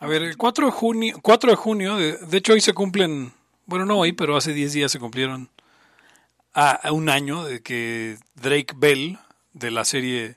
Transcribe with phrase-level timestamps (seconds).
[0.00, 3.32] A ver, el 4 de junio, 4 de, junio de, de, hecho hoy se cumplen,
[3.66, 5.50] bueno, no hoy, pero hace 10 días se cumplieron
[6.54, 9.18] a, un año de que Drake Bell,
[9.54, 10.36] de la serie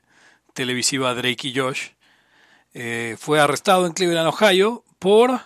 [0.54, 1.89] televisiva Drake y Josh,
[2.74, 5.42] eh, fue arrestado en Cleveland, Ohio, por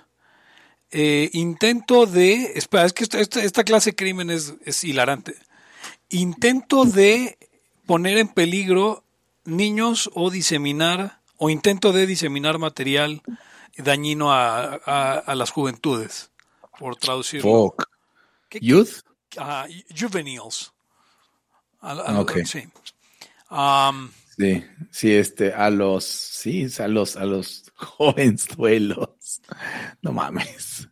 [0.91, 5.35] eh, intento de, espera, es que esta, clase de crimen es hilarante,
[6.07, 7.37] intento de
[7.85, 9.03] poner en peligro
[9.43, 13.21] niños o diseminar, o intento de diseminar material
[13.77, 16.31] dañino a, a, a las juventudes,
[16.79, 17.73] por traducirlo.
[17.77, 17.89] Fuck.
[18.61, 19.01] ¿Youth?
[19.37, 20.71] Uh, juveniles.
[21.81, 22.45] okay.
[22.45, 22.67] Sí.
[23.49, 29.09] Um, sí, sí, este, a los, sí, a los, a los jovenzuelos.
[30.01, 30.87] No mames.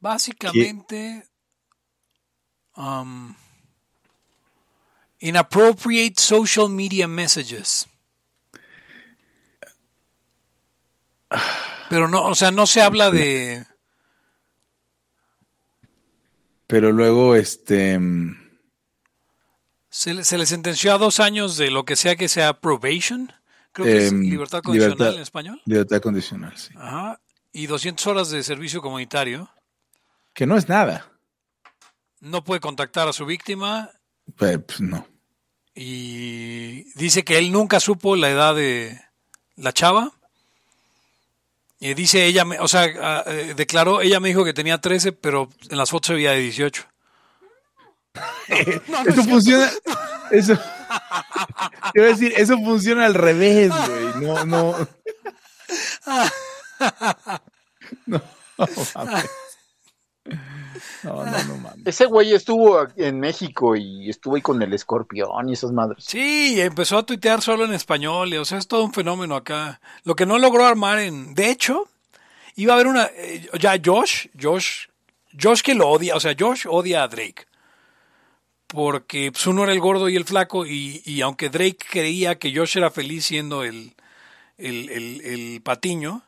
[0.00, 1.24] Básicamente,
[2.76, 3.34] um,
[5.20, 7.86] inappropriate social media messages.
[11.88, 13.64] Pero no, o sea, no se habla de.
[16.66, 18.00] Pero luego, este.
[19.88, 23.32] Se le, se le sentenció a dos años de lo que sea que sea probation.
[23.72, 25.62] Creo que eh, es libertad condicional libertad, en español.
[25.64, 26.74] Libertad condicional, sí.
[26.76, 27.20] Ajá.
[27.52, 29.50] Y 200 horas de servicio comunitario.
[30.34, 31.10] Que no es nada.
[32.20, 33.90] No puede contactar a su víctima.
[34.36, 35.06] Pues, pues no.
[35.74, 38.98] Y dice que él nunca supo la edad de
[39.56, 40.12] la chava.
[41.78, 42.86] Y dice ella, o sea,
[43.26, 46.40] eh, declaró, ella me dijo que tenía 13, pero en las fotos se veía de
[46.40, 46.84] 18.
[48.14, 48.22] no,
[49.04, 49.70] no eso funciona.
[50.30, 50.58] Eso.
[51.92, 54.26] Quiero decir, eso funciona al revés, güey.
[54.26, 54.88] No, no.
[58.06, 58.20] No,
[58.94, 59.30] mames.
[61.06, 61.86] No, no, no mames.
[61.86, 66.04] Ese güey estuvo en México y estuvo ahí con el escorpión y esas madres.
[66.04, 69.80] Sí, empezó a tuitear solo en español, o sea, es todo un fenómeno acá.
[70.04, 71.34] Lo que no logró armar en...
[71.34, 71.88] De hecho,
[72.56, 73.04] iba a haber una...
[73.16, 74.86] Eh, ya Josh, Josh,
[75.40, 77.46] Josh que lo odia, o sea, Josh odia a Drake.
[78.66, 82.52] Porque pues, uno era el gordo y el flaco y, y aunque Drake creía que
[82.54, 83.94] Josh era feliz siendo el,
[84.58, 86.22] el, el, el patiño,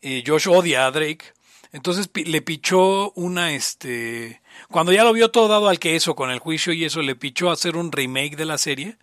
[0.00, 1.35] eh, Josh odia a Drake.
[1.76, 6.30] Entonces le pichó una, este, cuando ya lo vio todo dado al que eso, con
[6.30, 8.96] el juicio y eso, le pichó hacer un remake de la serie,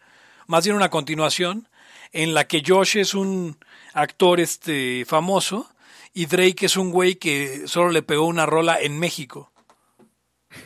[0.48, 1.70] más bien una continuación,
[2.14, 3.60] en la que Josh es un
[3.94, 5.70] actor, este, famoso,
[6.16, 9.52] y Drake es un güey que solo le pegó una rola en México.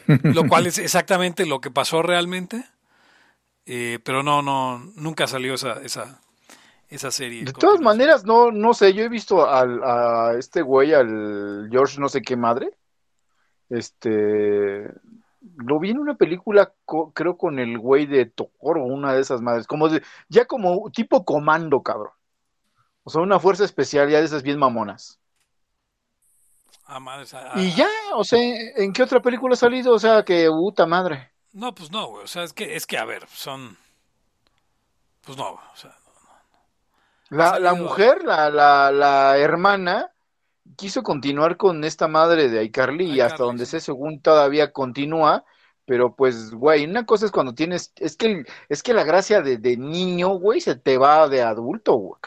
[0.24, 2.64] Lo cual es exactamente lo que pasó realmente.
[3.66, 6.22] Eh, pero no, no, nunca salió esa, esa,
[6.90, 7.44] esa serie.
[7.44, 12.00] De todas maneras, no, no sé, yo he visto al, a este güey, al George
[12.00, 12.72] no sé qué madre.
[13.70, 14.90] Este,
[15.58, 19.42] lo vi en una película, co, creo con el güey de Toro, una de esas
[19.42, 22.14] madres, como de, ya como tipo comando, cabrón.
[23.04, 25.20] O sea, una fuerza especial, ya de esas bien mamonas.
[26.86, 29.94] Ah, madre, ah, y ya, o sea, ¿en qué otra película ha salido?
[29.94, 31.32] O sea, que puta madre.
[31.52, 32.24] No, pues no, güey.
[32.24, 33.78] O sea, es que, es que, a ver, son.
[35.26, 35.94] Pues no, o sea.
[37.30, 40.12] La, la mujer, la, la, la hermana,
[40.76, 45.46] quiso continuar con esta madre de iCarly y hasta donde sé, según todavía continúa,
[45.86, 49.58] pero pues, güey, una cosa es cuando tienes, es que, es que la gracia de,
[49.58, 52.20] de niño, güey, se te va de adulto, güey.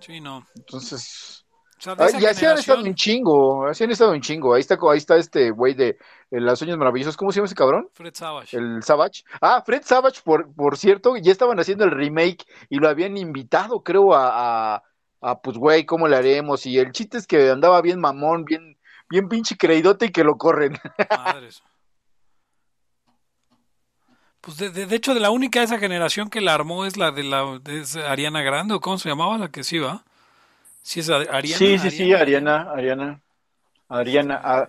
[0.00, 0.46] Sí, no.
[0.56, 1.41] Entonces,
[1.82, 4.54] sea, y así han estado un chingo, así han estado un chingo.
[4.54, 5.98] Ahí está, ahí está este güey de,
[6.30, 7.16] de Las Sueños Maravillosos.
[7.16, 7.88] ¿Cómo se llama ese cabrón?
[7.92, 8.56] Fred Savage.
[8.56, 9.24] El Savage.
[9.40, 13.82] Ah, Fred Savage, por, por cierto, ya estaban haciendo el remake y lo habían invitado,
[13.82, 14.82] creo, a, a,
[15.22, 16.66] a pues, güey, ¿cómo le haremos?
[16.66, 18.78] Y el chiste es que andaba bien mamón, bien,
[19.10, 20.78] bien pinche creidote y que lo corren.
[21.10, 21.64] Madres.
[24.40, 26.96] Pues de, de, de, hecho, de la única de esa generación que la armó es
[26.96, 30.04] la de la de Ariana Grande, o cómo se llamaba la que sí va.
[30.82, 31.42] Sí, es Ariana.
[31.42, 33.22] Sí, sí, sí, Ariana, Ariana.
[33.88, 34.40] Ariana.
[34.42, 34.68] A,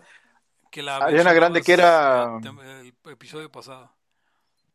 [0.71, 2.39] que la Ariana Grande, que era.
[2.41, 3.91] El episodio pasado.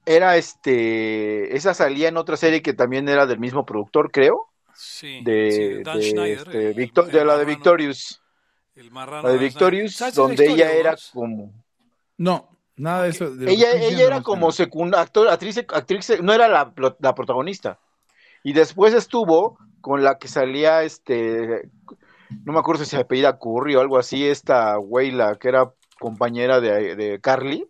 [0.04, 1.56] Era este.
[1.56, 4.48] Esa salía en otra serie que también era del mismo productor, creo.
[4.74, 5.20] Sí.
[5.24, 8.22] De, sí, Dan de, Schneider, este, el, Victor, el de la de Victorious.
[8.74, 9.28] El marrano.
[9.28, 11.52] La de Victorious, donde la ella era como.
[12.16, 13.30] No, nada de eso.
[13.30, 17.78] De Ella, ella era como secunda, actor, actriz, actriz, no era la, la protagonista.
[18.42, 19.58] Y después estuvo
[19.88, 21.70] con la que salía este,
[22.44, 25.72] no me acuerdo si se apellida Curry o algo así, esta güey, la que era
[25.98, 27.68] compañera de, de Carly,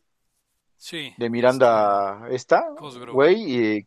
[0.76, 1.12] Sí.
[1.16, 3.12] de Miranda, esta, Cosgrove.
[3.12, 3.36] güey,
[3.78, 3.86] y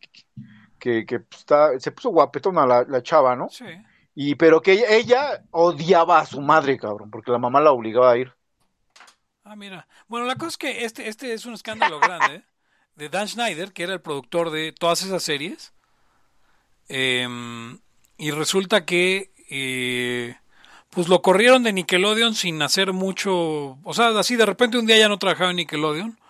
[0.78, 3.48] que, que está, se puso guapetona la, la chava, ¿no?
[3.48, 3.64] Sí.
[4.14, 8.12] Y pero que ella, ella odiaba a su madre, cabrón, porque la mamá la obligaba
[8.12, 8.32] a ir.
[9.44, 9.86] Ah, mira.
[10.08, 12.44] Bueno, la cosa es que este, este es un escándalo grande ¿eh?
[12.96, 15.72] de Dan Schneider, que era el productor de todas esas series.
[16.88, 17.26] Eh,
[18.22, 20.36] y resulta que eh,
[20.90, 24.96] pues lo corrieron de Nickelodeon sin hacer mucho, o sea, así de repente un día
[24.96, 26.20] ya no trabajaba en Nickelodeon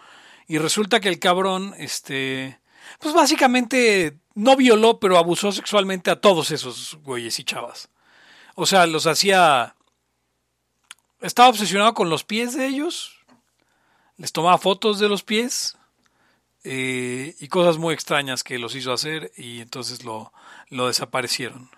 [0.48, 2.58] y resulta que el cabrón, este,
[2.98, 7.90] pues básicamente no violó, pero abusó sexualmente a todos esos güeyes y chavas.
[8.54, 9.76] O sea, los hacía,
[11.20, 13.18] estaba obsesionado con los pies de ellos,
[14.16, 15.76] les tomaba fotos de los pies
[16.64, 20.32] eh, y cosas muy extrañas que los hizo hacer y entonces lo,
[20.70, 21.68] lo desaparecieron.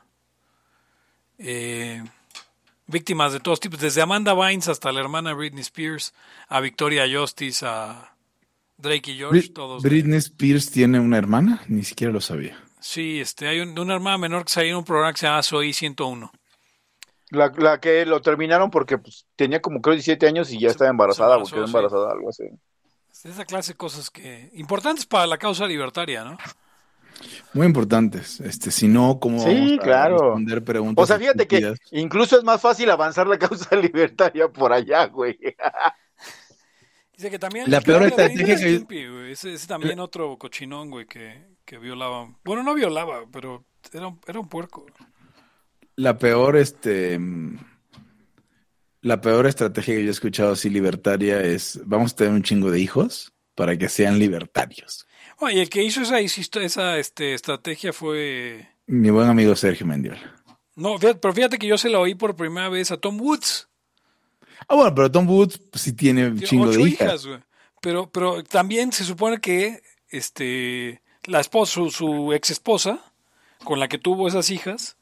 [1.38, 2.02] Eh,
[2.86, 6.14] víctimas de todos tipos, desde Amanda Bynes hasta la hermana Britney Spears,
[6.48, 8.14] a Victoria Justice, a
[8.76, 9.82] Drake y George, todos.
[9.82, 12.58] Britney Spears tiene una hermana, ni siquiera lo sabía.
[12.80, 15.42] Sí, este, hay un, una hermana menor que salió en un programa que se llama
[15.42, 16.30] Soy 101.
[17.30, 20.72] La, la que lo terminaron porque pues, tenía como creo 17 años y ya Se-
[20.72, 22.44] estaba embarazada, embarazó, quedó embarazada, algo así.
[23.24, 26.36] Esa clase de cosas que importantes para la causa libertaria, ¿no?
[27.52, 28.40] Muy importantes.
[28.40, 30.18] Este, si no, ¿cómo Sí, vamos a claro.
[30.18, 31.02] responder preguntas?
[31.02, 35.38] O sea, fíjate que incluso es más fácil avanzar la causa libertaria por allá, güey.
[37.16, 41.06] Dice que también La peor estrategia que- Stimpy, güey, ese, ese también otro cochinón, güey,
[41.06, 42.28] que, que violaba.
[42.44, 44.84] Bueno, no violaba, pero era, un- era un puerco.
[45.96, 47.20] La peor, este,
[49.00, 52.70] la peor estrategia que yo he escuchado así libertaria es, vamos a tener un chingo
[52.70, 55.06] de hijos para que sean libertarios.
[55.44, 58.66] Oye, el que hizo esa, esa este, estrategia fue...
[58.86, 60.42] Mi buen amigo Sergio Mendiola.
[60.74, 63.68] No, fíjate- pero fíjate que yo se lo oí por primera vez a Tom Woods.
[64.68, 67.40] Ah, bueno, pero Tom Woods pues, sí tiene un chingo ocho de hijas, hijas.
[67.80, 73.12] Pero, pero también se supone que este, la esposa, su, su ex esposa,
[73.62, 74.96] con la que tuvo esas hijas,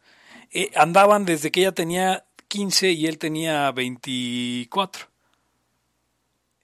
[0.50, 5.06] eh, andaban desde que ella tenía 15 y él tenía 24.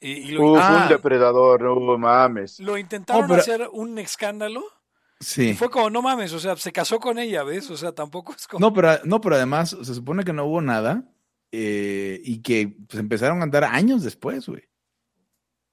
[0.01, 0.83] Y lo, Uf, Ah.
[0.85, 2.61] un depredador, no mames.
[2.61, 4.63] lo intentaron Oh, pero- hacer un escándalo.
[5.21, 5.49] Sí.
[5.51, 7.69] Y fue como, no mames, o sea, se casó con ella, ¿ves?
[7.71, 8.61] O sea, tampoco es como...
[8.61, 11.03] No, pero, no, pero además se supone que no hubo nada
[11.51, 14.63] eh, y que pues, empezaron a andar años después, güey.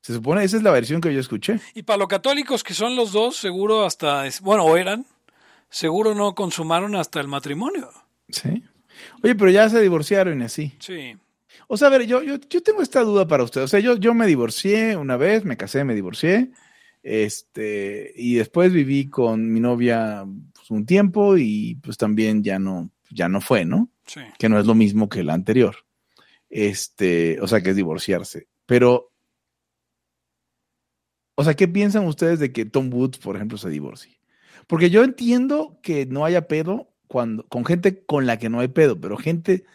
[0.01, 1.59] Se supone, esa es la versión que yo escuché.
[1.75, 5.05] Y para los católicos que son los dos, seguro hasta, bueno, o eran,
[5.69, 7.91] seguro no consumaron hasta el matrimonio.
[8.29, 8.63] Sí.
[9.23, 10.73] Oye, pero ya se divorciaron y así.
[10.79, 11.15] Sí.
[11.67, 13.61] O sea, a ver, yo, yo, yo tengo esta duda para usted.
[13.61, 16.51] O sea, yo, yo me divorcié una vez, me casé, me divorcié.
[17.03, 22.89] Este, y después viví con mi novia pues, un tiempo y pues también ya no,
[23.11, 23.89] ya no fue, ¿no?
[24.07, 24.21] Sí.
[24.37, 25.75] que no es lo mismo que el anterior.
[26.49, 28.47] Este, o sea, que es divorciarse.
[28.65, 29.11] Pero,
[31.35, 34.19] o sea, ¿qué piensan ustedes de que Tom Woods, por ejemplo, se divorcie?
[34.67, 38.67] Porque yo entiendo que no haya pedo cuando, con gente con la que no hay
[38.67, 39.65] pedo, pero gente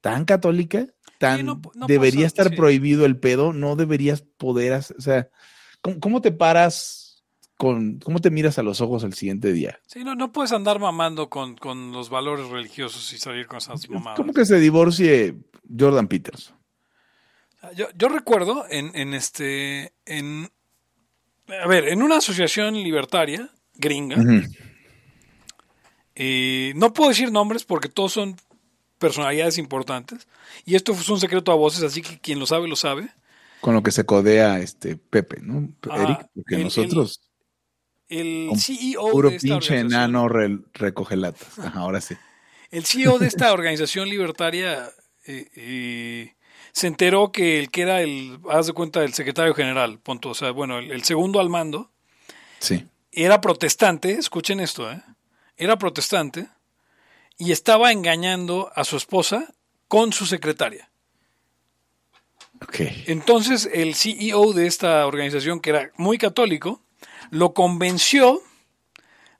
[0.00, 0.86] tan católica,
[1.20, 2.56] tan no no debería pasa, estar sí.
[2.56, 5.28] prohibido el pedo, no deberías poder, hacer- o sea,
[5.82, 7.22] ¿cómo, cómo te paras
[7.58, 9.78] con, cómo te miras a los ojos al siguiente día?
[9.86, 13.86] Sí, no, no puedes andar mamando con, con los valores religiosos y salir con esas
[13.90, 14.16] mamadas.
[14.16, 15.34] ¿Cómo que se divorcie
[15.78, 16.54] Jordan Peters?
[17.76, 20.48] Yo, yo recuerdo en, en este, en,
[21.62, 24.40] a ver, en una asociación libertaria gringa, Ujú.
[26.14, 28.36] eh, no puedo decir nombres porque todos son
[29.00, 30.28] personalidades importantes
[30.64, 33.08] y esto es un secreto a voces, así que quien lo sabe lo sabe.
[33.60, 35.68] con lo que se codea este Pepe, ¿no?
[35.90, 37.20] Ah, Eric, porque el- nosotros,
[38.08, 41.58] El Con CEO puro de esta pinche enano re- recoge latas.
[41.58, 42.14] Ajá, ahora sí.
[42.70, 44.90] El CEO de esta organización libertaria
[45.26, 46.34] eh, eh,
[46.72, 50.34] se enteró que el que era el, haz de cuenta, el secretario general, punto, o
[50.34, 51.90] sea, bueno, el, el segundo al mando,
[52.58, 52.84] Sí.
[53.12, 55.02] era protestante, escuchen esto, ¿eh?
[55.56, 56.48] era protestante
[57.40, 59.54] y estaba engañando a su esposa
[59.88, 60.90] con su secretaria.
[63.06, 66.82] Entonces el CEO de esta organización, que era muy católico,
[67.30, 68.42] lo convenció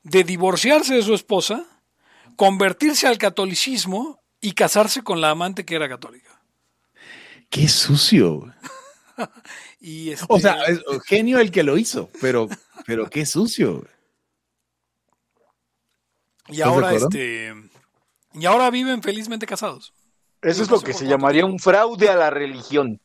[0.01, 1.63] de divorciarse de su esposa,
[2.35, 6.41] convertirse al catolicismo y casarse con la amante que era católica.
[7.49, 8.53] Qué sucio.
[9.83, 12.47] Y este, O sea, es genio el que lo hizo, pero,
[12.85, 13.83] pero qué sucio.
[16.49, 17.70] y ¿estás de ahora este
[18.33, 19.93] y ahora viven felizmente casados.
[20.41, 22.99] Eso es lo que se llamaría un fraude a la religión.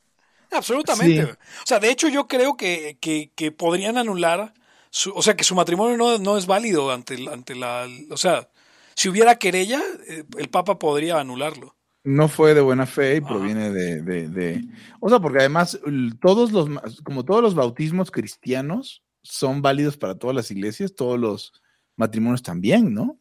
[0.51, 1.23] Absolutamente.
[1.25, 1.31] Sí.
[1.33, 4.55] O sea, de hecho yo creo que, que, que podrían anular,
[4.91, 7.87] su, o sea, que su matrimonio no, no es válido ante, ante la...
[8.11, 8.49] O sea,
[8.95, 11.75] si hubiera querella, eh, el Papa podría anularlo.
[12.05, 13.27] No fue de buena fe y Ajá.
[13.29, 14.65] proviene de, de, de-
[15.01, 15.79] O sea, porque además,
[16.23, 21.19] todos los, ma- como todos los bautismos cristianos son válidos para todas las iglesias, todos
[21.19, 21.53] los
[21.97, 23.19] matrimonios también, ¿no?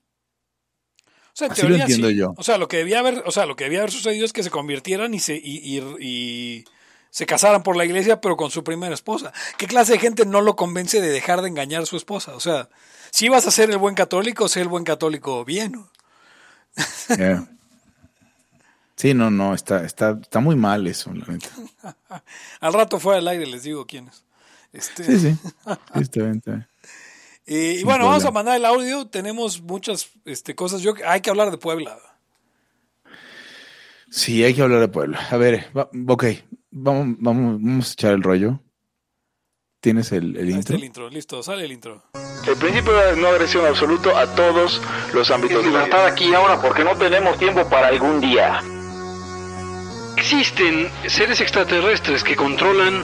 [1.35, 2.15] O sea, en Así lo entiendo sí.
[2.15, 2.33] yo.
[2.37, 4.41] O sea, lo que debía haber, o sea, lo que debía haber sucedido es que
[4.43, 6.65] se convirtieran y se y, y- y
[7.09, 9.33] se casaran por la iglesia, pero con su primera esposa.
[9.57, 12.35] ¿Qué clase de gente no lo convence de dejar de engañar a su esposa?
[12.35, 12.69] O sea,
[13.11, 15.85] si vas a ser el buen católico, sé el buen católico bien.
[17.09, 17.47] Yeah.
[18.97, 21.49] Sí, no, no, está, está, está muy mal eso, la neta.
[22.61, 24.23] Al rato fuera del aire les digo quiénes.
[24.71, 25.37] Este, Sí, sí.
[25.65, 26.67] Sí, está bien, está bien.
[27.47, 29.07] Y, bueno, vamos a mandar el audio.
[29.07, 30.81] Tenemos muchas este, cosas.
[30.81, 31.97] Yo, hay que hablar de Puebla.
[34.09, 35.19] Sí, hay que hablar de Puebla.
[35.29, 36.25] A ver, va- ok,
[36.71, 38.59] vamos, vamos, vamos a echar el rollo.
[39.81, 40.75] ¿Tienes el, el está intro?
[40.77, 41.09] el intro.
[41.09, 42.03] Listo, sale el intro.
[42.47, 44.81] El principio de no agresión absoluto a todos
[45.13, 45.71] los ámbitos vida.
[45.79, 48.61] libertad aquí y ahora porque no tenemos tiempo para algún día.
[50.17, 53.03] Existen seres extraterrestres que controlan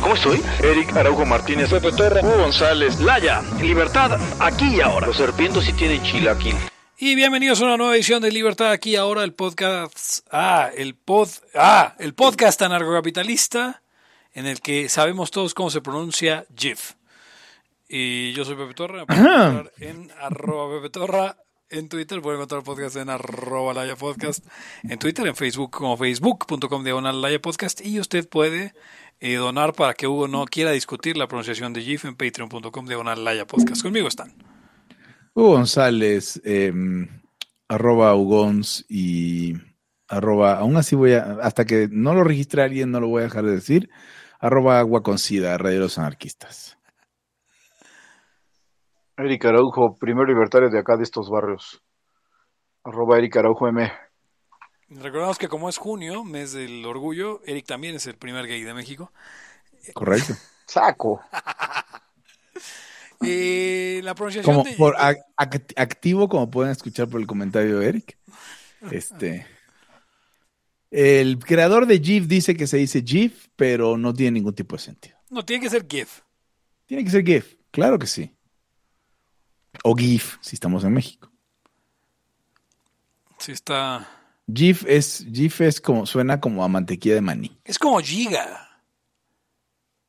[0.00, 0.40] ¿Cómo estoy?
[0.62, 5.06] Eric Araujo Martínez, Pepe Torra, Hugo González, Laya, Libertad, aquí y ahora.
[5.06, 6.54] Los serpientes sí tienen chilaquil.
[6.96, 11.28] Y bienvenidos a una nueva edición de Libertad aquí ahora el podcast ah el pod
[11.54, 13.82] ah el podcast anarcocapitalista
[14.34, 16.94] en el que sabemos todos cómo se pronuncia GIF
[17.88, 21.36] y yo soy Pepe Torra me pueden encontrar en arroba Pepe Torra
[21.70, 24.44] en Twitter pueden encontrar el podcast en arroba Laya Podcast
[24.82, 28.74] en Twitter en Facebook como facebook.com diagonal Laya Podcast y usted puede
[29.20, 33.24] eh, donar para que Hugo no quiera discutir la pronunciación de GIF en patreon.com diagonal
[33.24, 34.32] Laya Podcast conmigo están
[35.34, 36.72] Hugo González, eh,
[37.68, 39.54] arroba Ugons y
[40.08, 43.24] arroba, aún así voy a, hasta que no lo registre alguien, no lo voy a
[43.26, 43.90] dejar de decir,
[44.40, 46.76] arroba agua con sida, rey de los anarquistas.
[49.16, 51.82] Eric Araujo, primer libertario de acá de estos barrios.
[52.84, 53.90] Arroba Eric Araujo M.
[54.90, 58.74] Recordamos que como es junio, mes del orgullo, Eric también es el primer gay de
[58.74, 59.12] México.
[59.94, 60.34] Correcto.
[60.66, 61.20] Saco.
[63.20, 67.80] Eh, la pronunciación Como de por ac- ac- activo, como pueden escuchar por el comentario
[67.80, 68.16] de Eric.
[68.92, 69.44] Este.
[70.92, 74.82] El creador de GIF dice que se dice GIF, pero no tiene ningún tipo de
[74.82, 75.18] sentido.
[75.30, 76.20] no tiene que ser GIF.
[76.86, 78.32] Tiene que ser GIF, claro que sí.
[79.82, 81.28] O GIF, si estamos en México.
[83.40, 84.08] Sí está.
[84.52, 87.58] GIF es, GIF es como, suena como a mantequilla de maní.
[87.64, 88.64] Es como giga.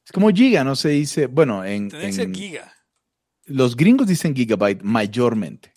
[0.05, 2.74] Es como giga, no se dice, bueno, en, que ser giga.
[3.46, 5.74] los gringos dicen gigabyte mayormente.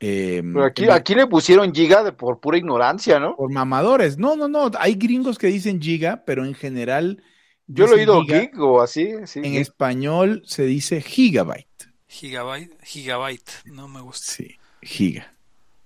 [0.00, 3.34] Eh, Pero aquí, en- aquí le pusieron giga de, por pura ignorancia, ¿no?
[3.36, 4.18] por mamadores.
[4.18, 4.70] No, no, no.
[4.78, 7.22] Hay gringos que dicen giga, pero en general.
[7.66, 8.40] Yo lo he oído giga.
[8.40, 9.08] gig o así.
[9.24, 9.60] Sí, En gig.
[9.60, 11.88] español se dice gigabyte.
[12.08, 12.76] Gigabyte.
[12.84, 13.50] Gigabyte.
[13.64, 14.32] No me gusta.
[14.32, 15.34] Sí, giga.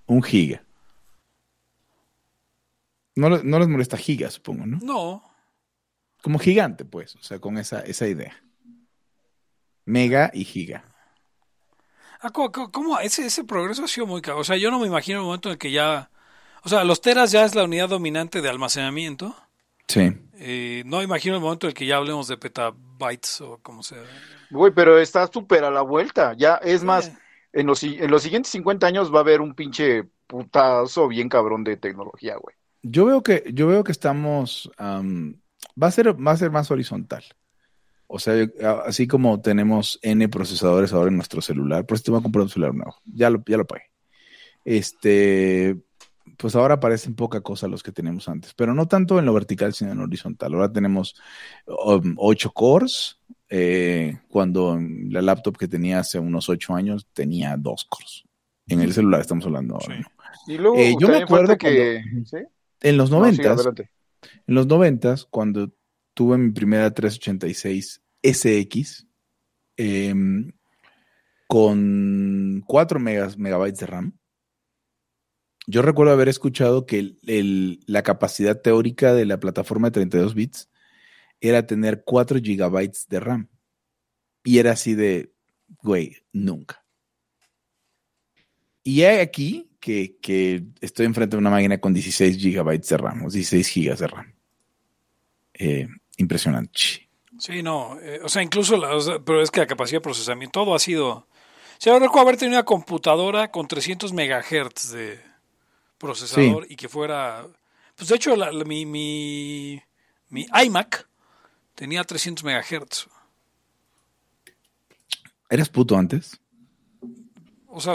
[0.07, 0.61] Un giga.
[3.15, 4.79] No, no les molesta giga, supongo, ¿no?
[4.81, 5.23] No.
[6.21, 7.15] Como gigante, pues.
[7.15, 8.41] O sea, con esa, esa idea.
[9.85, 10.85] Mega y giga.
[12.21, 12.99] Ah, ¿Cómo, cómo-?
[12.99, 14.39] Ese, ese progreso ha sido muy caro.
[14.39, 16.09] O sea, yo no me imagino el momento en el que ya.
[16.63, 19.35] O sea, los teras ya es la unidad dominante de almacenamiento.
[19.87, 20.13] Sí.
[20.35, 24.03] Eh, no imagino el momento en el que ya hablemos de petabytes o como sea.
[24.51, 26.33] Güey, pero está súper a la vuelta.
[26.37, 27.11] Ya, es más,
[27.51, 31.63] en los, en los siguientes 50 años va a haber un pinche putazo bien cabrón
[31.63, 32.55] de tecnología, güey.
[32.83, 34.71] Yo veo que, yo veo que estamos.
[34.77, 35.35] am,
[35.81, 37.23] va, a ser, va a ser más horizontal.
[38.07, 38.33] O sea,
[38.85, 42.43] así como tenemos N procesadores ahora en nuestro celular, por eso te voy a comprar
[42.43, 42.95] un celular nuevo.
[43.05, 43.83] Ya lo, ya lo pagué.
[44.65, 45.77] Este,
[46.37, 49.73] pues ahora parecen poca cosa los que tenemos antes, pero no tanto en lo vertical,
[49.73, 50.53] sino en lo horizontal.
[50.53, 51.15] Ahora tenemos
[51.67, 53.17] um, ocho cores,
[53.49, 54.77] eh, cuando
[55.09, 58.23] la laptop que tenía hace unos ocho años tenía dos cores.
[58.67, 60.01] En el celular estamos hablando ahora, Sí.
[60.01, 60.53] ¿no?
[60.53, 62.01] Y luego Eh, yo me acuerdo que...
[62.03, 62.37] cuando- ¿Sí?
[62.81, 63.65] En los No, sí, noventas,
[64.47, 65.71] en los noventas, cuando
[66.13, 69.07] tuve mi primera 386 SX
[69.77, 70.51] em,
[71.47, 74.17] con 4 megas, megabytes de RAM,
[75.67, 80.33] yo recuerdo haber escuchado que el- el- la capacidad teórica de la plataforma de 32
[80.33, 80.69] bits
[81.39, 83.49] era tener 4 gigabytes de RAM.
[84.43, 85.33] Y era así de,
[85.83, 86.83] güey, nunca.
[88.83, 93.29] Y aquí que, que estoy enfrente de una máquina con 16 gigabytes de RAM, o
[93.29, 94.33] 16 gigas de RAM.
[95.55, 97.09] Eh, impresionante.
[97.39, 97.99] Sí, no.
[97.99, 100.75] eh, o sea, incluso, la- o sea, pero es que la capacidad de procesamiento, todo
[100.75, 101.27] ha sido.
[101.79, 105.19] Sea, yo recuerdo haber tenido una computadora con 300 megahertz de
[105.97, 107.45] procesador y que fuera.
[107.95, 109.81] Pues de hecho, la- la- mi, mi,
[110.29, 111.07] Mi iMac
[111.75, 113.07] tenía 300 megahertz.
[115.49, 116.39] ¿Eras puto antes?
[117.73, 117.93] O sea,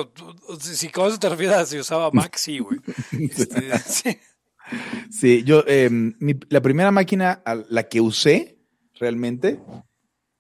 [0.61, 2.79] si con eso te refieres a si usaba Mac, sí, güey.
[3.13, 4.19] Este, sí.
[5.11, 8.59] Sí, yo, eh, mi- la primera máquina a la que usé
[8.95, 9.61] realmente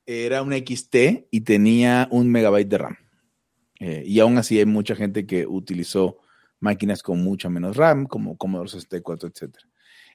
[0.04, 2.96] era una XT y tenía un megabyte de RAM.
[3.78, 6.18] Eh, y aún así hay mucha gente que utilizó
[6.60, 9.54] máquinas con mucha menos RAM, como Commodore 64, etc.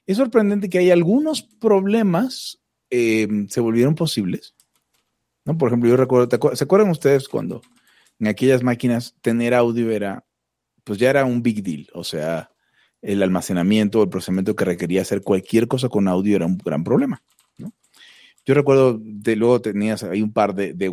[0.06, 2.58] Es sorprendente que hay algunos problemas
[2.90, 4.54] eh, se volvieron posibles.
[5.44, 5.56] ¿no?
[5.56, 7.62] Por ejemplo, yo recuerdo, ¿te acuer- ¿se acuerdan ustedes cuando
[8.22, 10.24] en aquellas máquinas tener audio era,
[10.84, 11.88] pues ya era un big deal?
[11.92, 12.52] O sea,
[13.00, 17.20] el almacenamiento, el procesamiento que requería hacer cualquier cosa con audio era un gran problema.
[18.44, 20.88] Yo recuerdo, de luego tenías ahí un par de, de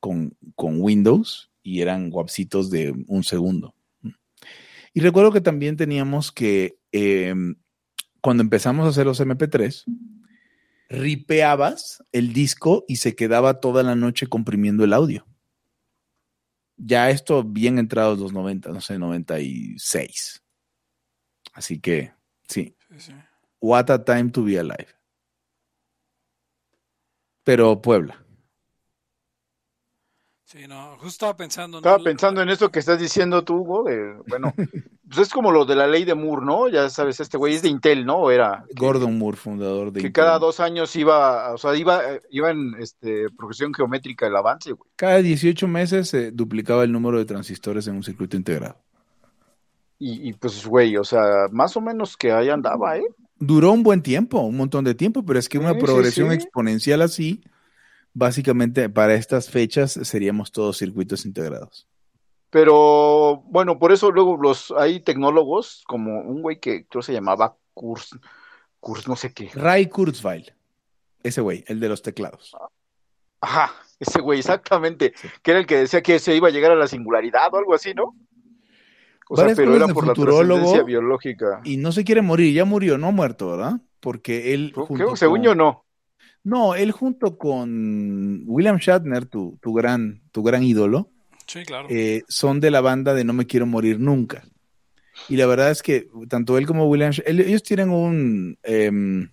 [0.00, 3.74] con, con Windows y eran WAVcitos de un segundo.
[4.92, 7.32] Y recuerdo que también teníamos que, eh,
[8.20, 9.84] cuando empezamos a hacer los MP3,
[10.88, 15.26] ripeabas el disco y se quedaba toda la noche comprimiendo el audio.
[16.82, 20.42] Ya esto bien entrados los 90, no sé, 96.
[21.52, 22.12] Así que,
[22.48, 23.12] sí, Sí, sí.
[23.60, 24.88] what a time to be alive.
[27.44, 28.24] Pero Puebla.
[30.50, 31.76] Sí, no, justo estaba pensando.
[31.76, 31.78] ¿no?
[31.78, 34.52] Estaba pensando en esto que estás diciendo tú, Hugo, de, bueno,
[35.08, 36.68] pues es como lo de la ley de Moore, ¿no?
[36.68, 38.32] Ya sabes, este güey es de Intel, ¿no?
[38.32, 40.24] Era que, Gordon Moore, fundador de que Intel.
[40.24, 44.90] cada dos años iba, o sea, iba, iba en este, progresión geométrica el avance, güey.
[44.96, 48.76] Cada 18 meses se duplicaba el número de transistores en un circuito integrado.
[50.00, 53.04] Y, y, pues, güey, o sea, más o menos que ahí andaba, ¿eh?
[53.38, 56.28] Duró un buen tiempo, un montón de tiempo, pero es que una Sí, sí, progresión
[56.30, 56.34] sí.
[56.34, 57.40] exponencial así,
[58.14, 61.86] básicamente para estas fechas seríamos todos circuitos integrados.
[62.50, 67.56] Pero bueno, por eso luego los hay tecnólogos, como un güey que creo se llamaba
[67.74, 68.18] Kurs,
[68.80, 69.50] Kurs no sé qué.
[69.54, 70.52] Ray Kurzweil,
[71.22, 72.56] ese güey, el de los teclados.
[73.40, 75.12] Ajá, ese güey, exactamente.
[75.16, 75.28] Sí.
[75.42, 77.74] Que era el que decía que se iba a llegar a la singularidad o algo
[77.74, 78.16] así, ¿no?
[79.28, 81.60] O sea, pero era por la trascendencia biológica.
[81.62, 83.80] Y no se quiere morir, ya murió, no ha muerto, ¿verdad?
[84.00, 84.72] Porque él.
[84.74, 85.84] Junto creo, según con- yo, no.
[86.42, 91.10] No, él junto con William Shatner, tu, tu, gran, tu gran ídolo,
[91.46, 91.88] Sí, claro.
[91.90, 94.44] eh, son de la banda de No me quiero morir nunca.
[95.28, 99.30] Y la verdad es que tanto él como William, Sh- él- ellos tienen un, em,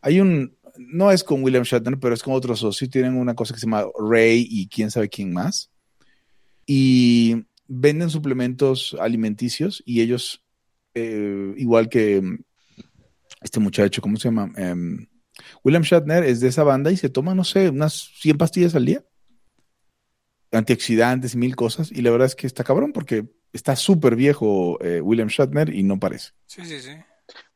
[0.00, 3.54] hay un, no es con William Shatner, pero es con otro socio, tienen una cosa
[3.54, 5.70] que se llama Ray y quién sabe quién más.
[6.66, 10.42] Y venden suplementos alimenticios y ellos,
[10.94, 12.20] eh, igual que
[13.40, 14.50] este muchacho, ¿cómo se llama?
[14.56, 15.06] Em,
[15.64, 18.84] William Shatner es de esa banda y se toma, no sé, unas 100 pastillas al
[18.86, 19.04] día
[20.52, 21.90] antioxidantes y mil cosas.
[21.92, 25.82] Y la verdad es que está cabrón porque está súper viejo eh, William Shatner y
[25.82, 26.30] no parece.
[26.46, 26.92] Sí, sí, sí.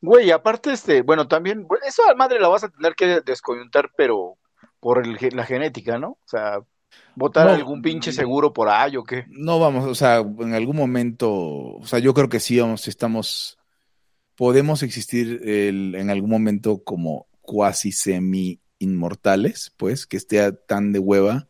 [0.01, 3.91] Güey, aparte, este, bueno, también, bueno, eso a madre la vas a tener que descoyuntar,
[3.95, 4.37] pero
[4.79, 6.09] por el la genética, ¿no?
[6.11, 6.59] O sea,
[7.15, 7.53] votar No.
[7.53, 9.25] algún pinche seguro por ahí o qué.
[9.29, 13.57] No vamos, o sea, en algún momento, o sea, yo creo que sí, vamos, estamos,
[14.35, 20.99] podemos existir el- en algún momento como cuasi semi inmortales, pues, que esté tan de
[20.99, 21.47] hueva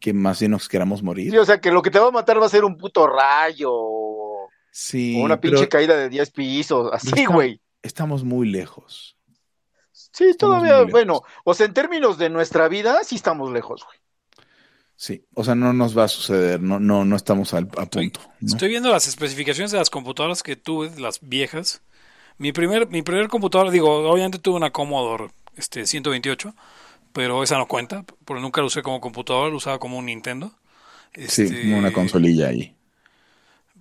[0.00, 1.30] que más bien nos queramos morir.
[1.30, 3.06] Sí, o sea, que lo que te va a matar va a ser un puto
[3.06, 7.60] rayo o Sí, una pero pinche caída de 10 pisos, así, está- güey.
[7.82, 9.16] estamos muy lejos.
[9.92, 13.98] Sí, estamos todavía, bueno, o sea, en términos de nuestra vida, sí estamos lejos, güey.
[14.98, 18.20] Sí, o sea, no nos va a suceder, no, no, no estamos al, a punto.
[18.40, 18.46] ¿no?
[18.48, 21.82] Estoy viendo las especificaciones de las computadoras que tuve, las viejas.
[22.38, 26.54] Mi primer, mi primer computadora, digo, obviamente tuve una Commodore este, 128,
[27.12, 30.52] pero esa no cuenta, porque nunca la usé como computadora, la usaba como un Nintendo.
[31.14, 32.76] Sí, Este, como una consolilla ahí.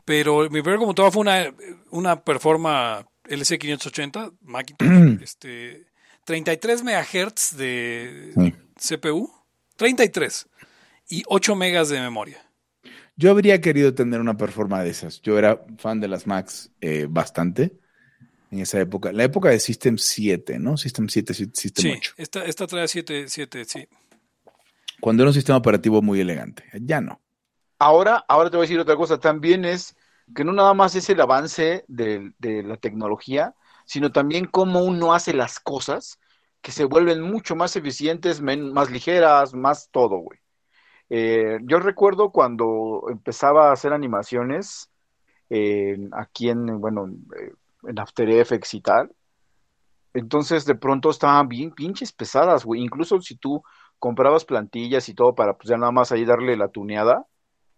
[0.05, 1.53] Pero mi primer computadora fue una,
[1.91, 5.87] una Performa LC580 Macintosh, este,
[6.25, 8.31] 33 MHz de
[8.77, 8.97] Sí.
[8.97, 9.31] CPU,
[9.75, 10.47] 33
[11.09, 12.41] y 8 megas de memoria.
[13.17, 15.21] Yo habría querido tener una performance de esas.
[15.21, 17.73] Yo era fan de las Macs eh, bastante
[18.55, 19.11] en esa época.
[19.11, 20.77] La época de System 7, ¿no?
[20.77, 22.13] System 7, Sy- System Sí, 8.
[22.17, 23.87] esta, esta trae 7, 7, sí.
[24.99, 26.63] Cuando era un sistema operativo muy elegante.
[26.81, 27.21] Ya no.
[27.79, 29.95] Ahora, ahora te voy a decir otra cosa, también es
[30.33, 33.53] que no nada más es el avance de, de la tecnología,
[33.85, 36.19] sino también cómo uno hace las cosas
[36.61, 40.39] que se vuelven mucho más eficientes, men- más ligeras, más todo, güey.
[41.09, 44.89] Eh, yo recuerdo cuando empezaba a hacer animaciones
[45.49, 47.07] en- aquí en, bueno,
[47.39, 47.53] eh,
[47.87, 49.15] en After Effects y tal,
[50.15, 52.81] entonces de pronto estaban bien pinches pesadas, güey.
[52.81, 53.63] Incluso si tú
[53.99, 57.25] comprabas plantillas y todo para pues ya nada más ahí darle la tuneada,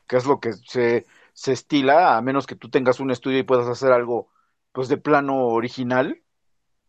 [0.07, 3.43] que es lo que se, se estila, a menos que tú tengas un estudio y
[3.43, 4.29] puedas hacer algo
[4.71, 6.21] pues de plano original,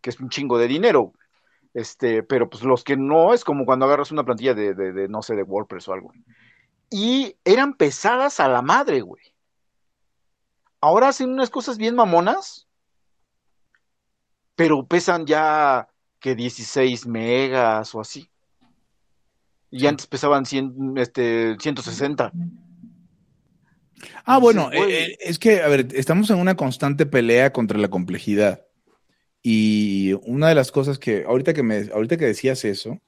[0.03, 1.15] que es un chingo de dinero.
[1.73, 5.09] Este, pero pues los que no, es como cuando agarras una plantilla de, de, de,
[5.09, 6.13] no sé, de WordPress o algo.
[6.91, 9.23] Y eran pesadas a la madre, güey.
[10.83, 12.68] Ahora hacen unas cosas bien mamonas,
[14.59, 18.29] pero pesan ya que 16 megas o así.
[19.71, 22.33] Y antes pesaban 100, este, 160.
[24.25, 28.67] Ah, bueno, eh, es que, a ver, estamos en una constante pelea contra la complejidad.
[29.45, 33.01] Y una de las cosas que, ahorita que, me, ahorita que decías eso,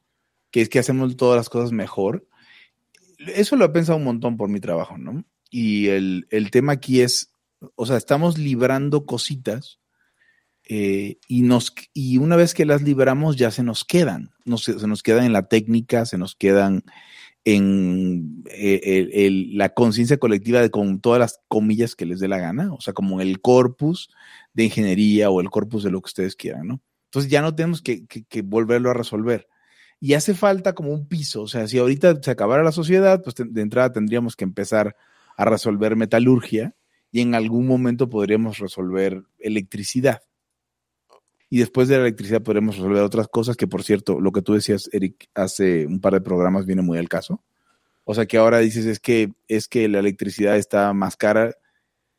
[0.53, 2.29] que es que hacemos todas las cosas mejor,
[3.19, 5.25] eso lo he pensado un montón por mi trabajo, ¿no?
[5.51, 7.33] Y el, el tema aquí es,
[7.75, 9.80] o sea, estamos librando cositas
[10.64, 14.75] eh, y, nos, y una vez que las libramos ya se nos quedan, no, se,
[14.87, 16.85] nos quedan en la técnica, se nos quedan
[17.44, 22.73] en eh, la conciencia colectiva de con todas las comillas que les dé la gana,
[22.73, 24.11] o sea, como el corpus
[24.53, 26.81] de ingeniería o el corpus de lo que ustedes quieran, ¿no?
[27.07, 29.49] Entonces ya no tenemos que, que, que volverlo a resolver.
[29.99, 33.35] Y hace falta como un piso, o sea, si ahorita se acabara la sociedad, pues
[33.37, 34.96] de entrada tendríamos que empezar
[35.37, 36.75] a resolver metalurgia
[37.11, 40.23] y en algún momento podríamos resolver electricidad
[41.53, 44.55] y después de la electricidad podremos resolver otras cosas que, por cierto, lo que tú
[44.55, 47.43] decías, Eric, hace un par de programas viene muy al caso.
[48.05, 51.55] O sea que ahora dices es que es que la electricidad está más cara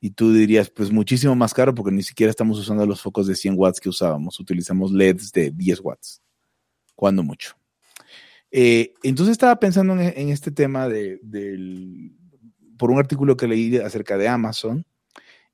[0.01, 3.35] y tú dirías, pues muchísimo más caro porque ni siquiera estamos usando los focos de
[3.35, 6.21] 100 watts que usábamos, utilizamos LEDs de 10 watts,
[6.93, 7.55] cuando mucho.
[8.51, 11.19] Eh, entonces estaba pensando en, en este tema de,
[12.77, 14.85] por un artículo que leí acerca de Amazon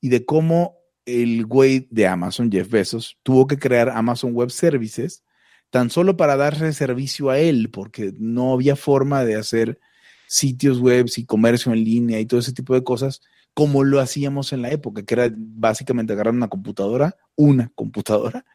[0.02, 5.24] y de cómo el güey de Amazon, Jeff Bezos, tuvo que crear Amazon Web Services
[5.70, 9.80] tan solo para darle servicio a él, porque no había forma de hacer
[10.28, 13.22] sitios web y comercio en línea y todo ese tipo de cosas
[13.54, 18.46] como lo hacíamos en la época, que era básicamente agarrar una computadora, una computadora,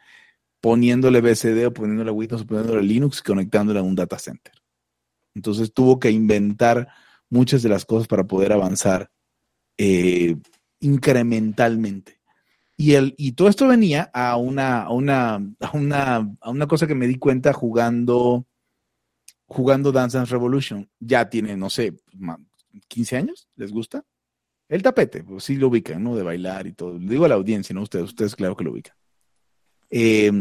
[0.60, 4.52] poniéndole BCD o poniéndole Windows o poniéndole Linux y conectándola a un data center.
[5.34, 6.88] Entonces tuvo que inventar
[7.30, 9.10] muchas de las cosas para poder avanzar
[9.76, 10.36] eh,
[10.78, 12.21] incrementalmente.
[12.82, 16.88] Y, el, y todo esto venía a una, a una, a una, a una cosa
[16.88, 18.44] que me di cuenta jugando,
[19.46, 20.90] jugando Dance Dance Revolution.
[20.98, 21.94] Ya tiene, no sé,
[22.88, 24.04] 15 años, ¿les gusta?
[24.68, 26.16] El tapete, pues sí lo ubican, ¿no?
[26.16, 26.98] De bailar y todo.
[26.98, 27.82] Le digo a la audiencia, ¿no?
[27.82, 28.96] Ustedes, ustedes claro que lo ubican.
[29.88, 30.32] Eh,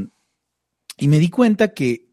[0.97, 2.09] y me di cuenta que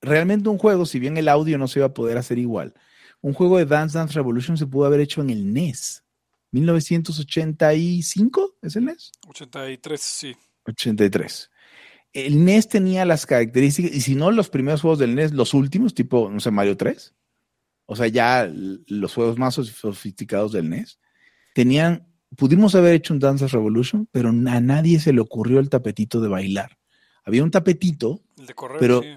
[0.00, 2.72] realmente un juego, si bien el audio no se iba a poder hacer igual,
[3.20, 6.05] un juego de Dance Dance Revolution se pudo haber hecho en el NES.
[6.56, 9.12] 1985, ¿es el NES?
[9.28, 10.34] 83, sí.
[10.64, 11.50] 83.
[12.12, 15.92] El NES tenía las características, y si no los primeros juegos del NES, los últimos,
[15.94, 17.14] tipo, no sé, Mario 3,
[17.84, 20.98] o sea, ya los juegos más sofisticados del NES,
[21.54, 26.20] tenían, pudimos haber hecho un Dance Revolution, pero a nadie se le ocurrió el tapetito
[26.20, 26.78] de bailar.
[27.24, 29.08] Había un tapetito, el de correr, pero sí.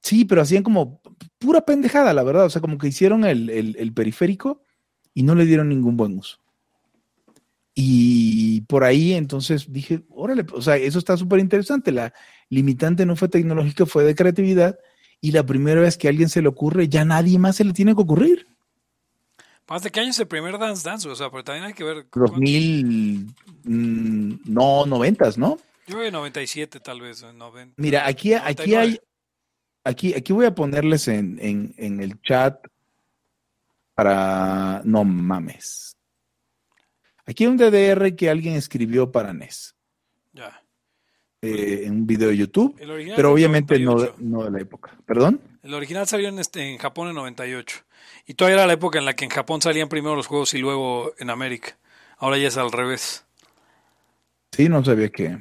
[0.00, 0.24] sí.
[0.24, 1.02] pero hacían como
[1.38, 4.62] pura pendejada, la verdad, o sea, como que hicieron el, el, el periférico
[5.12, 6.38] y no le dieron ningún buen uso.
[7.80, 11.92] Y por ahí entonces dije, órale, o sea, eso está súper interesante.
[11.92, 12.12] La
[12.48, 14.80] limitante no fue tecnológica, fue de creatividad.
[15.20, 17.72] Y la primera vez que a alguien se le ocurre, ya nadie más se le
[17.72, 18.48] tiene que ocurrir.
[19.68, 21.08] ¿Más de qué año es el primer Dance Dance?
[21.08, 22.06] O sea, pero también hay que ver.
[22.12, 25.58] 2000, mmm, no, noventas, ¿no?
[25.86, 27.22] Yo creo que 97 tal vez.
[27.22, 28.50] 90, Mira, aquí, 99.
[28.50, 29.00] aquí hay,
[29.84, 32.58] aquí, aquí voy a ponerles en, en, en el chat
[33.94, 35.97] para, no mames.
[37.28, 39.74] Aquí hay un DDR que alguien escribió para NES.
[40.32, 40.62] Ya.
[41.42, 42.74] Eh, en un video de YouTube,
[43.14, 44.96] pero obviamente no, no, de la época.
[45.04, 45.40] ¿Perdón?
[45.62, 47.84] El original salió en, este, en Japón en 98.
[48.26, 50.58] Y todavía era la época en la que en Japón salían primero los juegos y
[50.58, 51.76] luego en América.
[52.16, 53.26] Ahora ya es al revés.
[54.50, 55.38] Sí, no sabía que,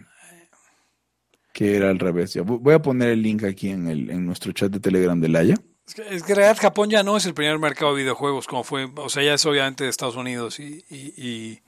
[1.53, 2.33] que era al revés.
[2.33, 5.29] Ya, voy a poner el link aquí en, el, en nuestro chat de Telegram de
[5.29, 5.55] Laia.
[5.87, 8.45] Es que, es que en realidad Japón ya no es el primer mercado de videojuegos
[8.45, 11.61] como fue, o sea, ya es obviamente de Estados Unidos y, y, y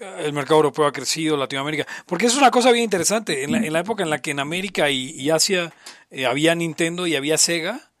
[0.00, 3.44] el mercado europeo ha crecido, Latinoamérica, porque es una cosa bien interesante.
[3.44, 5.72] En la, en la época en la que en América y, y Asia
[6.10, 7.92] eh, había Nintendo y había Sega,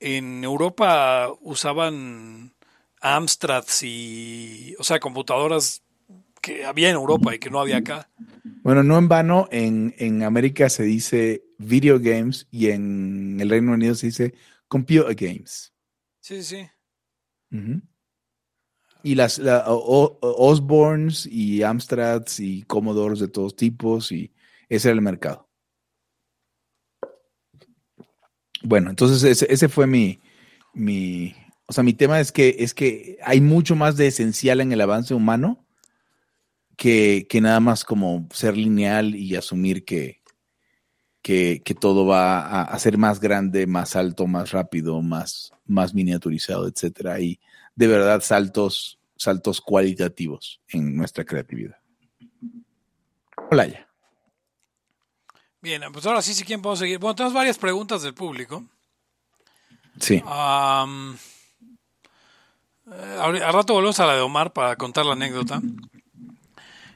[0.00, 2.54] en Europa usaban
[3.00, 5.82] Amstrads y, o sea, computadoras
[6.40, 8.08] que había en Europa y que no había acá.
[8.62, 13.72] Bueno, no en vano, en, en América se dice video games y en el Reino
[13.72, 14.34] Unido se dice
[14.68, 15.72] computer games.
[16.20, 16.68] Sí, sí.
[17.50, 17.82] Uh -huh.
[19.02, 20.18] Y las la, o,
[21.30, 24.32] y Amstrads y Commodores de todos tipos y
[24.68, 25.48] ese era el mercado.
[28.62, 30.20] Bueno, entonces ese, ese fue mi,
[30.74, 31.34] mi,
[31.66, 34.80] o sea, mi tema es que es que hay mucho más de esencial en el
[34.80, 35.64] avance humano
[36.76, 40.22] que, que nada más como ser lineal y asumir que,
[41.22, 45.92] que, que todo va a, a, ser más grande, más alto, más rápido, más, más
[45.92, 47.20] miniaturizado, etcétera.
[47.20, 47.40] Y
[47.78, 51.76] de verdad saltos, saltos cualitativos en nuestra creatividad.
[53.52, 53.88] Hola ya.
[55.60, 56.98] Bien, pues ahora sí, si quieren podemos seguir.
[56.98, 58.64] Bueno, tenemos varias preguntas del público.
[60.00, 60.20] Sí.
[60.24, 61.16] Um,
[62.92, 65.62] eh, al rato volvemos a la de Omar para contar la anécdota.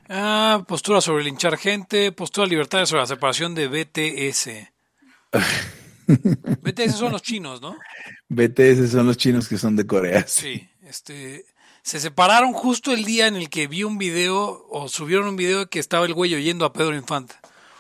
[0.08, 4.48] Ah, postura sobre linchar gente, postura libertaria sobre la separación de BTS.
[6.60, 7.76] BTS son los chinos, ¿no?
[8.28, 10.26] BTS son los chinos que son de Corea.
[10.26, 11.46] Sí, este,
[11.83, 15.68] se separaron justo el día en el que vi un video o subieron un video
[15.68, 17.35] que estaba el güey oyendo a Pedro Infante.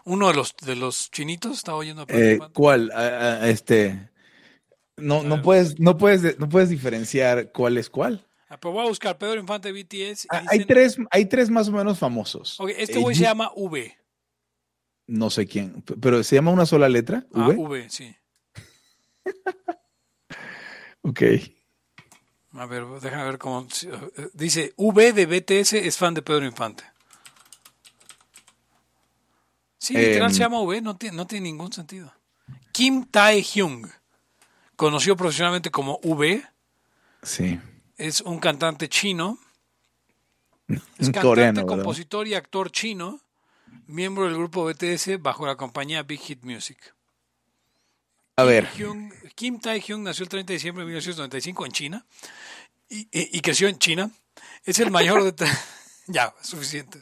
[0.04, 2.54] Uno de los de los chinitos estaba oyendo a Pedro eh, Infante.
[2.54, 2.90] ¿Cuál?
[2.92, 2.98] A,
[3.42, 4.10] a, este
[4.96, 8.26] no, no puedes, no puedes, no puedes diferenciar cuál es cuál.
[8.48, 10.26] Ah, pero voy a buscar Pedro Infante BTS.
[10.30, 12.58] Ah, dicen- Hay tres, hay tres más o menos famosos.
[12.76, 13.96] Este Eh, güey se llama V.
[15.06, 17.26] No sé quién, pero se llama una sola letra.
[17.34, 17.56] Ah, V.
[17.56, 18.14] v, sí.
[21.04, 21.20] Ok.
[22.54, 23.66] A ver, déjame ver cómo.
[23.82, 26.84] eh, Dice V de BTS es fan de Pedro Infante.
[29.78, 30.34] Sí, literal Em.
[30.34, 32.12] se llama V, no tiene, no tiene ningún sentido.
[32.72, 33.88] Kim Tae-hyung,
[34.76, 36.42] conocido profesionalmente como V,
[37.22, 37.58] Sí.
[37.96, 39.38] es un cantante chino.
[40.68, 43.20] Es cantante, coreano, compositor y actor chino,
[43.86, 46.94] miembro del grupo BTS bajo la compañía Big Hit Music.
[48.42, 52.06] A ver, Hyung- Kim Tae-hyung nació el 30 de diciembre de 1995 en China
[52.88, 54.10] y, y- y creció en China.
[54.64, 55.46] Es el mayor de...
[56.08, 56.98] ya, suficiente.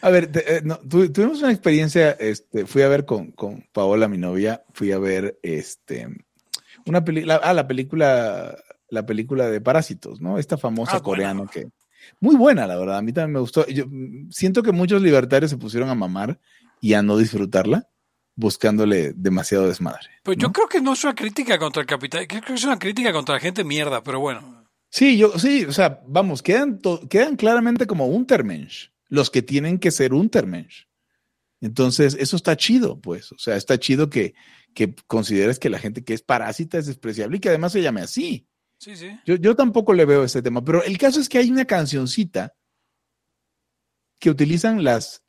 [0.00, 3.66] a ver, te- eh, no, tu- tuvimos una experiencia, este, fui a ver con, con
[3.72, 6.08] Paola, mi novia, fui a ver este
[6.86, 8.56] una película, ah, la película,
[8.88, 10.38] la película de Parásitos, ¿no?
[10.38, 11.68] Esta famosa Ah, coreana que
[12.18, 13.64] muy buena, la verdad, a mí también me gustó.
[13.68, 13.84] Yo
[14.30, 16.40] siento que muchos libertarios se pusieron a mamar
[16.80, 17.88] y a no disfrutarla,
[18.34, 20.08] buscándole demasiado desmadre.
[20.22, 22.78] Pero yo creo que no es una crítica contra el capital, creo que es una
[22.78, 24.66] crítica contra la gente mierda, pero bueno.
[24.88, 29.90] Sí, yo, sí, o sea, vamos, quedan, quedan claramente como Untermensch, los que tienen que
[29.90, 30.86] ser Untermensch.
[31.60, 34.34] Entonces, eso está chido, pues, o sea, está chido que,
[34.74, 38.00] que consideres que la gente que es parásita es despreciable y que además se llame
[38.00, 38.48] así.
[38.78, 39.16] Sí, sí.
[39.24, 42.54] Yo, yo tampoco le veo ese tema, pero el caso es que hay una cancioncita
[44.18, 45.22] que utilizan las,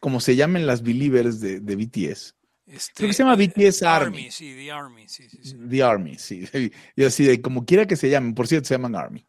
[0.00, 2.36] como se llaman las believers de, de BTS.
[2.66, 4.30] Este, Creo que se llama eh, BTS Army.
[4.30, 5.56] Sí, The Army, sí, sí, sí.
[5.68, 6.44] The Army, sí.
[6.96, 9.26] Y así de como quiera que se llamen, por cierto, se llaman Army.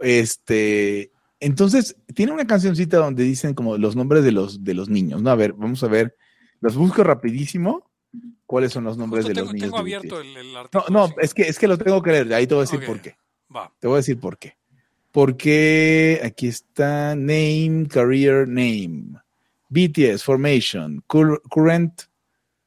[0.00, 5.22] Este, entonces, tiene una cancioncita donde dicen como los nombres de los, de los niños,
[5.22, 5.30] ¿no?
[5.30, 6.16] A ver, vamos a ver,
[6.60, 7.90] los busco rapidísimo.
[8.46, 9.70] ¿Cuáles son los nombres Justo de tengo, los niños?
[9.70, 10.26] tengo de abierto BTS?
[10.28, 10.90] el, el No, artículo.
[10.90, 13.00] no, es que, es que lo tengo que leer, ahí te voy a decir por
[13.00, 13.16] qué.
[13.54, 13.72] Va.
[13.80, 14.56] Te voy a decir por qué.
[15.10, 19.18] Porque aquí está name, career name,
[19.68, 22.02] BTS, formation, cur- current,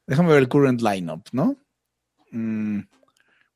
[0.06, 1.56] déjame ver el current lineup, ¿no?
[2.30, 2.80] Mm,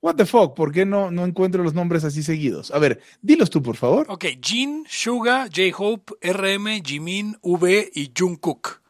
[0.01, 2.71] what the fuck, ¿por qué no, no encuentro los nombres así seguidos?
[2.71, 4.07] A ver, dilos tú, por favor.
[4.09, 8.81] Ok, Jin, Suga, J-Hope, RM, Jimin, V y Jungkook.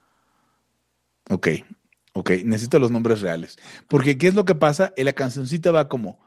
[1.31, 1.49] Ok,
[2.12, 3.57] ok, necesito los nombres reales.
[3.88, 4.92] Porque, ¿qué es lo que pasa?
[4.96, 6.18] En la cancioncita va como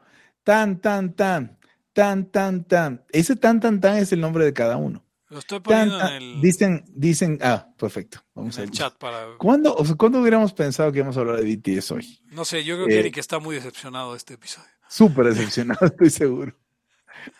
[0.44, 1.58] tan, tan, tan,
[1.92, 3.04] tan, tan, tan.
[3.10, 5.03] Ese tan, tan, tan es el nombre de cada uno.
[5.34, 6.12] Lo estoy poniendo tan.
[6.12, 8.20] en el, Dicen, dicen, ah, perfecto.
[8.36, 9.36] Vamos en a el chat para...
[9.36, 12.20] ¿Cuándo, o sea, ¿Cuándo hubiéramos pensado que íbamos a hablar de BTS hoy?
[12.30, 14.68] No sé, yo creo que Eh, Eric está muy decepcionado de este episodio.
[14.88, 16.54] Súper decepcionado, estoy seguro.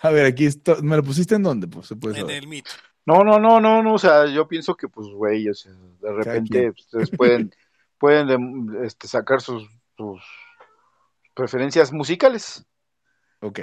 [0.01, 0.75] A ver, aquí está.
[0.83, 1.69] ¿Me lo pusiste en dónde?
[1.69, 2.37] Pues se puede En saber.
[2.39, 2.67] el Meet.
[3.07, 6.13] No, no, no, no, no, o sea, yo pienso que pues, güey, o sea, de
[6.13, 7.55] repente ustedes pueden,
[7.99, 10.21] pueden este, sacar sus, sus
[11.33, 12.65] preferencias musicales.
[13.41, 13.61] Ok.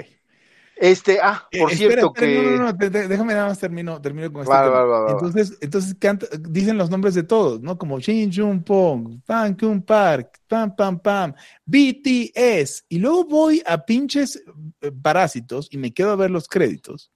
[0.84, 2.56] Este, ah, por Eh, cierto espera, espera, que...
[2.58, 4.74] No, no, no, te- te- déjame nada más termino, termino con este Va, tema.
[4.78, 5.10] va, va, va, va.
[5.12, 7.78] Entonces, entonces canta- dicen los nombres de todos, ¿no?
[7.78, 12.84] Como Shin Jun Pong, Pan Kun Park, Pam Pam Pam, BTS.
[12.88, 14.42] Y luego voy a pinches
[14.80, 17.12] eh, parásitos y me quedo a ver los créditos.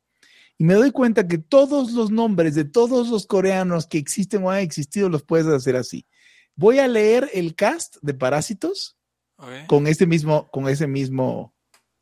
[0.59, 4.51] Y me doy cuenta que todos los nombres de todos los coreanos que existen o
[4.51, 6.07] han existido los puedes hacer así.
[6.55, 8.97] Voy a leer el cast de Parásitos
[9.39, 11.53] Ok, con ese mismo, con ese mismo,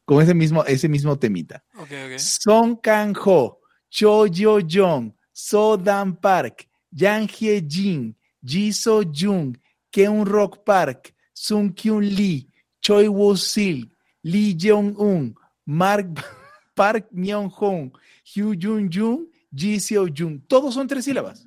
[0.04, 1.64] con ese mismo, ese mismo temita.
[1.76, 2.18] ok, ok.
[2.18, 9.56] Song Kang Ho, Cho Yo Jong, So Dan Park, Yang Hye Jin, Ji So Jung,
[9.90, 12.48] Keun Rock Park, Sung Kyun Lee,
[12.80, 13.88] Choi Woo Sil,
[14.22, 15.34] Lee Jeong Un,
[15.66, 16.06] Mark
[16.74, 17.92] Park Myung Hong,
[18.24, 20.40] Hugh Jun Jung, Ji Seo Jung.
[20.48, 21.46] Todos son tres sílabas.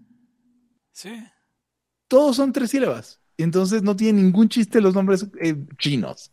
[0.93, 1.11] Sí.
[2.07, 3.19] Todos son tres sílabas.
[3.37, 6.31] Entonces no tiene ningún chiste los nombres eh, chinos.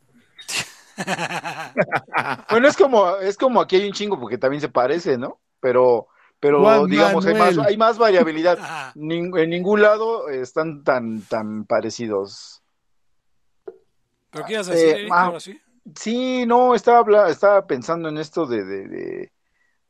[2.50, 5.40] Bueno, es como, es como aquí hay un chingo porque también se parece, ¿no?
[5.60, 6.08] Pero,
[6.40, 7.66] pero Juan digamos, hay más, Manuel.
[7.66, 8.58] hay más variabilidad.
[8.94, 12.62] Ning- en ningún lado están tan, tan parecidos.
[14.30, 15.60] ¿Pero qué ibas a decir, Eh, ah, ahora sí?
[15.96, 19.32] Sí, no, estaba, estaba pensando en esto de, de, de,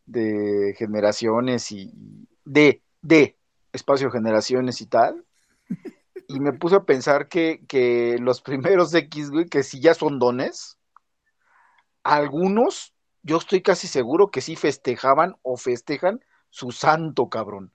[0.06, 1.92] de generaciones y
[2.44, 3.36] de, de
[3.72, 5.24] espacio generaciones y tal.
[6.26, 10.18] Y me puse a pensar que, que los primeros X, güey, que si ya son
[10.18, 10.78] dones,
[12.04, 17.72] algunos, yo estoy casi seguro que sí festejaban o festejan su santo, cabrón.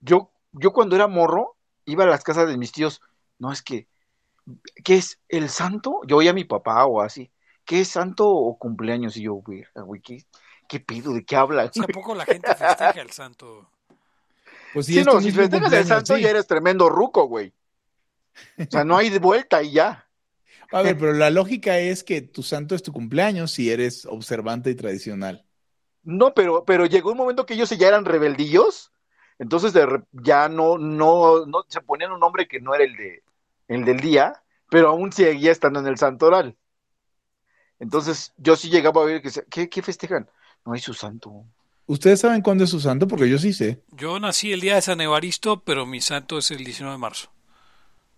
[0.00, 3.00] Yo, yo cuando era morro, iba a las casas de mis tíos,
[3.38, 3.88] no es que,
[4.84, 6.00] ¿qué es el santo?
[6.06, 7.30] Yo oía a mi papá o así,
[7.64, 9.16] ¿qué es santo o cumpleaños?
[9.16, 10.26] Y yo, güey, güey, ¿qué,
[10.68, 11.12] qué pido?
[11.14, 11.68] ¿De qué hablan?
[11.68, 13.70] O sea, ¿a poco la gente festeja el santo?
[14.74, 16.22] Pues Sí, es no, si festejas el santo sí.
[16.22, 17.52] ya eres tremendo ruco, güey.
[18.58, 20.01] O sea, no hay de vuelta y ya.
[20.72, 24.70] A ver, pero la lógica es que tu santo es tu cumpleaños si eres observante
[24.70, 25.44] y tradicional.
[26.04, 28.92] No, pero, pero llegó un momento que ellos ya eran rebeldillos,
[29.38, 32.96] entonces de re- ya no, no, no se ponían un nombre que no era el
[32.96, 33.22] de
[33.68, 36.56] el del día, pero aún seguía estando en el santoral.
[37.78, 40.28] Entonces yo sí llegaba a ver que se- ¿qué, qué festejan?
[40.64, 41.44] No hay su santo.
[41.86, 43.06] ¿Ustedes saben cuándo es su santo?
[43.08, 43.82] Porque yo sí sé.
[43.92, 47.31] Yo nací el día de San Evaristo, pero mi santo es el 19 de marzo.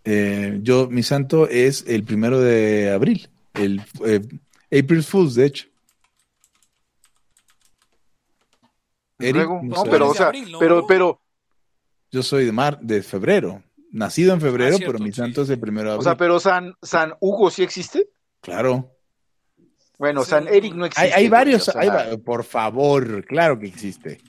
[0.04, 4.20] Eh, yo, mi santo es el primero de abril, el eh,
[4.66, 5.66] April Fools, de hecho.
[9.18, 10.58] Eric, Luego, no pero, o sea, abril, ¿no?
[10.58, 11.20] pero, pero,
[12.10, 13.62] Yo soy de mar, de febrero,
[13.92, 16.12] nacido en febrero, Ah, cierto, pero mi sí, santo es el primero de o sea,
[16.12, 16.18] abril.
[16.18, 18.08] pero San, San Hugo sí existe.
[18.40, 18.90] Claro.
[19.98, 20.48] Bueno, Sí, San.
[20.48, 21.06] Eric no existe.
[21.14, 24.20] Hay, hay varios, o sea, hay va- por favor, claro que existe.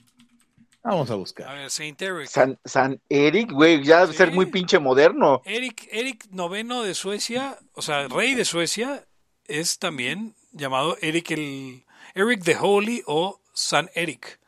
[0.86, 1.54] Vamos a A buscar.
[1.56, 2.28] ver, Saint Eric.
[2.28, 4.18] San, San Eric, güey, ya debe Sí.
[4.18, 5.42] ser muy pinche moderno.
[5.44, 9.04] Eric, Eric noveno de Suecia, o sea, rey de Suecia,
[9.46, 11.82] es también llamado Eric el
[12.14, 14.38] Eric the Holy o San Eric.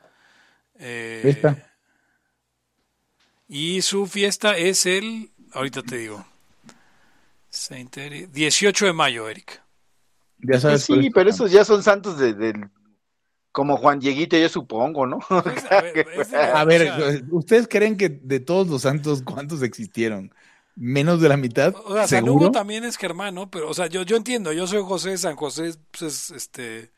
[0.78, 1.40] Eh.
[3.48, 6.24] Y su fiesta es el, ahorita te digo,
[7.50, 9.60] Saint Eric, 18 de mayo, Eric.
[10.40, 10.84] Ya sabes.
[10.84, 12.68] Sí, pero esos ya son santos de, del-
[13.58, 15.18] como Juan Dieguito, yo supongo, ¿no?
[15.28, 18.82] Pues, a ver, es de- A o ver, sea, ¿ustedes creen que de todos los
[18.82, 20.32] santos cuántos existieron?
[20.76, 21.74] ¿Menos de la mitad?
[21.86, 22.28] O sea, San.
[22.28, 25.72] Hugo también es germano, pero, o sea, yo, yo entiendo, yo soy José, San José,
[25.90, 26.92] pues es, este,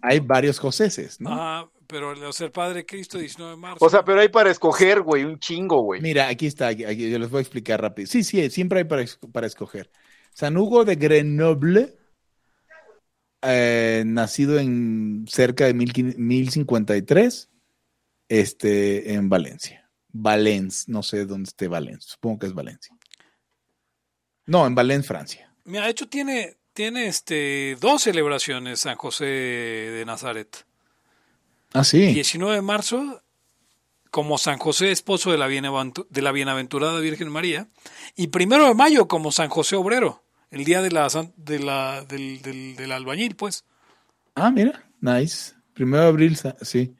[0.00, 1.30] Hay varios Joseses, ¿no?
[1.30, 3.84] ajá, pero o sea, el Padre Cristo, 19 de marzo.
[3.84, 6.00] O sea, pero hay para escoger, güey, un chingo, güey.
[6.00, 8.06] Mira, aquí está, aquí, aquí, yo les voy a explicar rápido.
[8.06, 9.90] Sí, sí, siempre hay para, para escoger.
[10.32, 11.99] San Hugo de Grenoble,
[13.42, 17.48] eh, nacido en cerca de 1000 1053,
[18.28, 19.90] este, en Valencia.
[20.12, 22.94] Valence, no sé dónde esté Valencia, supongo que es Valencia.
[24.46, 25.54] No, en Valencia, Francia.
[25.64, 30.66] Mira, de hecho tiene, tiene este, dos celebraciones San José de Nazaret.
[31.72, 32.12] Ah, sí.
[32.12, 33.22] 19 de marzo,
[34.10, 37.68] como San José, esposo de la, bienaventu- de la bienaventurada Virgen María,
[38.16, 42.04] y primero de mayo como San José Obrero, el día de la, san- de la,
[42.04, 43.64] del, del, del albañil, pues.
[44.34, 45.54] Ah, mira, nice.
[45.74, 46.94] Primero de abril, sí.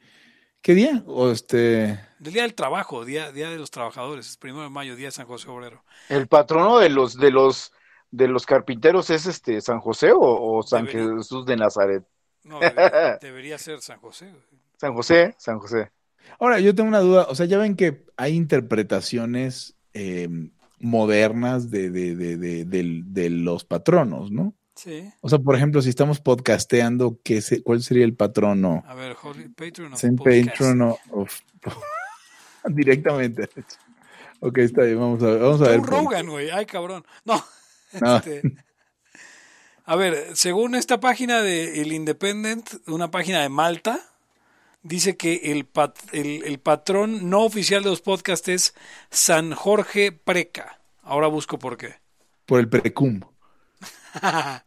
[0.61, 1.03] ¿Qué día?
[1.07, 1.99] O este.
[2.19, 5.11] Del día del trabajo, día, día de los trabajadores, es primero de mayo, día de
[5.11, 5.83] San José Obrero.
[6.07, 7.73] El patrono de los, de los,
[8.11, 11.15] de los carpinteros es este San José o, o San Debería.
[11.17, 12.03] Jesús de Nazaret.
[12.43, 14.33] No, debería, debería ser San José.
[14.77, 15.91] San José, San José.
[16.39, 17.25] Ahora, yo tengo una duda.
[17.29, 20.29] O sea, ya ven que hay interpretaciones eh,
[20.81, 24.53] modernas de, de, de, de, de los patronos, ¿no?
[24.75, 25.11] Sí.
[25.21, 28.83] O sea, por ejemplo, si estamos podcasteando, ¿qué se- ¿cuál sería el patrono?
[28.87, 30.01] A ver, Holy Patron of.
[30.23, 31.39] Patron of-
[32.69, 33.49] directamente.
[34.39, 35.39] Ok, está bien, vamos a ver.
[35.39, 36.49] Vamos a ver Rogan, güey.
[36.49, 37.03] Ay, cabrón.
[37.25, 37.43] No.
[37.99, 38.15] No.
[38.15, 38.41] Este,
[39.83, 43.99] a ver, según esta página de El Independent, una página de Malta,
[44.83, 48.75] dice que el, pat- el, el patrón no oficial de los podcasts es
[49.09, 50.79] San Jorge Preca.
[51.03, 51.95] Ahora busco por qué.
[52.45, 53.21] por el precum.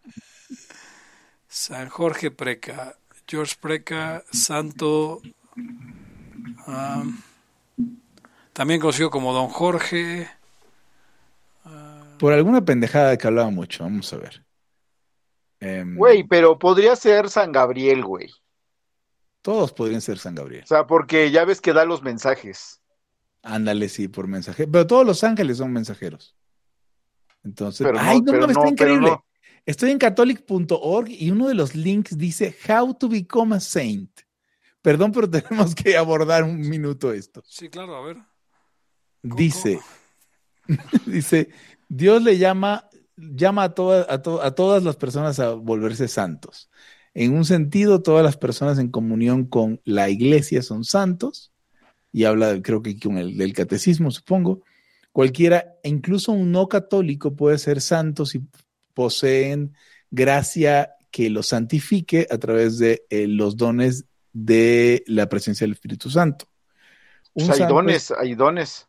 [1.48, 2.96] San Jorge Preca.
[3.26, 5.22] George Preca, santo.
[6.66, 7.04] ah,
[8.52, 10.28] también conocido como Don Jorge.
[12.18, 13.84] Por alguna pendejada que hablaba mucho.
[13.84, 14.44] Vamos a ver.
[15.60, 18.30] Em, Güey, pero podría ser San Gabriel, güey.
[19.44, 20.64] Todos podrían ser San Gabriel.
[20.64, 22.80] O sea, porque ya ves que da los mensajes.
[23.42, 24.66] Ándale, sí, por mensaje.
[24.66, 26.34] Pero todos los ángeles son mensajeros.
[27.44, 29.10] Entonces, Pero no, ay, no, mames, no, está increíble.
[29.10, 29.24] no.
[29.66, 34.10] Estoy en catholic.org y uno de los links dice How to become a saint.
[34.80, 37.42] Perdón, pero tenemos que abordar un minuto esto.
[37.46, 38.16] Sí, claro, a ver.
[39.22, 39.78] Dice,
[41.04, 41.50] dice,
[41.86, 46.70] Dios le llama, llama a, toda- a, to- a todas las personas a volverse santos.
[47.14, 51.52] En un sentido, todas las personas en comunión con la iglesia son santos,
[52.12, 54.62] y habla, creo que con el del catecismo, supongo.
[55.12, 58.42] Cualquiera, incluso un no católico, puede ser santo si
[58.94, 59.74] poseen
[60.10, 66.10] gracia que los santifique a través de eh, los dones de la presencia del Espíritu
[66.10, 66.46] Santo.
[67.32, 68.88] Pues hay dones, hay dones.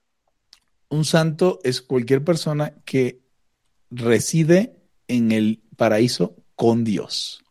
[0.90, 3.22] Un santo es cualquier persona que
[3.92, 4.76] reside
[5.08, 7.45] en el paraíso con Dios.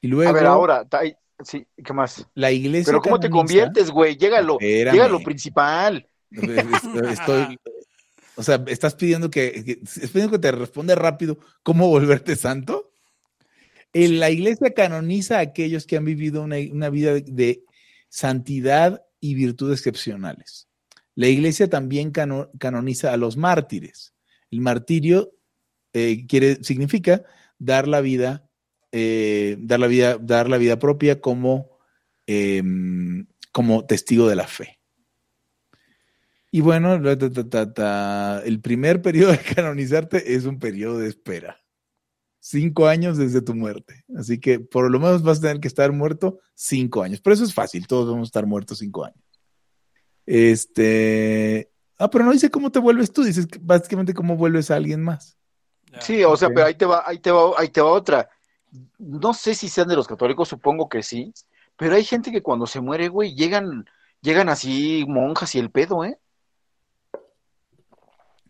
[0.00, 0.86] Y luego, a ver, ahora,
[1.44, 2.26] sí, ¿qué más?
[2.34, 2.90] La iglesia.
[2.90, 4.16] Pero ¿cómo te conviertes, güey?
[4.16, 6.06] Llégalo, llega lo principal.
[6.30, 7.58] Estoy,
[8.36, 9.80] o sea, estás pidiendo que,
[10.12, 12.92] pidiendo que te responda rápido cómo volverte santo.
[13.92, 17.64] En la iglesia canoniza a aquellos que han vivido una, vida de,
[18.08, 20.68] santidad y virtudes excepcionales.
[21.14, 24.12] La iglesia también canoniza a los mártires.
[24.50, 25.32] El martirio
[25.94, 27.24] eh, quiere, significa
[27.58, 28.45] dar la vida,
[28.92, 31.70] eh, dar la vida, dar la vida propia como,
[32.26, 34.78] em, como testigo de la fe.
[36.50, 41.60] Y bueno, el primer periodo de canonizarte es un periodo de espera.
[42.40, 44.04] Cinco años desde tu muerte.
[44.16, 47.20] Así que por lo menos vas a tener que estar muerto cinco años.
[47.20, 49.18] Pero eso es fácil, todos vamos a estar muertos cinco años.
[50.24, 51.70] Este.
[51.98, 55.36] Ah, pero no dice cómo te vuelves tú, dices básicamente cómo vuelves a alguien más.
[56.00, 58.28] Sí, o sea, pero ahí te va, ahí te va, ahí te va otra.
[58.98, 61.32] No sé si sean de los católicos, supongo que sí,
[61.76, 63.86] pero hay gente que cuando se muere, güey, llegan,
[64.20, 66.18] llegan así monjas y el pedo, ¿eh?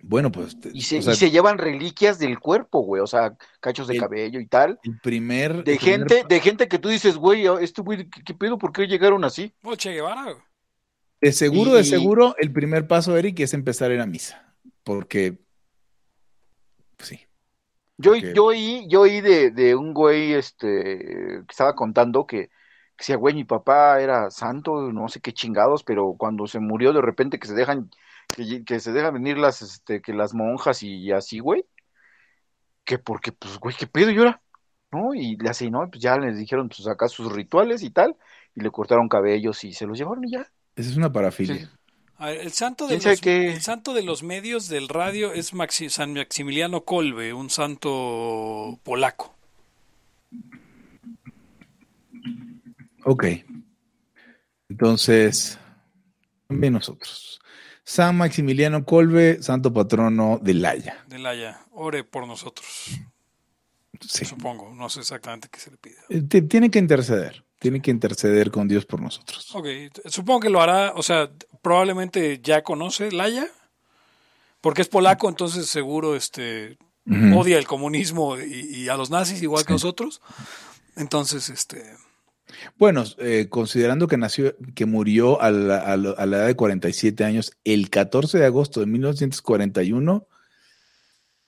[0.09, 0.57] Bueno, pues.
[0.72, 4.79] Y se, llevan reliquias del cuerpo, güey, o sea, cachos de cabello y tal.
[4.85, 5.64] El primer.
[5.64, 8.57] De gente, de gente que tú dices, güey, este güey, ¿qué, pedo?
[8.57, 9.53] ¿Por qué llegaron así?
[9.77, 10.37] Che Guevara.
[11.20, 14.55] De seguro, de seguro, el primer paso, Eric, es empezar en la misa.
[14.85, 15.39] Porque.
[16.97, 17.26] Pues sí.
[17.99, 22.53] Yo, yo oí, yo oí de, de, un güey este, que estaba contando que, que
[22.99, 27.01] decía, güey, mi papá era santo, no sé qué chingados, pero cuando se murió de
[27.01, 27.90] repente que se dejan
[28.64, 31.64] que, se dejan venir las, este, que las monjas y, así, güey,
[32.84, 34.40] que porque, pues, güey, ¿qué pedo llora?
[34.92, 35.14] ¿No?
[35.14, 35.88] Y le así, ¿no?
[35.90, 38.16] Pues ya les dijeron, pues, acá sus rituales y tal,
[38.55, 40.47] y le cortaron cabellos y se los llevaron y ya.
[40.76, 41.70] Esa es una parafilia.
[42.21, 45.53] El, santo de los, el santo de los medios del radio es
[45.89, 49.35] San Maximiliano Kolbe, un santo polaco.
[53.05, 53.27] Ok.
[54.69, 55.59] Entonces,
[56.49, 57.41] también nosotros.
[57.85, 61.05] San Maximiliano Colbe, santo patrono de Laya.
[61.07, 62.67] De Laya, ore por nosotros.
[64.01, 64.25] Sí.
[64.25, 65.97] Supongo, no sé exactamente qué se le pide.
[66.09, 69.54] Eh, tiene que interceder, tiene que interceder con Dios por nosotros.
[69.54, 69.66] Ok,
[70.07, 71.30] supongo que lo hará, o sea,
[71.62, 73.48] probablemente ya conoce Laya,
[74.61, 76.78] porque es polaco, entonces seguro este
[77.36, 80.20] odia el comunismo y, a los nazis igual que nosotros.
[80.96, 81.82] Entonces, este
[82.78, 88.38] bueno, eh, considerando que nació, que murió a la, edad de 47 años el 14
[88.38, 90.26] de agosto de 1941,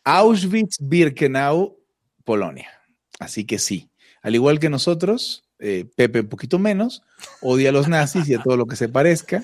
[0.04, 1.76] Auschwitz-Birkenau,
[2.24, 2.70] Polonia.
[3.18, 3.90] Así que sí,
[4.22, 7.02] al igual que nosotros, eh, Pepe un poquito menos,
[7.40, 9.42] odia a los nazis y a todo lo que se parezca.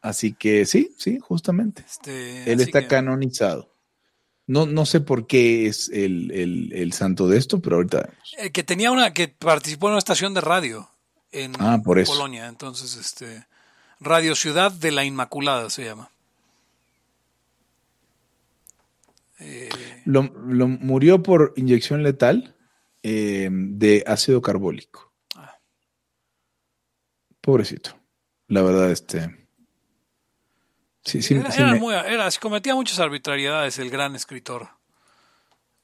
[0.00, 1.82] Así que sí, sí, justamente.
[1.88, 3.72] Este, Él está canonizado.
[4.46, 8.90] No, no sé por qué es el, santo de esto, pero ahorita eh, que tenía
[8.90, 10.90] una, que participó en una estación de radio
[11.32, 12.48] en ah, Polonia.
[12.48, 13.46] Entonces, este,
[14.00, 16.10] Radio Ciudad de la Inmaculada se llama.
[19.40, 19.68] Eh,
[20.04, 22.53] lo, murió por inyección letal
[23.06, 25.12] eh, de ácido carbólico.
[27.42, 27.90] Pobrecito.
[28.48, 29.46] La verdad, este.
[31.04, 34.68] Sí, sí, era, cometía muchas arbitrariedades el gran escritor.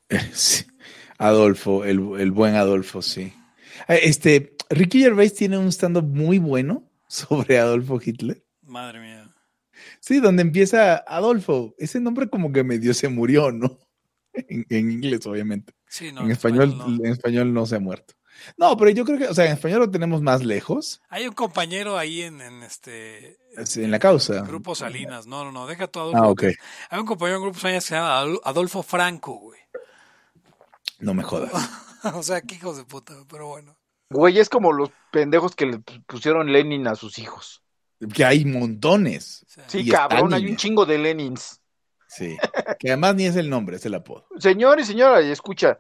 [1.19, 3.35] Adolfo, el, buen Adolfo, sí.
[3.87, 8.43] Ah, este, Ricky Gervais tiene un stand-up muy bueno sobre Adolfo Hitler.
[8.63, 9.29] Madre mía.
[10.01, 11.75] Sí, donde empieza Adolfo.
[11.77, 13.79] Ese nombre como que medio se murió, ¿no?
[14.71, 15.75] En, inglés, obviamente.
[15.89, 18.15] Sí, no, en, español, en español no se ha muerto.
[18.57, 21.03] No, pero yo creo que, o sea, en español lo tenemos más lejos.
[21.09, 23.39] Hay un compañero ahí en, este.
[23.77, 24.43] en la causa.
[24.43, 25.27] Grupo Salinas.
[25.27, 26.17] No, no, no, deja todo.
[26.17, 26.45] Ah, ok.
[26.91, 29.61] Hay un compañero en Grupo Salinas que se llama Adolfo Franco, güey.
[30.99, 31.53] No me jodas.
[32.15, 33.77] o sea, qué hijos de puta, pero bueno.
[34.11, 37.63] Güey, es como los pendejos que le pusieron Lenin a sus hijos.
[38.13, 39.45] Que hay montones.
[39.69, 41.60] Sí, cabrón, hay un chingo de Lenins.
[42.11, 42.37] Sí,
[42.81, 44.27] que además ni es el nombre, es el apodo.
[44.37, 45.79] Señor y señora, escucha,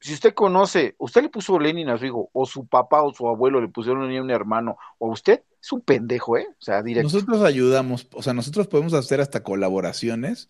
[0.00, 3.28] si usted conoce, usted le puso Lenin a su hijo, o su papá o su
[3.28, 6.46] abuelo le pusieron a un hermano, o usted, es un pendejo, ¿eh?
[6.50, 7.12] O sea, directo.
[7.12, 10.48] Nosotros ayudamos, o sea, nosotros podemos hacer hasta colaboraciones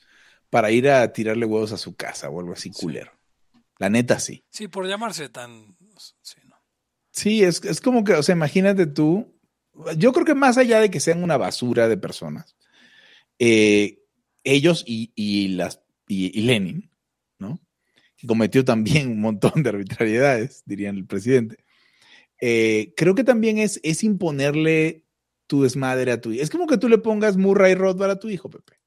[0.50, 3.10] para ir a tirarle huevos a su casa o algo así culero.
[3.78, 4.44] La neta, sí.
[4.50, 5.76] Sí, por llamarse tan.
[6.22, 6.56] Sí, ¿no?
[7.10, 9.34] sí es, es como que, o sea, imagínate tú.
[9.96, 12.56] Yo creo que más allá de que sean una basura de personas,
[13.40, 14.01] eh,
[14.44, 16.90] ellos y, las, y Lenin,
[17.38, 17.60] ¿no?
[18.16, 21.64] que cometió también un montón de arbitrariedades, diría el presidente.
[22.40, 25.04] Eh, creo que también es, es imponerle
[25.46, 26.42] tu desmadre a tu hijo.
[26.42, 28.80] Es como que tú le pongas Murray Rothbard a tu hijo, Pepe.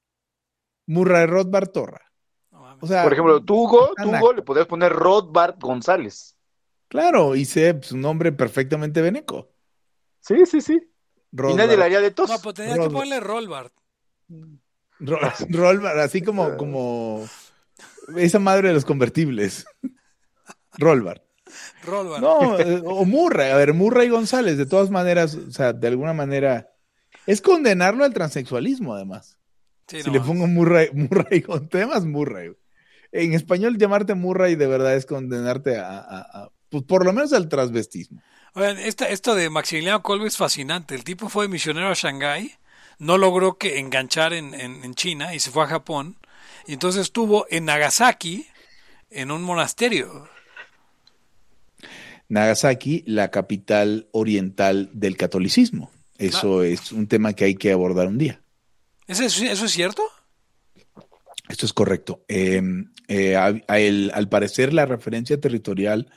[0.88, 2.01] Murray Rothbard Torra.
[2.82, 4.20] O sea, Por ejemplo, tú, Hugo, tú, Ana.
[4.20, 6.36] Hugo, le podrías poner Rothbard González.
[6.89, 9.49] claro, y sé pues, un nombre perfectamente veneco.
[10.20, 10.74] Sí, sí, sí.
[10.74, 11.58] Y Rothbard.
[11.58, 12.30] nadie le haría de tos.
[12.30, 12.93] No, pues tenía que Rothbard.
[12.93, 13.74] ponerle Rollbart.
[15.00, 15.20] Ro-
[15.50, 17.28] Rollbar, así como, como
[18.18, 19.66] esa madre de los convertibles.
[20.78, 21.24] Rollbar.
[21.84, 22.22] Rollbart.
[22.22, 26.12] No, eh, o Murray, a ver, Murray González, de todas maneras, o sea, de alguna
[26.14, 26.70] manera,
[27.26, 29.38] es condenarlo al transexualismo, además.
[29.88, 32.52] Sí, si no le pongo Murray, Murray con temas, Murray.
[33.12, 37.32] En español, llamarte Murray de verdad es condenarte a, a- a- pues, por lo menos
[37.32, 38.22] al transvestismo.
[38.56, 40.96] Oigan, esta- esto de Maximiliano Kolbe es fascinante.
[40.96, 42.52] El tipo fue misionero a Shanghái,
[43.00, 46.18] no logró que enganchar en, en- en China y se fue a Japón.
[46.68, 48.48] Y entonces estuvo en Nagasaki,
[49.12, 50.28] en un monasterio.
[52.28, 55.91] Nagasaki, la capital oriental del catolicismo.
[56.18, 58.41] Eso es un tema que hay que abordar un día.
[59.08, 60.02] ¿Eso es, eso es cierto?
[61.50, 62.24] Esto es correcto.
[62.28, 62.62] Eh,
[63.08, 66.12] eh, a- a el- al parecer, la referencia territorial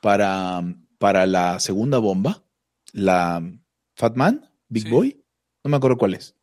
[0.00, 0.62] para,
[0.98, 2.44] para la segunda bomba,
[2.92, 3.42] la
[3.96, 4.88] Fat Man, Big Sí.
[4.90, 5.19] Boy,
[5.64, 6.34] no me acuerdo cuál es,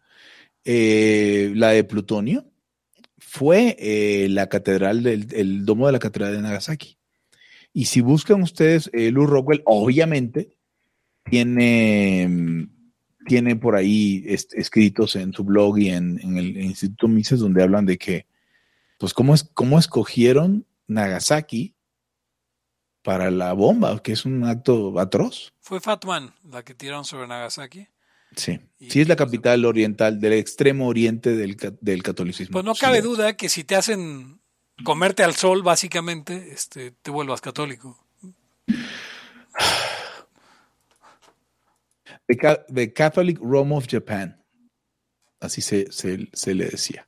[0.65, 2.51] eh, la de plutonio,
[3.17, 6.97] fue eh, la catedral del el domo de la catedral de Nagasaki.
[7.73, 10.57] Y si buscan ustedes, eh, Lou Rockwell, obviamente,
[11.23, 12.67] tiene,
[13.25, 17.85] tiene por ahí escritos en su blog y en, en el Instituto Mises donde hablan
[17.85, 18.25] de que,
[18.97, 21.75] pues, cómo, es, cómo escogieron Nagasaki
[23.03, 25.53] para la bomba, que es un acto atroz.
[25.59, 27.87] Fue Fatman la que tiraron sobre Nagasaki.
[28.35, 32.53] Sí, Y sí es la pues, capital oriental, del extremo oriente del, del catolicismo.
[32.53, 33.03] Pues no cabe Sí.
[33.03, 34.39] duda que si te hacen
[34.83, 37.97] comerte al sol, básicamente, este, te vuelvas católico.
[42.27, 44.41] The, Ca- the Catholic Rome of Japan.
[45.39, 47.07] Así se, se, se le decía.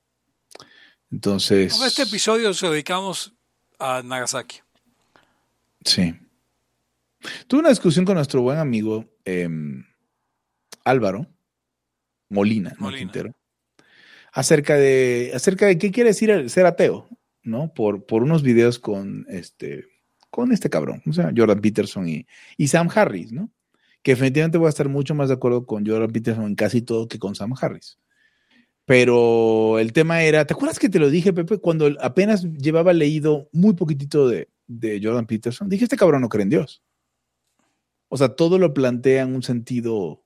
[1.12, 1.74] Entonces.
[1.74, 3.34] Bueno, Este episodio se dedicamos
[3.80, 4.60] a Nagasaki.
[5.84, 6.14] Sí.
[7.48, 9.84] Tuve una discusión con nuestro buen amigo em,
[10.84, 11.28] Álvaro
[12.30, 13.00] Molina, no Molina.
[13.00, 13.36] Quintero,
[14.32, 17.08] acerca de, acerca de qué quiere decir ser ateo,
[17.44, 17.74] ¿no?
[17.74, 19.86] Por, por unos videos con este,
[20.30, 22.26] con este cabrón, o sea, Jordan Peterson y,
[22.58, 23.50] y Sam Harris, ¿no?
[24.02, 27.08] Que definitivamente voy a estar mucho más de acuerdo con Jordan Peterson en casi todo
[27.08, 27.98] que con Sam Harris.
[28.86, 33.48] Pero el tema era, ¿te acuerdas que te lo dije, Pepe, cuando apenas llevaba leído
[33.52, 35.70] muy poquitito de, de Jordan Peterson?
[35.70, 36.82] Dije, este cabrón no cree en Dios.
[38.08, 40.24] O sea, todo lo plantea en un sentido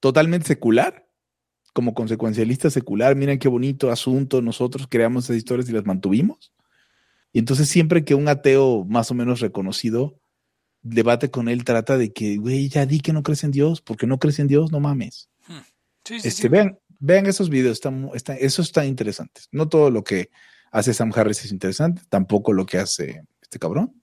[0.00, 1.08] totalmente secular,
[1.72, 3.14] como consecuencialista secular.
[3.16, 6.52] Miren qué bonito asunto, nosotros creamos esas historias y las mantuvimos.
[7.32, 10.18] Y entonces siempre que un ateo más o menos reconocido
[10.82, 14.06] debate con él, trata de que, güey, ya di que no crees en Dios, porque
[14.06, 15.28] no crees en Dios, no mames.
[16.04, 16.48] Sí, sí, Este, sí.
[16.48, 19.48] vean, vean esos videos, están, están, esos están interesantes.
[19.52, 20.30] No todo lo que
[20.70, 24.00] hace Sam Harris es interesante, tampoco lo que hace este cabrón.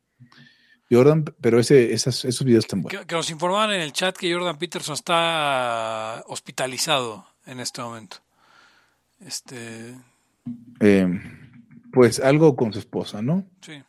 [0.89, 3.01] Jordan, pero ese, esas- esos videos están buenos.
[3.01, 8.17] Que, que nos informaban en el chat que Jordan Peterson está hospitalizado en este momento.
[9.19, 9.95] Este,
[10.79, 11.07] Eh,
[11.91, 13.45] pues algo con su esposa, ¿no?
[13.61, 13.81] sí.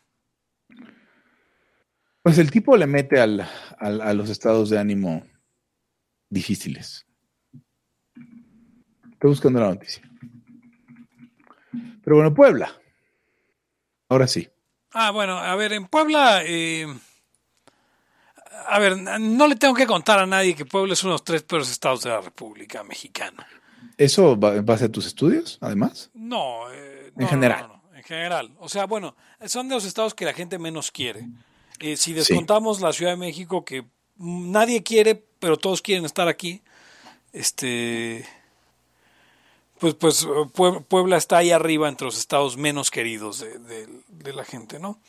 [2.23, 3.47] Pues el tipo le mete al,
[3.79, 5.23] al- a los estados de ánimo
[6.29, 7.05] difíciles.
[9.13, 10.03] Estoy buscando la noticia.
[12.03, 12.69] Pero bueno, Puebla.
[14.09, 14.49] Ahora sí.
[14.99, 16.87] Ah, bueno, a ver, en Puebla, eh,
[18.67, 21.23] a ver, no le tengo que contar a nadie que Puebla es uno de los
[21.23, 23.45] tres peores estados de la República Mexicana.
[23.95, 26.09] ¿Eso va en base a tus estudios, además?
[26.15, 27.67] No, eh, En general.
[27.67, 28.55] no, no, no, en general.
[28.57, 31.27] O sea, bueno, son de los estados que la gente menos quiere.
[31.79, 33.83] Eh, si descontamos la Ciudad de México, que
[34.15, 36.63] mm, nadie quiere, pero todos quieren estar aquí,
[37.33, 38.25] este,
[39.79, 43.87] pues, pues eh, Pue- Puebla está ahí arriba entre los estados menos queridos de, de-
[44.09, 44.99] de la gente, ¿no?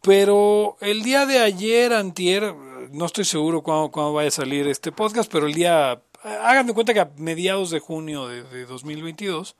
[0.00, 2.54] Pero el día de ayer, antier,
[2.90, 6.74] no estoy seguro cuándo, cuándo vaya a salir este podcast, pero el día, hagan de
[6.74, 9.56] cuenta que a mediados de junio de, de 2022,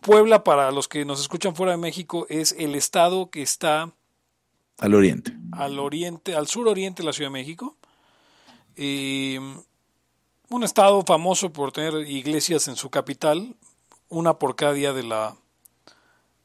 [0.00, 3.92] Puebla, para los que nos escuchan fuera de México, es el estado que está
[4.78, 5.32] Al oriente.
[5.52, 7.76] al oriente, al suroriente de la Ciudad de México.
[8.76, 9.40] Eh,
[10.56, 13.56] un estado famoso por tener iglesias en su capital,
[14.08, 15.36] una por cada día de la,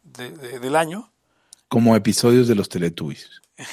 [0.04, 1.12] de- de- del año.
[1.68, 3.42] Como episodios de los Teletubbies.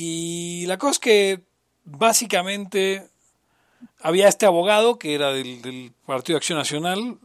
[0.00, 1.44] Y la cosa es que
[1.84, 3.10] básicamente
[4.00, 7.18] había este abogado que era del, del Partido de Acción Nacional,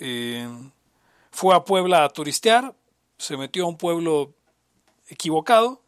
[0.00, 0.48] eh,
[1.30, 2.74] fue a Puebla a turistear,
[3.16, 4.34] se metió a un pueblo
[5.08, 5.80] equivocado,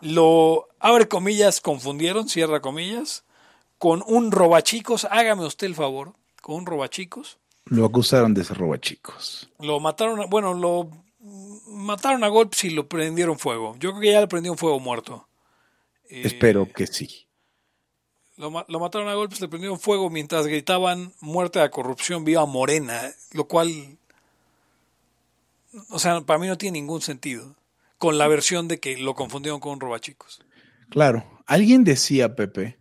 [0.00, 3.22] lo, abre comillas, confundieron, cierra comillas,
[3.80, 6.12] con un robachicos, hágame usted el favor,
[6.42, 7.38] con un robachicos.
[7.64, 9.48] Lo acusaron de ser robachicos.
[9.58, 10.90] Lo mataron, bueno, lo
[11.66, 13.74] mataron a golpes y lo prendieron fuego.
[13.78, 15.26] Yo creo que ya le prendieron fuego muerto.
[16.10, 17.26] Eh, Espero que sí.
[18.36, 22.44] Lo, ma- lo mataron a golpes, le prendieron fuego mientras gritaban muerte a corrupción, viva
[22.46, 23.00] Morena,
[23.32, 23.70] lo cual,
[25.90, 27.54] o sea, para mí no tiene ningún sentido.
[27.98, 30.42] Con la versión de que lo confundieron con un robachicos.
[30.88, 31.24] Claro.
[31.46, 32.78] Alguien decía, Pepe,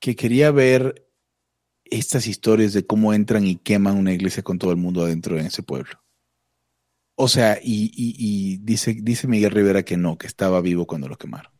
[0.00, 1.06] que quería ver
[1.84, 5.46] estas historias de cómo entran y queman una iglesia con todo el mundo adentro en
[5.46, 6.00] ese pueblo.
[7.16, 8.14] O sea, y, y-
[8.54, 11.52] y dice, dice Miguel Rivera que no, que estaba vivo cuando lo quemaron.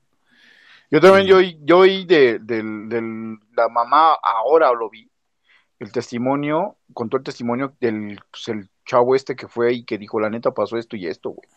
[0.90, 2.40] Yo también, yo, oí- yo oí de,
[3.56, 5.10] la mamá, ahora lo vi,
[5.78, 10.20] el testimonio, contó el testimonio del pues, el chavo este que fue ahí que dijo,
[10.20, 11.48] la neta pasó esto y esto, güey.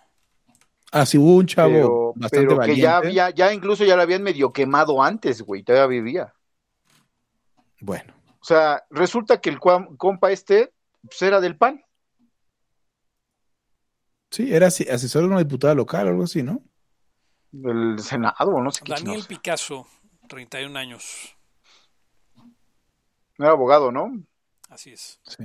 [0.91, 2.81] Ah, sí, hubo un chavo Pero, bastante pero que valiente.
[2.81, 6.33] ya había, ya incluso ya la habían medio quemado antes, güey, todavía vivía.
[7.81, 10.73] Bueno, O sea, resulta que el compa este,
[11.03, 11.83] pues era del PAN.
[14.29, 16.63] sí, era asesor de una diputada local o algo así, ¿no?
[17.53, 19.27] del Senado, no sé qué Daniel chingados.
[19.27, 19.87] Picasso,
[20.29, 21.35] 31 años.
[23.37, 24.23] Era abogado, ¿no?
[24.69, 25.19] Así es.
[25.27, 25.43] Sí.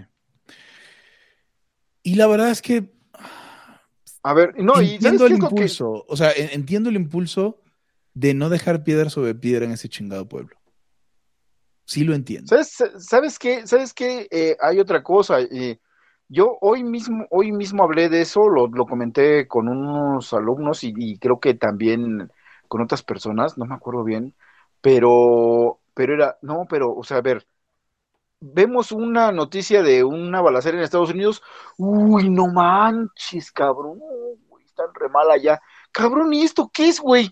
[2.05, 2.93] Y la verdad es que
[4.23, 7.61] A ver, no, y ¿sabes entiendo el que- impulso, o sea, en- entiendo el impulso
[8.15, 10.57] de no dejar piedra sobre piedra en ese chingado pueblo.
[11.87, 12.49] Sí lo entiendo.
[12.49, 13.67] ¿Sabes, sabes qué?
[13.67, 14.29] ¿Sabes qué?
[14.31, 15.41] Eh, hay otra cosa.
[15.41, 15.81] eh,
[16.29, 20.93] yo hoy mismo, hoy mismo hablé de eso, lo, lo comenté con unos alumnos y,
[20.97, 22.33] y creo que también
[22.69, 24.35] con otras personas, no me acuerdo bien,
[24.81, 27.47] pero, pero era, no, pero, o sea, a ver,
[28.41, 31.43] vemos una noticia de una balacera en Estados Unidos,
[31.79, 34.01] uy, no manches, cabrón,
[34.49, 35.61] güey, están re mal allá.
[35.93, 37.31] Cabrón, ¿y esto qué es, güey?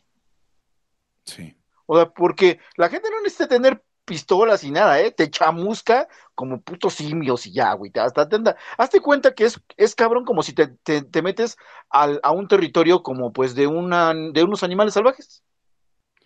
[1.24, 1.56] Sí.
[1.86, 5.10] O sea, porque la gente no necesita tener pistolas y nada, ¿eh?
[5.10, 7.90] Te chamusca como putos simios y ya, güey.
[7.94, 11.56] Hasta te anda- Hazte cuenta que es, es cabrón como si te, te- te metes
[11.90, 15.42] al- a un territorio como pues de, una, de unos animales salvajes.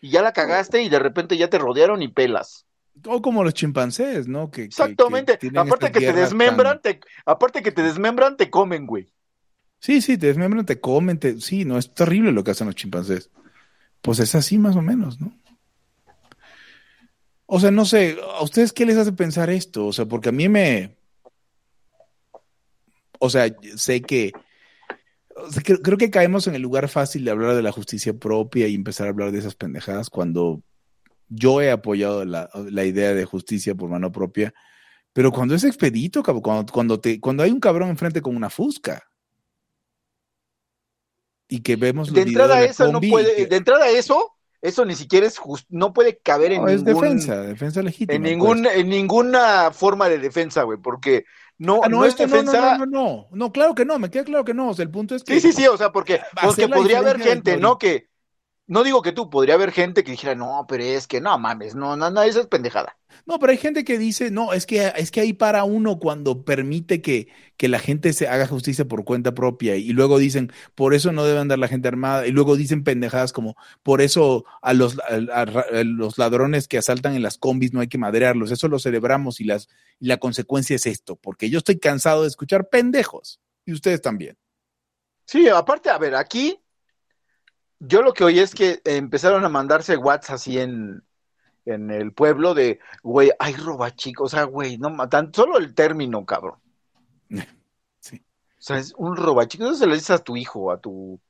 [0.01, 2.67] Y ya la cagaste y de repente ya te rodearon y pelas.
[3.07, 4.51] O como los chimpancés, ¿no?
[4.51, 5.39] Que, Exactamente.
[5.39, 9.13] que aparte que te desmembran, tan- te, aparte que te desmembran, te comen, güey.
[9.81, 11.41] Sí, sí, te desmembran, te comen, te...
[11.41, 13.31] sí, no, es terrible lo que hacen los chimpancés.
[14.03, 15.33] Pues es así más o menos, ¿no?
[17.51, 19.87] O sea, no sé, ¿a ustedes qué les hace pensar esto?
[19.87, 20.95] O sea, porque a mí me...
[23.19, 23.47] O sea,
[23.77, 24.33] sé que...
[25.35, 28.13] o sea, creo, creo que caemos en el lugar fácil de hablar de la justicia
[28.13, 30.63] propia y empezar a hablar de esas pendejadas cuando
[31.31, 34.53] yo he apoyado la, la idea de justicia por mano propia,
[35.15, 38.51] pero cuando es expedito, cabrón, cuando, cuando, te, cuando hay un cabrón enfrente con una
[38.51, 39.03] fusca
[41.49, 44.85] y que vemos los De entrada de eso no puede, que- de entrada eso, eso
[44.85, 48.15] ni siquiera es just, no puede caber en No, es ningún, defensa, defensa legítima.
[48.17, 48.77] en ningún, pues.
[48.77, 51.25] en ninguna forma de defensa, güey, porque
[51.59, 52.79] no, Ah, no, no es esto no, no, defensa.
[52.87, 55.25] no, no, claro que no, me queda claro que no, o sea, el punto es
[55.25, 57.79] que Sí, sí, sí, o sea, porque, porque podría haber gente, ¿no?
[57.79, 58.09] Que,
[58.69, 61.75] no digo que tú, podría haber gente que dijera, no, pero es que no mames,
[61.75, 62.99] no, no, no, eso es pendejada.
[63.27, 66.45] No, pero hay gente que dice, no, es que, es que ahí para uno cuando
[66.45, 70.95] permite que, que la gente se haga justicia por cuenta propia y luego dicen, por
[70.95, 74.73] eso no debe andar la gente armada y luego dicen pendejadas como, por eso a
[74.75, 78.51] los, a- a- a los ladrones que asaltan en las combis no hay que madrearlos,
[78.51, 79.69] eso lo celebramos y, las,
[80.01, 84.37] y la consecuencia es esto, porque yo estoy cansado de escuchar pendejos y ustedes también.
[85.27, 86.59] Sí, aparte, a ver, aquí,
[87.81, 91.03] yo lo que oí es que empezaron a mandarse WhatsApp así en,
[91.65, 95.59] en el pueblo de, güey, ay, roba chico, o sea, güey, no, ma- tan solo
[95.59, 96.59] el término, cabrón.
[98.01, 98.17] Sí.
[98.17, 101.21] O sea, es un roba chico, eso se lo dices a tu hijo, a tu,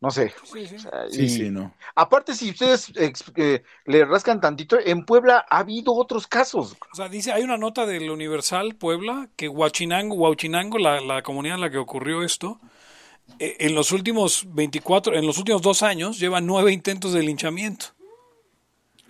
[0.00, 0.34] no sé.
[0.44, 0.74] Sí, sí.
[0.74, 1.72] o sea, Sí, y- sí, no.
[1.94, 6.76] Aparte, si ustedes eh, le rascan tantito, en Puebla ha habido otros casos.
[6.92, 11.54] O sea, dice, hay una nota del Universal Puebla que Huachinango, Huachinango, la, la comunidad
[11.54, 12.60] en la que ocurrió esto,
[13.38, 17.86] en los últimos 24, en los últimos dos años lleva nueve intentos de linchamiento.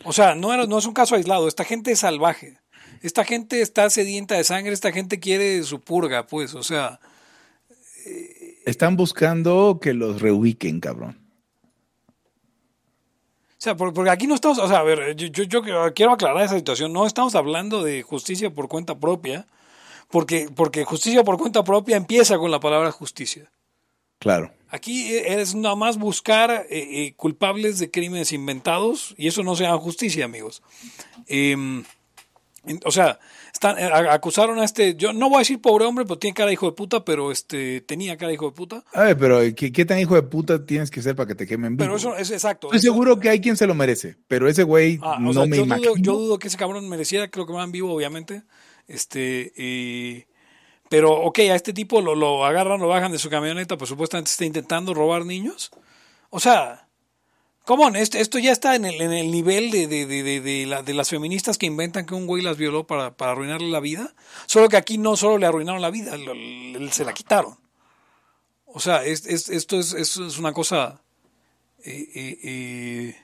[0.05, 2.59] O sea, no, era, no es un caso aislado, esta gente es salvaje.
[3.03, 7.01] Esta gente está sedienta de sangre, esta gente quiere su purga, pues, o sea,
[8.64, 11.18] Están buscando que los reubiquen, cabrón.
[12.09, 15.62] O sea, por- porque aquí no estamos, o sea, a ver, yo, yo, yo
[15.95, 19.47] quiero aclarar esa situación, no estamos hablando de justicia por cuenta propia,
[20.11, 23.51] porque, porque justicia por cuenta propia empieza con la palabra justicia.
[24.23, 24.53] Claro.
[24.70, 29.64] Aquí es nada más buscar eh, eh, culpables de crímenes inventados y eso no se
[29.64, 30.62] llama justicia, amigos.
[31.27, 31.85] Em,
[32.85, 33.18] o sea,
[33.53, 36.47] están, eh, acusaron a este, yo no voy a decir pobre hombre, pero tiene cara
[36.47, 38.85] de hijo de puta, pero este, tenía cara de hijo de puta.
[38.95, 41.47] A ver, pero ¿qué, qué tan hijo de puta tienes que ser para que te
[41.47, 41.85] quemen vivo?
[41.85, 42.68] Pero eso es exacto.
[42.68, 45.45] Estoy seguro que hay quien se lo merece, pero ese güey Ah, o no sea,
[45.47, 45.91] me yo, imagino.
[45.91, 48.43] dudo, yo dudo que ese cabrón mereciera, creo que van vivo, obviamente.
[48.89, 50.25] Este, y-
[50.93, 54.30] pero, ok, a este tipo lo, lo agarran, lo bajan de su camioneta, pues supuestamente
[54.30, 55.70] está intentando robar niños.
[56.28, 56.86] O sea,
[57.64, 57.88] ¿cómo?
[57.88, 60.82] Esto, esto ya está en el, en el nivel de, de, de, de, de la-
[60.82, 64.12] de las feministas que inventan que un güey las violó para, para arruinarle la vida.
[64.45, 66.34] Solo que aquí no solo le arruinaron la vida, lo-
[66.93, 67.57] se la quitaron.
[68.66, 71.01] O sea, es, es- esto, es, esto es una cosa...
[71.84, 73.16] eh, eh, eh,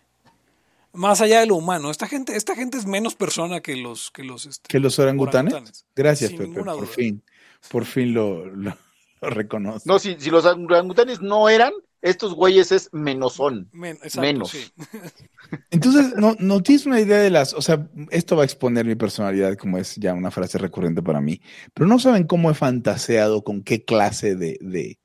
[0.95, 1.91] más allá de lo humano.
[1.91, 5.53] Esta gente, esta gente es menos persona que los, que los, este, ¿Que los orangutanes?
[5.53, 5.85] orangutanes.
[5.95, 7.23] Gracias, Pepe, por fin.
[7.71, 8.77] Por fin lo, lo,
[9.21, 9.83] lo reconozco.
[9.87, 13.69] No, si, si los orangutanes no eran, estos güeyes es menosón.
[13.73, 14.51] Men- exacto, Menos.
[14.51, 14.73] sí.
[15.71, 18.95] Entonces, no, no tienes una idea de las, o sea, esto va a exponer mi
[18.95, 21.41] personalidad, como es ya una frase recurrente para mí,
[21.75, 24.99] pero no saben cómo he fantaseado con qué clase de, de,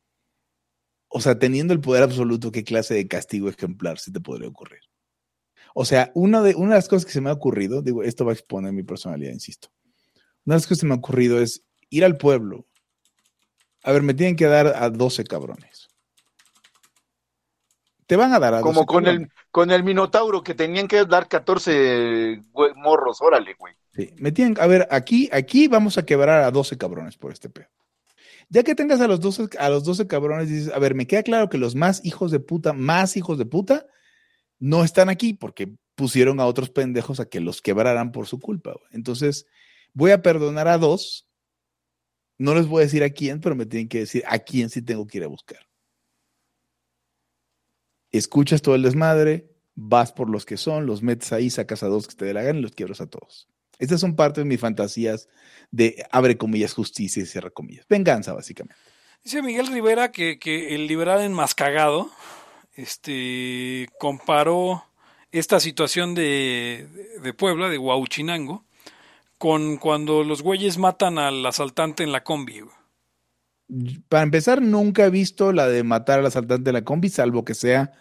[1.08, 4.82] o sea, teniendo el poder absoluto, qué clase de castigo ejemplar se te podría ocurrir.
[5.74, 8.26] O sea, una de, una de las cosas que se me ha ocurrido, digo, esto
[8.26, 9.70] va a exponer mi personalidad, insisto.
[10.46, 11.64] Una de las cosas que se me ha ocurrido es
[11.94, 12.66] ir al pueblo.
[13.84, 15.88] A ver, me tienen que dar a 12 cabrones.
[18.08, 19.28] Te van a dar a 12 Como con cabrones.
[19.28, 23.74] el, con el Minotauro que tenían que dar 14 güey, morros, órale, güey.
[23.94, 27.50] Sí, me tienen, a ver, aquí, aquí vamos a quebrar a 12 cabrones por este
[27.50, 27.68] pedo.
[28.50, 31.24] Ya que tengas a los 12, a los 12 cabrones, dices, a ver, me queda
[31.24, 33.86] claro que los más hijos de puta, más hijos de puta,
[34.60, 38.72] no están aquí porque pusieron a otros pendejos a que los quebraran por su culpa.
[38.72, 38.90] güey.
[38.92, 39.46] Entonces,
[39.94, 41.28] voy a perdonar a dos.
[42.44, 44.82] No les voy a decir a quién, pero me tienen que decir a quién sí
[44.82, 45.66] tengo que ir a buscar.
[48.12, 52.06] Escuchas todo el desmadre, vas por los que son, los metes ahí, sacas a dos
[52.06, 53.48] que te dé la gana y los quiebras a todos.
[53.80, 55.30] Estas son parte de mis fantasías
[55.72, 57.86] de, abre comillas, justicia y cierra comillas.
[57.88, 58.76] Venganza, básicamente.
[59.24, 62.12] Dice Miguel Rivera que, que el liberal enmascagado
[62.76, 64.84] este, comparó
[65.32, 66.90] esta situación de,
[67.22, 68.66] de Puebla, de Huauchinango,
[69.44, 72.62] con cuando los güeyes matan al asaltante en la combi.
[72.62, 74.00] güey.
[74.08, 77.54] Para empezar, nunca he visto la de matar al asaltante de la combi, salvo que
[77.54, 77.92] sea,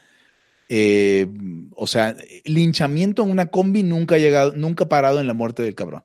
[0.69, 1.27] eh,
[1.75, 2.15] o sea,
[2.45, 6.05] linchamiento en una combi nunca ha llegado, nunca ha parado en la muerte del cabrón.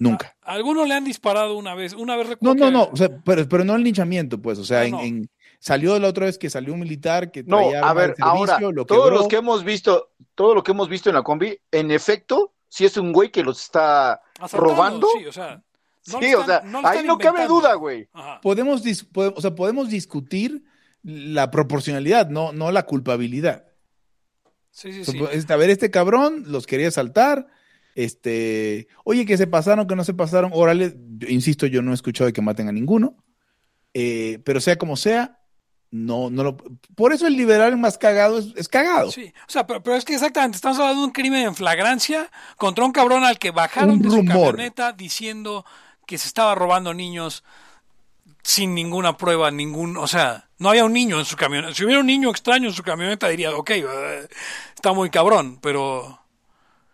[0.00, 0.36] Nunca.
[0.42, 2.96] A algunos le han disparado una vez, una vez No, recuerdo no, que- no, o
[2.96, 5.00] sea, pero, pero no el linchamiento, pues, o sea, No, en, no.
[5.02, 5.30] en-
[5.60, 8.16] salió la otra vez que salió un militar que No, traía a arma de ver,
[8.18, 11.22] ahora, servicio, lo todos los que hemos visto, todo lo que hemos visto en la
[11.22, 15.08] combi, en efecto, si es un güey que los está asaltando, robando.
[15.16, 15.62] Sí, o sea,
[16.08, 18.08] no sí, o sea, no ahí no cabe duda, güey.
[18.12, 18.40] Ajá.
[18.40, 18.82] podemos,
[19.14, 20.64] o sea, podemos discutir
[21.04, 23.64] la proporcionalidad, no, no la culpabilidad.
[24.72, 25.20] Sí, sí, O sea, sí.
[25.20, 27.46] pues, A ver, este cabrón los quería saltar.
[27.94, 30.50] Este, oye, que se pasaron, que no se pasaron.
[30.52, 33.24] Órale, yo insisto, yo no he escuchado de que maten a ninguno.
[33.92, 35.43] Eh, pero sea como sea,
[35.94, 36.56] no, no lo.
[36.96, 39.12] Por eso el liberal más cagado es, es cagado.
[39.12, 42.32] Sí, o sea, pero, pero es que exactamente, estamos hablando de un crimen en flagrancia
[42.56, 45.64] contra un cabrón al que bajaron Un de su camioneta diciendo
[46.04, 47.44] que se estaba robando niños
[48.42, 51.72] sin ninguna prueba, ningún, o sea, no había un niño en su camioneta.
[51.72, 54.28] Si hubiera un niño extraño en su camioneta diría, ok, eh,
[54.74, 56.18] está muy cabrón, pero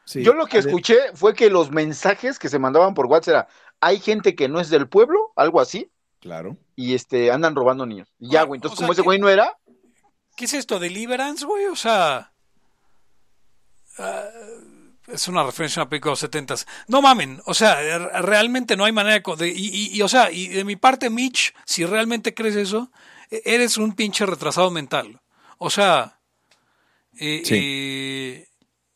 [0.05, 0.25] Sí.
[0.25, 3.49] Yo lo que escuché fue que los mensajes que se mandaban por WhatsApp era,
[3.81, 5.89] hay gente que no es del pueblo, algo así,
[6.21, 6.57] Claro.
[6.77, 8.09] y este andan robando niños.
[8.19, 9.57] Y ya, Ah, güey, entonces o sea como ese güey no era,
[10.37, 10.79] ¿qué es esto?
[10.79, 11.67] ¿Deliverance, güey?
[11.67, 12.33] O sea,
[13.99, 14.25] ah,
[15.09, 16.67] es una referencia a una película de los setentas.
[16.89, 19.49] No mamen, o sea, r- realmente no hay manera de...
[19.49, 22.93] y- y, o sea, y de mi parte, Mitch, si realmente crees eso,
[23.31, 25.21] e- eres un pinche retrasado mental.
[25.59, 26.21] O sea...
[27.19, 27.55] eh, Sí.
[27.59, 28.47] eh,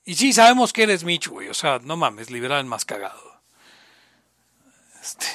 [0.05, 1.49] y sí, sabemos que eres Mitch, güey.
[1.49, 3.41] O sea, no mames, liberal más cagado.
[5.03, 5.27] Este...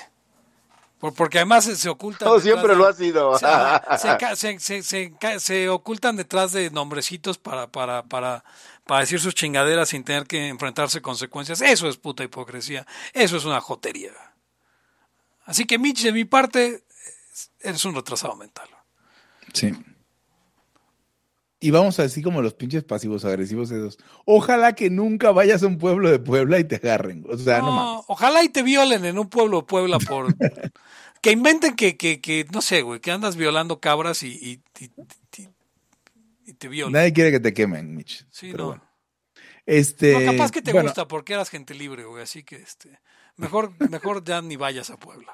[1.00, 2.26] por- porque además se, se oculta...
[2.26, 3.38] no, siempre de- lo ha sido.
[3.38, 3.46] se,
[3.98, 8.44] se ca- se- se- se ca- se ocultan detrás de nombrecitos para, para, para,
[8.86, 11.62] para decir sus chingaderas sin tener que enfrentarse consecuencias.
[11.62, 12.86] Eso es puta hipocresía.
[13.14, 14.12] Eso es una jotería.
[15.46, 16.84] Así que, Mitch, de mi parte,
[17.62, 18.70] eres un retrasado mental.
[19.54, 19.72] Sí.
[21.62, 23.98] Y vamos a decir como los pinches pasivos agresivos esos.
[24.26, 27.26] Ojalá que nunca vayas a un pueblo de Puebla y te agarren.
[27.30, 28.06] O sea, no, No, mames.
[28.08, 30.34] ojalá y te violen en un pueblo de Puebla por...
[31.22, 34.92] que inventen que, que, que, no sé, güey, que andas violando cabras y, y, y-
[35.42, 35.50] y-
[36.46, 36.94] y te violen.
[36.94, 38.26] Nadie quiere que te quemen, Mitch.
[38.32, 38.68] Sí, Pero no.
[38.70, 38.84] bueno.
[39.66, 43.00] Este, No, capaz que te bueno, gusta porque eras gente libre, güey, así que este
[43.36, 45.32] mejor mejor ya ni vayas a Puebla.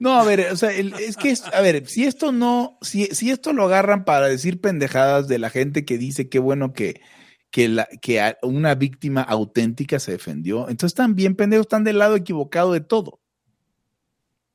[0.00, 3.30] No, a ver, o sea, es que, es- a ver, si esto no, si, si
[3.30, 7.02] esto lo agarran para decir pendejadas de la gente que dice qué bueno que,
[7.50, 10.62] que, la, que una víctima auténtica se defendió.
[10.70, 13.20] Entonces están bien pendejos, están del lado equivocado de todo.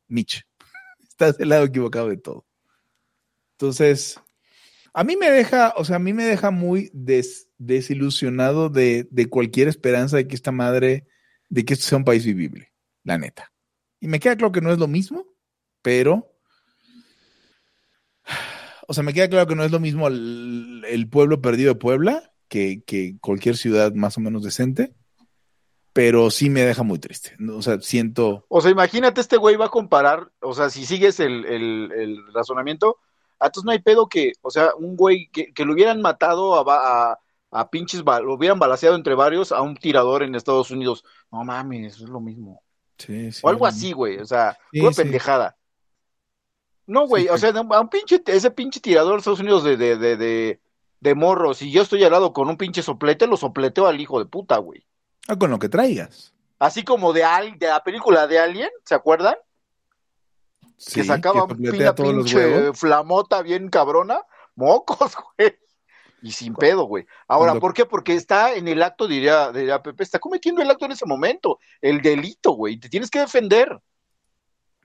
[0.08, 0.48] Mitch,
[1.08, 2.46] estás del lado equivocado de todo.
[3.54, 4.20] Entonces,
[4.96, 9.30] a mí me deja, o sea, a mí me deja muy des- desilusionado de, de
[9.30, 11.06] cualquier esperanza de que esta madre,
[11.50, 12.74] de que esto sea un país vivible,
[13.04, 13.52] la neta.
[14.00, 15.26] Y me queda claro que no es lo mismo,
[15.86, 16.28] pero
[18.88, 21.80] o sea, me queda claro que no es lo mismo el, el pueblo perdido de
[21.80, 24.94] Puebla que, que cualquier ciudad más o menos decente,
[25.94, 27.36] pero sí me deja muy triste.
[27.52, 31.20] O sea, siento, O sea, imagínate, este güey va a comparar, o sea, si sigues
[31.20, 32.98] el, el- el razonamiento,
[33.40, 36.54] ah, entonces no hay pedo que, o sea, un güey que, que lo hubieran matado
[36.56, 37.20] a, a,
[37.52, 41.04] a pinches, lo hubieran balaseado entre varios a un tirador en Estados Unidos.
[41.32, 42.62] No mames, es lo mismo.
[43.00, 43.42] sí, sí.
[43.44, 44.96] O algo así, güey, o sea, Sí, sí.
[45.02, 45.56] pendejada.
[46.88, 47.42] No, güey, Sí, o sí.
[47.42, 50.60] sea, a un pinche, ese pinche tirador de Estados Unidos de, de, de, de,
[51.00, 54.20] de morros, y yo estoy al lado con un pinche soplete, lo sopleteo al hijo
[54.20, 54.86] de puta, güey.
[55.28, 56.34] Ah, con lo que traigas.
[56.60, 59.36] Así como de, Al- de la película de Alien, ¿se acuerdan?
[60.78, 64.22] Sí, que sacaba una pinche flamota bien cabrona,
[64.56, 65.56] mocos, güey.
[66.22, 67.06] Y sin pedo, güey.
[67.28, 67.86] Ahora, ¿por qué?
[67.86, 71.60] Porque está en el acto, diría, diría Pepe, está cometiendo el acto en ese momento,
[71.82, 72.78] el delito, güey.
[72.80, 73.80] Te tienes que defender.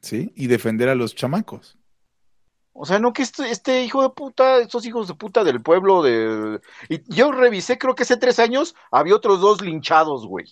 [0.03, 1.78] Sí, y defender a los chamacos.
[2.73, 6.03] O sea, no que este, este hijo de puta, estos hijos de puta del pueblo
[6.03, 6.61] de...
[6.89, 10.47] Y yo revisé, creo que hace tres años había otros dos linchados, güey.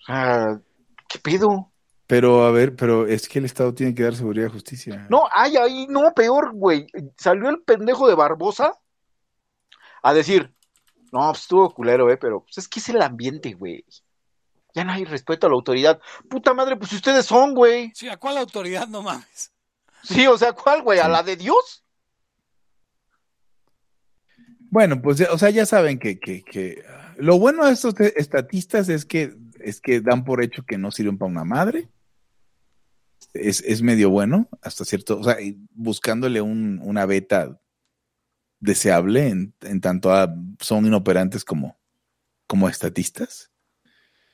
[0.00, 0.60] O sea,
[1.08, 1.70] ¿qué pedo?
[2.06, 5.06] Pero, a ver, pero es que el Estado tiene que dar seguridad y justicia.
[5.08, 6.86] No, ay, ay, no, peor, güey.
[7.16, 8.72] Salió el pendejo de Barbosa
[10.02, 10.52] a decir,
[11.12, 13.84] no, pues estuvo culero, eh, pero pues es que es el ambiente, güey.
[14.74, 16.00] Ya no hay respeto a la autoridad.
[16.28, 17.92] Puta madre, pues ustedes son, güey.
[17.94, 19.52] Sí, ¿a cuál autoridad no mames?
[20.02, 20.98] Sí, o sea, ¿cuál, güey?
[20.98, 21.84] ¿A la de Dios?
[24.70, 26.84] Bueno, pues, o sea, ya saben que, que, que
[27.16, 31.18] lo bueno de estos estatistas es que, es que dan por hecho que no sirven
[31.18, 31.88] para una madre.
[33.34, 35.36] Es, es medio bueno, hasta cierto, o sea,
[35.72, 37.60] buscándole un, una beta
[38.60, 41.78] deseable en, en tanto a- son inoperantes como,
[42.46, 43.50] como estatistas.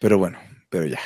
[0.00, 0.38] Pero bueno,
[0.70, 1.00] pero ya.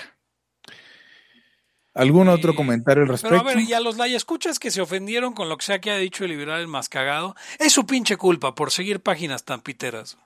[1.94, 3.38] ¿Algún otro comentario al Pero respecto?
[3.40, 5.96] a ver, y a los escuchas que se ofendieron con lo que sea que ha
[5.96, 10.16] dicho el liberal el más cagado, es su pinche culpa por seguir páginas tan piteras.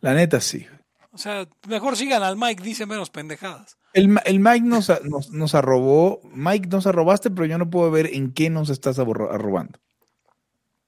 [0.00, 0.66] La neta sí.
[1.12, 3.78] O sea, mejor sigan al Mike, dice menos pendejadas.
[3.92, 6.20] El, el Mike nos, nos, nos arrobó.
[6.24, 9.78] Mike, nos arrobaste, pero yo no puedo ver en qué nos estás arrobando.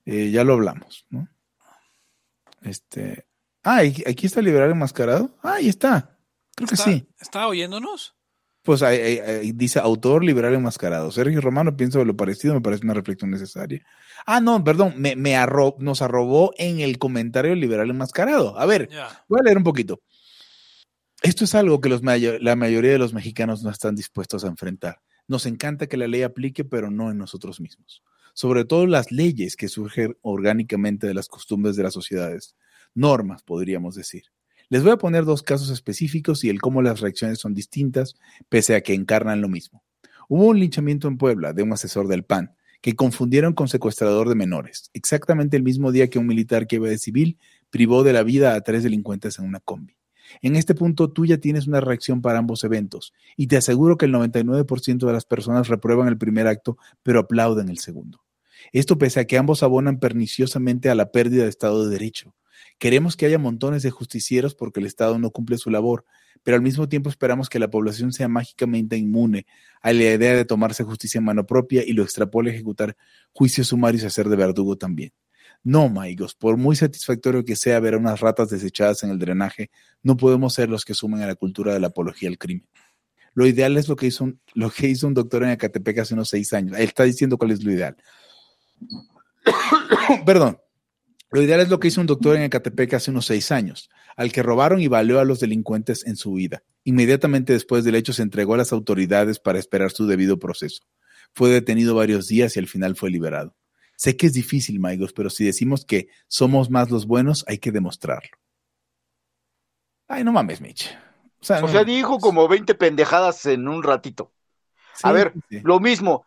[0.04, 1.28] Eh, ya lo hablamos, ¿no?
[2.62, 3.26] Este.
[3.62, 5.34] Ah, aquí está el liberal enmascarado.
[5.42, 6.18] Ah, ahí está.
[6.54, 7.08] Creo que ¿Está, sí.
[7.20, 8.14] ¿Está oyéndonos?
[8.68, 8.84] Pues
[9.54, 11.10] dice autor liberal enmascarado.
[11.10, 13.82] Sergio Romano, pienso de lo parecido, me parece una reflexión necesaria.
[14.26, 18.58] Ah, no, perdón, me, me arro- nos arrobó en el comentario liberal enmascarado.
[18.58, 18.90] A ver.
[19.26, 20.02] Voy a leer un poquito.
[21.22, 24.48] Esto es algo que los mayo- la mayoría de los mexicanos no están dispuestos a
[24.48, 25.00] enfrentar.
[25.26, 28.02] Nos encanta que la ley aplique, pero no en nosotros mismos.
[28.34, 32.54] Sobre todo las leyes que surgen orgánicamente de las costumbres de las sociedades.
[32.92, 34.24] Normas, podríamos decir.
[34.70, 38.16] Les voy a poner dos casos específicos y el cómo las reacciones son distintas,
[38.50, 39.82] pese a que encarnan lo mismo.
[40.28, 44.34] Hubo un linchamiento en Puebla de un asesor del PAN, que confundieron con secuestrador de
[44.34, 47.38] menores, exactamente el mismo día que un militar que iba de civil
[47.70, 49.96] privó de la vida a tres delincuentes en una combi.
[50.42, 54.04] En este punto tú ya tienes una reacción para ambos eventos y te aseguro que
[54.04, 58.20] el 99% de las personas reprueban el primer acto pero aplauden el segundo.
[58.72, 62.34] Esto pese a que ambos abonan perniciosamente a la pérdida de Estado de Derecho.
[62.78, 66.04] Queremos que haya montones de justicieros porque el Estado no cumple su labor,
[66.42, 69.46] pero al mismo tiempo esperamos que la población sea mágicamente inmune
[69.82, 72.96] a la idea de tomarse justicia en mano propia y lo extrapole a ejecutar
[73.32, 75.12] juicios sumarios y hacer de verdugo también.
[75.64, 79.70] No, Maigos, por muy satisfactorio que sea ver a unas ratas desechadas en el drenaje,
[80.02, 82.66] no podemos ser los que sumen a la cultura de la apología al crimen.
[83.34, 86.14] Lo ideal es lo que hizo un, lo que hizo un doctor en Ecatepec hace
[86.14, 86.76] unos seis años.
[86.76, 87.96] Él está diciendo cuál es lo ideal.
[90.26, 90.58] Perdón.
[91.30, 94.32] Lo ideal es lo que hizo un doctor en Ecatepec hace unos seis años, al
[94.32, 96.62] que robaron y baleó a los delincuentes en su huida.
[96.84, 100.82] Inmediatamente después del hecho se entregó a las autoridades para esperar su debido proceso.
[101.34, 103.54] Fue detenido varios días y al final fue liberado.
[103.96, 107.72] Sé que es difícil, Maigos, pero si decimos que somos más los buenos, hay que
[107.72, 108.30] demostrarlo.
[110.06, 110.96] Ay, no mames, Mitch.
[111.40, 111.94] O sea, O no sea, mames.
[111.94, 114.32] dijo como 20 pendejadas en un ratito.
[115.02, 115.60] a ver, sí.
[115.62, 116.24] Lo mismo.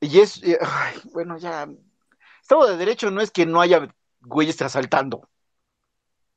[0.00, 1.68] Y es, eh, ay, bueno, ya.
[2.42, 3.88] Estado de Derecho no es que no haya
[4.26, 5.28] güeyes asaltando.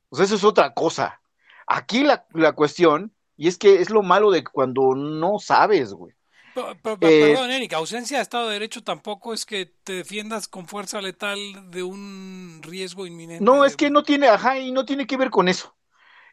[0.09, 1.21] O sea, eso es otra cosa.
[1.67, 6.13] Aquí la, la cuestión, y es que es lo malo de cuando no sabes, güey.
[6.55, 10.47] Pero- pero- Eh, perdón, Erika, ausencia de Estado de Derecho tampoco es que te defiendas
[10.47, 11.37] con fuerza letal
[11.69, 13.43] de un riesgo inminente.
[13.43, 15.75] No, de- es que no tiene, ajá, y no tiene que ver con eso.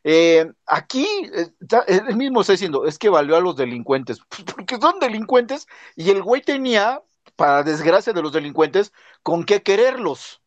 [0.05, 1.05] Eh, aquí,
[1.35, 4.99] eh, está- él mismo está diciendo, es que valió a los delincuentes, pues porque son
[5.01, 7.03] delincuentes, y el güey tenía,
[7.37, 8.93] para desgracia de los delincuentes,
[9.23, 10.41] con qué quererlos.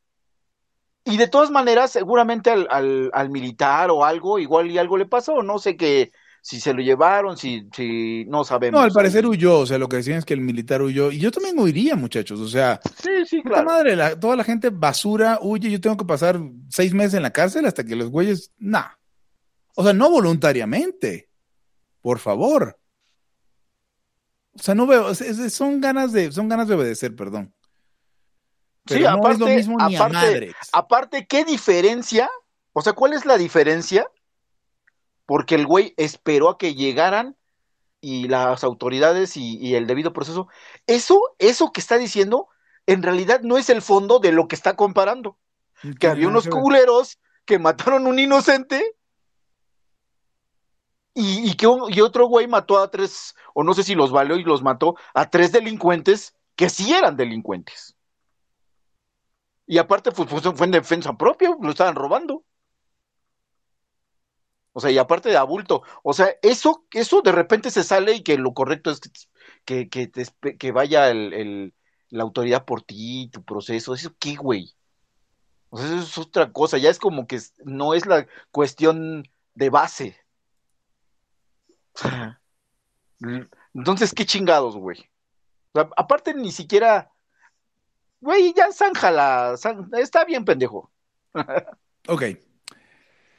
[1.05, 5.05] Y de todas maneras, seguramente al, al- al militar o algo, igual y algo le
[5.05, 8.79] pasó, no sé qué, si se lo llevaron, si, si no sabemos.
[8.79, 11.19] No, al parecer huyó, o sea, lo que decían es que el militar huyó, y
[11.19, 13.65] yo también huiría, muchachos, o sea, Sí, sí, claro.
[13.65, 16.39] madre, la- toda la gente basura, huye, yo tengo que pasar
[16.69, 18.89] seis meses en la cárcel hasta que los güeyes, nah.
[19.75, 21.29] O sea, no voluntariamente,
[22.01, 22.77] por favor.
[24.53, 27.53] O sea, no veo, son ganas de, son ganas de obedecer, perdón.
[28.87, 30.55] Sí, es lo aparte- mismo ni a aparte- madres.
[30.71, 32.29] Aparte, ¿qué diferencia?
[32.73, 34.09] O sea, ¿cuál es la diferencia?
[35.25, 37.35] Porque el güey esperó a que llegaran
[38.01, 40.47] y las autoridades y, y el debido proceso.
[40.87, 42.47] Eso, eso que está diciendo,
[42.87, 45.37] en realidad no es el fondo de lo que está comparando.
[45.99, 48.95] Que había unos culeros que mataron a un inocente
[51.13, 54.11] y, y que un- y otro güey mató a tres, o no sé si los
[54.11, 57.95] valió y los mató, a tres delincuentes que sí eran delincuentes.
[59.69, 62.43] Y aparte, pues, pues, fue en defensa propia, lo estaban robando.
[64.73, 65.83] O sea, y aparte de abulto.
[66.03, 68.99] O sea, eso, eso de repente se sale y que lo correcto es
[69.65, 71.73] que, que, vaya el, el-
[72.09, 73.93] la autoridad por ti, tu proceso.
[73.93, 74.73] ¿Eso qué, güey?
[75.69, 76.77] O sea, eso es otra cosa.
[76.77, 79.23] Ya es como que no es la cuestión
[79.55, 80.17] de base.
[83.73, 84.99] Entonces, ¿qué chingados, güey?
[85.73, 87.11] O sea, aparte, ni siquiera.
[88.21, 89.55] Güey, ya zánjala.
[89.57, 90.91] zán- Está bien, pendejo.
[92.07, 92.23] Ok.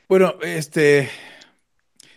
[0.08, 1.08] Bueno, este.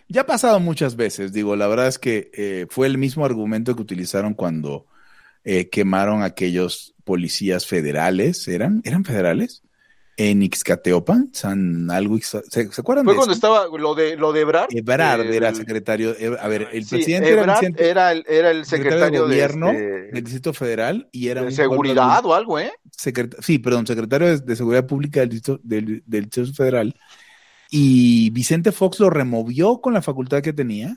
[0.08, 3.74] Ya ha pasado muchas veces, digo, la verdad es que eh, fue el mismo argumento
[3.74, 4.86] que utilizaron cuando
[5.44, 8.82] eh, quemaron aquellos policías federales, ¿eran?
[8.84, 9.63] ¿Eran federales?
[10.16, 13.38] En Ixcateopan, San algo, ¿se, se acuerdan Fue de cuando eso?
[13.38, 14.68] estaba lo de lo de Ebrard.
[14.70, 18.24] Ebrard el- era secretario, eh, a ver, el sí, presidente era, Ebrard Vicente- era el,
[18.28, 22.24] era el secretario, de gobierno de, del este, Distrito Federal y era de un seguridad
[22.26, 22.72] o algo, ¿eh?
[23.40, 26.94] sí, perdón, secretario de, Seguridad Pública del Distrito, del, del Distrito Federal,
[27.70, 30.96] y Vicente Fox lo removió con la facultad que tenía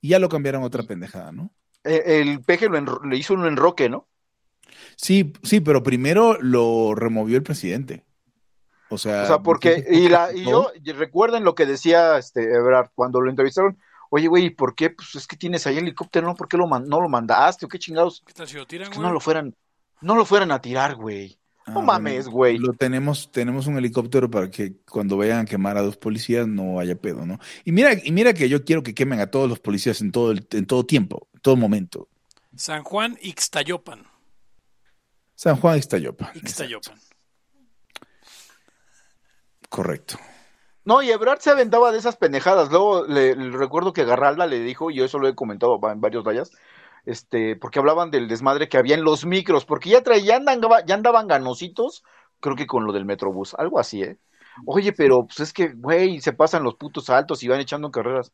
[0.00, 1.54] y ya lo cambiaron a otra pendejada, ¿no?
[1.84, 4.08] Eh, El peje le hizo un enroque, ¿no?
[4.96, 8.04] Sí, sí, pero primero lo removió el presidente.
[8.90, 12.42] O sea, O sea, porque, y, la, y yo, y recuerden lo que decía este
[12.42, 13.78] Ebrard cuando lo entrevistaron.
[14.10, 14.90] Oye, güey, ¿por qué?
[14.90, 16.34] Pues es que tienes ahí el helicóptero, ¿no?
[16.36, 17.66] ¿Por qué lo man- no lo mandaste?
[17.66, 18.22] ¿O qué chingados?
[18.26, 19.06] ¿Qué tal si lo tiran, Que güey?
[19.08, 19.54] no lo fueran,
[20.00, 21.38] no lo fueran a tirar, güey.
[21.66, 22.58] No Ah, mames, bueno, güey.
[22.58, 26.78] Lo tenemos, tenemos un helicóptero para que cuando vayan a quemar a dos policías no
[26.78, 27.38] haya pedo, ¿no?
[27.64, 30.30] Y mira, y mira que yo quiero que quemen a todos los policías en todo,
[30.30, 32.06] el- en todo tiempo, en todo momento.
[32.54, 34.04] San Juan Ixtayopan.
[35.34, 36.32] San Juan Ixtayopa.
[36.34, 36.98] Ixtayopan.
[39.74, 40.18] Correcto.
[40.84, 42.70] No, y Ebrard se aventaba de esas pendejadas.
[42.70, 46.00] Luego le, le recuerdo que Garralda le dijo, y yo eso lo he comentado en
[46.00, 46.52] varios rayas,
[47.06, 50.86] este, porque hablaban del desmadre que había en los micros, porque ya traían, ya andaban,
[50.86, 52.04] ya andaban ganositos,
[52.38, 54.16] creo que con lo del Metrobús, algo así, ¿eh?
[54.64, 58.30] Oye, pero pues es que, güey, se pasan los putos altos y van echando carreras.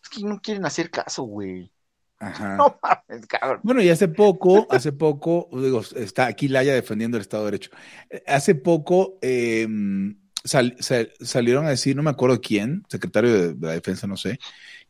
[0.00, 1.72] Es que no quieren hacer caso, güey.
[2.20, 2.56] Ajá.
[2.58, 3.60] No mames, cabrón.
[3.64, 7.70] Bueno, y hace poco, hace poco, digo, está aquí Laya defendiendo el Estado de Derecho.
[8.08, 9.66] Eh, Hace poco eh,
[10.46, 14.16] sal- sal- salieron a decir, no me acuerdo quién, secretario de, de la defensa, no
[14.16, 14.38] sé,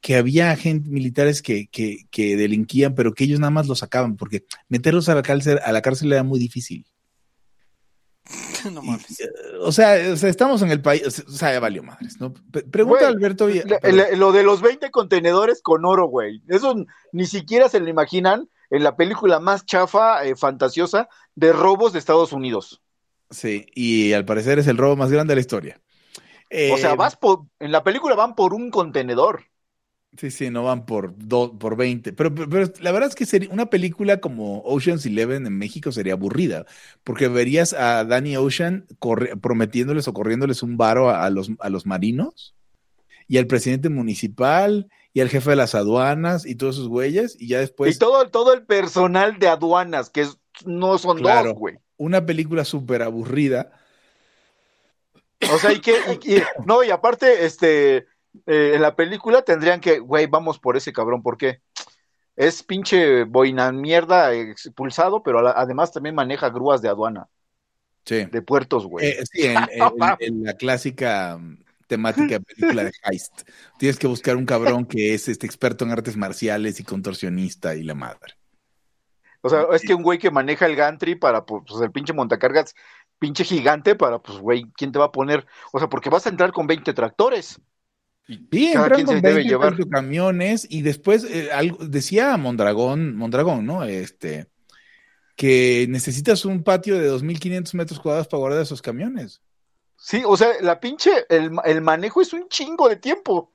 [0.01, 4.17] que había agentes militares que, que, que delinquían, pero que ellos nada más los sacaban,
[4.17, 6.87] porque meterlos a la cárcel, a la cárcel era muy difícil.
[8.73, 9.21] no mames.
[9.21, 9.29] eh,
[9.61, 12.17] o, sea, o sea, estamos en el país, o sea, ya valió madres,
[12.71, 16.43] pregunta Güey, Alberto Le- le- lo de los 20 contenedores con oro, güey.
[16.49, 16.75] Eso
[17.13, 22.01] ni siquiera se lo imaginan en la película más chafa, eh, fantasiosa, de robos de
[22.01, 22.83] Estados Unidos.
[23.31, 25.81] Sí, y al parecer es el robo más grande de la historia.
[26.71, 29.45] O sea, Eh, vas por, en la película van por un contenedor.
[30.17, 32.13] Sí, sí, no van por do- por 20.
[32.15, 35.93] Pero, pero, pero la verdad es que sería una película como Ocean's Eleven en México
[35.93, 36.65] sería aburrida,
[37.05, 41.69] porque verías a Danny Ocean corre- prometiéndoles o corriéndoles un varo a, a los, a
[41.69, 42.55] los marinos
[43.29, 47.49] y al presidente municipal y al jefe de las aduanas y todos esos güeyes, y
[47.49, 51.51] ya después y todo, todo el personal de aduanas, que es- no son Claro.
[51.51, 51.77] dos, güey.
[51.97, 53.73] Una película súper aburrida.
[55.53, 57.97] O sea, y que, y- y- no, y aparte, este,
[58.47, 61.61] eh, en la película tendrían que, güey, vamos por ese cabrón, ¿por qué?
[62.37, 67.29] Es pinche boina mierda expulsado, pero la- además también maneja grúas de aduana,
[68.05, 69.07] Sí, de puertos, güey.
[69.09, 69.57] Eh, sí en,
[70.21, 73.43] en- la clásica mm, temática de película de heist.
[73.79, 77.83] Tienes que buscar un cabrón que es este experto en artes marciales y contorsionista y
[77.83, 78.35] la madre.
[79.47, 82.75] O sea, es que un güey que maneja el gantry para, pues, el pinche montacargas,
[83.21, 85.47] pinche gigante, para, pues, güey, ¿quién te va a poner?
[85.73, 87.61] O sea, porque vas a entrar con 20 tractores.
[88.27, 89.89] Sí, entran con se debe 20 llevar.
[89.89, 93.85] camiones y después eh, algo, decía Mondragón, Mondragón, ¿no?
[93.85, 94.49] Este,
[95.37, 99.43] que necesitas un patio de 2.500 metros cuadrados para guardar esos camiones.
[99.97, 103.53] Sí, o sea, la pinche, el, el manejo es un chingo de tiempo.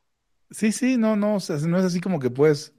[0.52, 2.74] Sí, sí, no, no, o sea, no es así como que pues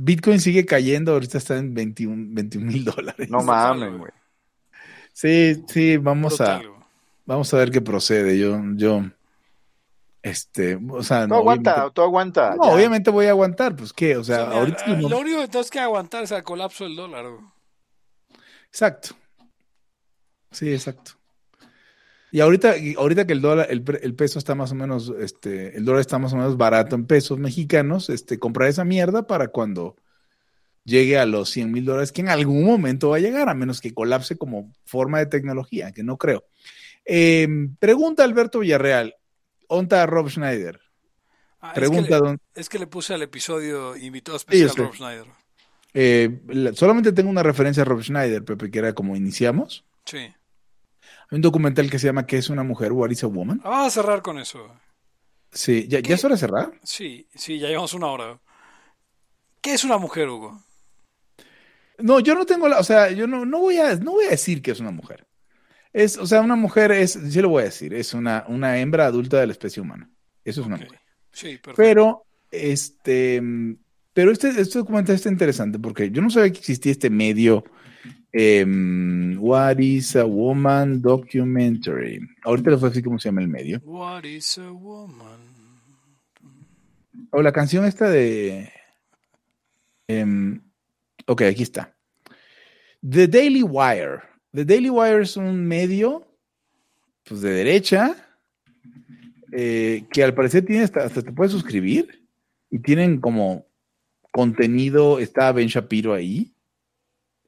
[0.00, 2.16] Bitcoin sigue cayendo, ahorita está en 21
[2.64, 3.28] mil dólares.
[3.28, 4.12] No mames, güey.
[5.12, 6.62] Sí, sí, vamos a,
[7.26, 8.38] vamos a ver qué procede.
[8.38, 9.02] Yo, yo,
[10.22, 12.54] este, o sea, Tú no, aguanta, tú aguanta.
[12.54, 12.74] no, ya.
[12.76, 15.48] obviamente voy a aguantar, pues qué, o sea, O sea, ahorita el lo único que
[15.48, 17.24] tenemos que aguantar es el colapso del dólar.
[17.28, 17.44] güey.
[18.68, 19.16] Exacto.
[20.52, 21.17] Sí, exacto.
[22.30, 25.76] Y ahorita, y ahorita que el dólar, el, el peso está más o menos, este,
[25.76, 29.48] el dólar está más o menos barato en pesos mexicanos, este, comprar esa mierda para
[29.48, 29.96] cuando
[30.84, 33.80] llegue a los 100 mil dólares, que en algún momento va a llegar, a menos
[33.80, 36.44] que colapse como forma de tecnología, que no creo.
[37.04, 37.48] Eh,
[37.78, 39.14] pregunta Alberto Villarreal,
[39.68, 40.80] ¿onta a Rob Schneider?
[41.60, 44.82] Ah, Pregunta, es, que le, don- es que le puse al episodio invitado especial sé.
[44.82, 45.26] Rob Schneider.
[45.94, 49.84] eh, la- solamente tengo una referencia a Rob Schneider, Pepe, que era como iniciamos.
[50.04, 50.28] Sí.
[51.30, 52.92] Hay un documental que se llama ¿Qué es una mujer?
[52.92, 53.60] What is a woman?
[53.64, 54.70] Ah, Vamos a cerrar con eso.
[55.52, 56.00] Sí, ¿ya.
[56.00, 56.72] ¿ya es hora de cerrar?
[56.82, 58.38] Sí, sí, ya llevamos una hora.
[59.60, 60.62] ¿Qué es una mujer, Hugo?
[61.98, 64.30] No, yo no tengo la, o sea, yo no, no voy a, no voy a
[64.30, 65.26] decir que es una mujer.
[65.92, 69.06] Es, o sea, una mujer es, sí lo voy a decir, es una, una hembra
[69.06, 70.08] adulta de la especie humana.
[70.44, 71.00] Eso es una mujer.
[71.32, 71.74] Sí, perfecto.
[71.76, 73.42] Pero, este,
[74.12, 77.64] pero este, este documental está interesante porque yo no sabía que existía este medio,
[78.32, 82.20] em, What is a Woman Documentary.
[82.44, 83.80] Ahorita les voy a decir cómo se llama el medio.
[83.84, 85.40] What is a woman?
[87.30, 88.70] O la canción esta de.
[90.06, 90.60] em,
[91.26, 91.94] ok, aquí está.
[93.08, 94.20] The Daily Wire.
[94.52, 96.26] The Daily Wire es un medio
[97.24, 98.16] pues, de derecha
[99.52, 102.26] eh, que al parecer tiene hasta, hasta te puedes suscribir
[102.70, 103.66] y tienen como
[104.32, 105.18] contenido.
[105.18, 106.52] Está Ben Shapiro ahí.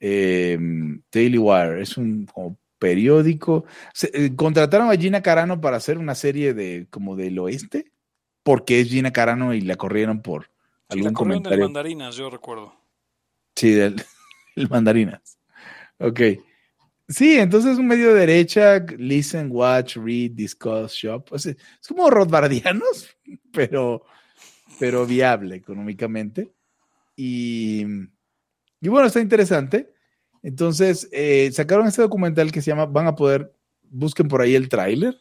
[0.00, 3.64] Em, Daily Wire es un como periódico.
[3.92, 7.92] Se- eh, contrataron a Gina Carano para hacer una serie de como del oeste
[8.42, 10.50] porque es Gina Carano y la corrieron por Sí,
[10.98, 11.64] algún la corrieron de comentario.
[11.66, 12.74] mandarinas, yo recuerdo.
[13.54, 14.02] Sí, del,
[14.56, 15.38] el mandarinas.
[15.98, 16.20] Ok.
[17.08, 21.26] Sí, entonces un medio de derecha, listen, watch, read, discuss, shop.
[21.32, 23.14] O sea, es como Rothbardianos,
[23.52, 24.04] pero,
[24.78, 26.52] pero viable económicamente.
[27.16, 27.84] Y,
[28.80, 29.92] y bueno, está interesante.
[30.42, 33.52] Entonces, eh, sacaron este documental que se llama, van a poder,
[33.90, 35.16] busquen por ahí el tráiler,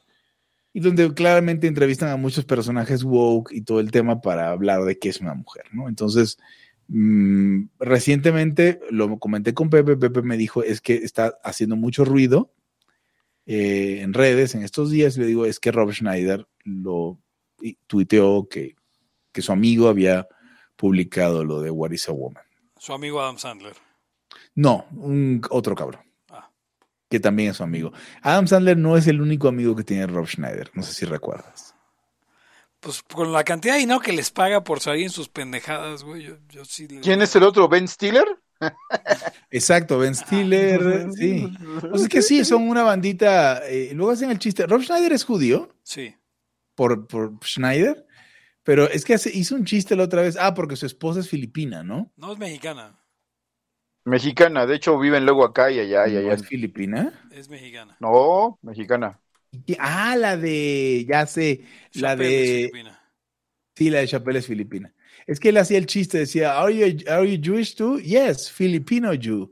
[0.72, 4.98] y donde claramente entrevistan a muchos personajes woke y todo el tema para hablar de
[5.00, 5.90] qué es una mujer, ¿no?
[5.90, 6.38] Entonces,
[6.88, 12.54] mm, recientemente lo comenté con Pepe, Pepe me dijo, es que está haciendo mucho ruido
[13.46, 17.20] eh, en redes en estos días, le digo, es que Rob Schneider lo
[17.62, 18.76] y- tuiteó que,
[19.32, 20.28] que su amigo había
[20.76, 22.44] publicado lo de What is a Woman.
[22.80, 23.76] Su amigo Adam Sandler.
[24.56, 26.02] No, un otro cabrón.
[26.30, 26.50] Ah.
[27.10, 27.92] Que también es su amigo.
[28.22, 30.72] Adam Sandler no es el único amigo que tiene Rob Schneider.
[30.74, 31.76] No sé si recuerdas.
[32.80, 36.24] Pues con la cantidad de dinero que les paga por salir en sus pendejadas, güey,
[36.24, 36.88] yo, yo sí...
[36.88, 37.68] le- ¿Quién es el otro?
[37.68, 38.26] ¿Ben Stiller?
[39.52, 41.08] Exacto, Ben Stiller.
[41.14, 41.52] sí.
[41.92, 43.68] O sea, es que sí, son una bandita.
[43.68, 44.66] eh, luego hacen el chiste.
[44.66, 46.16] Rob Schneider es judío Sí.
[46.76, 48.06] por, por Schneider.
[48.70, 50.38] Pero es que hace- hizo un chiste la otra vez.
[50.40, 52.12] Ah, porque su esposa es filipina, ¿no?
[52.18, 53.04] No es mexicana,
[54.06, 56.34] Mexicana, de hecho viven luego acá y allá y ¿No allá.
[56.34, 57.28] es filipina?
[57.32, 57.98] es mexicana.
[58.00, 59.20] No, mexicana.
[59.80, 61.04] Ah, la de.
[61.10, 61.66] Ya sé.
[61.94, 62.58] La Chappelle es de.
[62.70, 63.12] filipina.
[63.76, 64.94] Sí, la de Chappelle es filipina.
[65.26, 67.98] Es que él hacía el chiste, decía, ¿Are you, are you Jewish too?
[68.00, 69.52] Yes, Filipino Jew.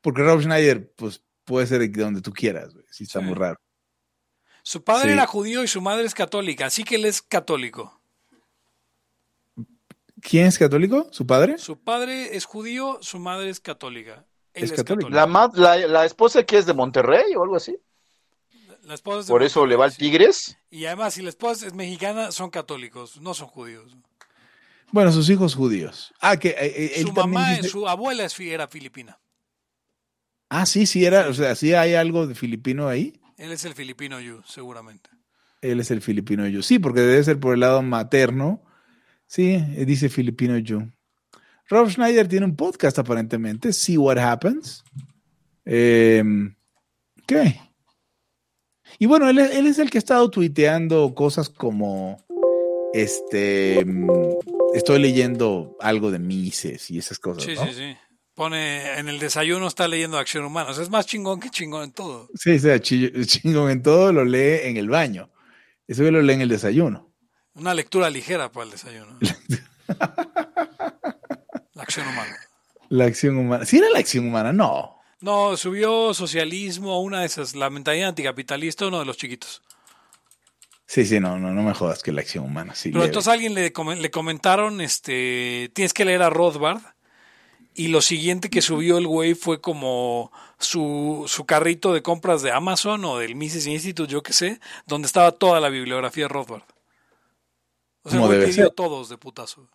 [0.00, 2.86] Porque Rob Schneider, pues, puede ser de donde tú quieras, güey.
[2.90, 3.26] Sí, está Sí.
[3.26, 3.58] muy raro.
[4.62, 5.12] Su padre Sí.
[5.12, 8.00] era judío y su madre es católica, así que él es católico.
[10.28, 11.06] ¿Quién es católico?
[11.10, 11.58] ¿Su padre?
[11.58, 14.24] Su padre es judío, su madre es católica.
[14.54, 14.84] Él Es es.
[15.10, 17.76] La, ma- la, la esposa que es de Monterrey o algo así.
[18.84, 19.94] La esposa es de Por eso le va al.
[19.94, 20.56] Tigres.
[20.70, 23.94] Y además, si la esposa es mexicana, son católicos, no son judíos.
[24.92, 26.14] Bueno, sus hijos judíos.
[26.20, 29.18] Ah, que eh, eh, él Su mamá, dice- su abuela era filipina.
[30.48, 33.20] Ah, sí, sí era, o sea, sí hay algo de filipino ahí.
[33.36, 35.10] Él es el filipino yu, seguramente.
[35.60, 36.62] Él es el filipino yo.
[36.62, 38.62] Sí, porque debe ser por el lado materno.
[39.26, 39.56] Sí,
[39.86, 40.82] dice filipino yo.
[41.68, 44.84] Rob Schneider tiene un podcast aparentemente, See What Happens.
[45.64, 46.22] Eh,
[47.26, 47.58] ¿Qué?
[48.98, 52.22] Y bueno, él, es- él es el que ha estado tuiteando cosas como,
[52.92, 54.34] este, mm,
[54.74, 57.44] estoy leyendo algo de Mises y esas cosas.
[57.44, 57.64] Sí, ¿no?
[57.66, 57.96] sí, sí.
[58.34, 60.70] Pone en el desayuno está leyendo Acción Humana.
[60.70, 62.28] O sea, es más chingón que chingón en todo.
[62.34, 65.30] Sí, sea, chi- chingón en todo lo lee en el baño.
[65.86, 67.13] Eso lo lee en el desayuno.
[67.54, 69.18] Una lectura ligera para el desayuno.
[71.74, 72.36] La acción humana.
[72.88, 73.64] La acción humana.
[73.64, 74.52] ¿Sí era la acción humana?
[74.52, 75.00] No.
[75.20, 79.62] No, subió socialismo, una de esas, la mentalidad anticapitalista, uno de los chiquitos.
[80.86, 82.74] Sí, sí, no, no, no me jodas que la acción humana.
[82.74, 83.06] Sí, Pero leve.
[83.08, 86.82] entonces a alguien le, le comentaron, este, tienes que leer a Rothbard.
[87.76, 92.52] Y lo siguiente que subió el güey fue como su, su carrito de compras de
[92.52, 96.62] Amazon o del Mises Institute, yo qué sé, donde estaba toda la bibliografía de Rothbard.
[98.04, 98.70] O sea, güey ser.
[98.70, 99.68] todos de putazo.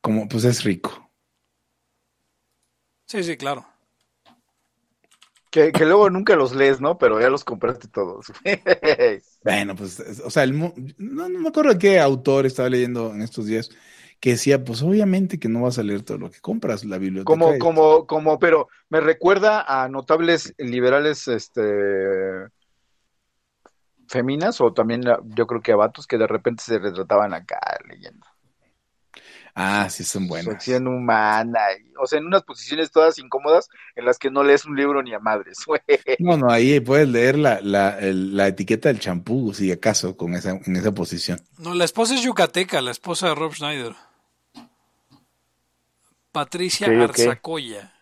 [0.00, 1.12] Como, pues es rico.
[3.06, 3.66] Sí, sí, claro.
[5.50, 6.98] Que, que luego nunca los lees, ¿no?
[6.98, 8.26] Pero ya los compraste todos.
[9.42, 13.22] Bueno, pues, es- o sea, el, no, no me acuerdo qué autor estaba leyendo en
[13.22, 13.70] estos días
[14.20, 17.24] que decía, pues obviamente que no vas a leer todo lo que compras, la biblioteca.
[17.24, 21.60] como, como, como, pero me recuerda a notables liberales, este,
[24.08, 27.58] feminas, o también yo creo que a vatos que de repente se retrataban acá
[27.88, 28.26] leyendo.
[29.54, 30.54] Ah, sí, son buenas.
[30.54, 34.64] acción humana, y- o sea, en unas posiciones todas incómodas en las que no lees
[34.66, 35.80] un libro ni a madres, güey.
[36.20, 40.34] No, no, ahí puedes leer la, la, el- la etiqueta del champú, si acaso, con
[40.34, 41.40] esa, en esa posición.
[41.58, 43.96] No, la esposa es yucateca, la esposa de Rob Schneider.
[46.30, 46.86] Patricia.
[47.02, 47.94] Arzacoya.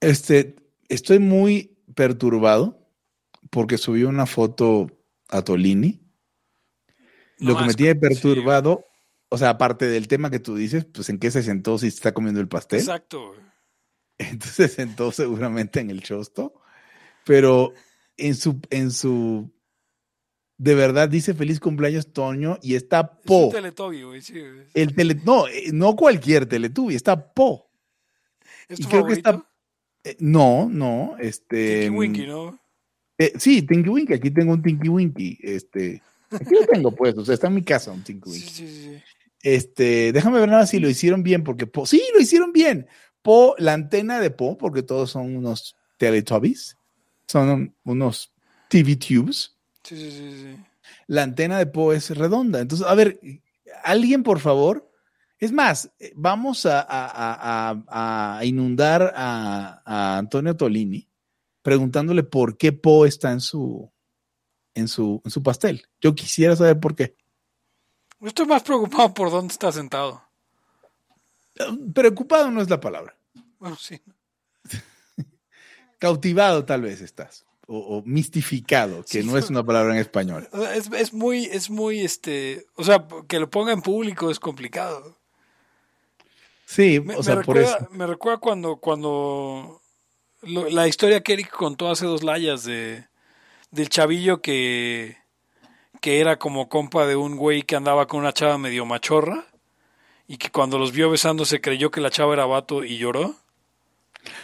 [0.00, 0.56] Este,
[0.88, 2.84] estoy muy perturbado
[3.50, 4.90] porque subió una foto
[5.28, 6.00] a Tolini.
[7.38, 7.98] No Lo que me tiene sí.
[7.98, 8.84] perturbado,
[9.28, 12.12] o sea, aparte del tema que tú dices, pues en qué se sentó si está
[12.12, 12.80] comiendo el pastel.
[12.80, 13.34] Exacto.
[14.18, 16.54] Entonces se sentó seguramente en el chosto,
[17.24, 17.72] pero
[18.16, 19.52] en su, en su,
[20.56, 23.48] de verdad dice feliz cumpleaños Toño y está Es un Po.
[23.52, 24.40] Teletubby, güey, sí.
[24.72, 27.70] El tele, no, eh, no cualquier Teletubby, está Po.
[28.68, 29.44] ¿Es y creo que está-?
[30.04, 31.82] Eh, no, no, este.
[31.84, 32.58] Tinky Winky, ¿no?
[33.18, 36.02] eh, sí, Tinky Winky, aquí tengo un Tinky Winky, este.
[36.30, 38.48] Aquí lo tengo puesto, o sea, está en mi casa un Tinky Sí, Winky.
[38.50, 39.02] sí, sí.
[39.42, 42.86] Este, déjame ver nada si lo hicieron bien, porque Po, sí, lo hicieron bien.
[43.22, 46.76] Po, la antena de Po, porque todos son unos Teletubbies,
[47.28, 48.32] son unos
[48.68, 49.56] TV tubes.
[49.82, 50.56] Sí, sí, sí, sí.
[51.06, 52.60] La antena de Po es redonda.
[52.60, 53.20] Entonces, a ver,
[53.84, 54.90] alguien por favor.
[55.38, 61.08] Es más, eh, vamos a, a- a- a- a inundar a, Antonio Tolini
[61.62, 63.90] preguntándole por qué Po está en su,
[64.74, 65.82] en su, en su pastel.
[66.00, 67.16] Yo quisiera saber por qué.
[68.20, 70.22] Yo estoy más preocupado por dónde está sentado.
[71.94, 73.16] Preocupado no es la palabra.
[73.58, 74.00] Bueno, sí.
[75.98, 77.44] Cautivado tal vez estás.
[77.66, 79.26] O, o mistificado, que Sí.
[79.26, 80.48] no es una palabra en español.
[80.74, 85.18] Es, es muy, es muy, este, o sea, que lo ponga en público es complicado.
[86.66, 87.88] Sí, Me, o me sea, por recuerda, eso.
[87.92, 89.80] me recuerda cuando, cuando
[90.42, 93.06] lo- la historia que Eric contó hace dos layas de
[93.70, 95.16] del chavillo que,
[96.00, 99.46] que era como compa de un güey que andaba con una chava medio machorra
[100.28, 103.36] y que cuando los vio besándose creyó que la chava era vato y lloró.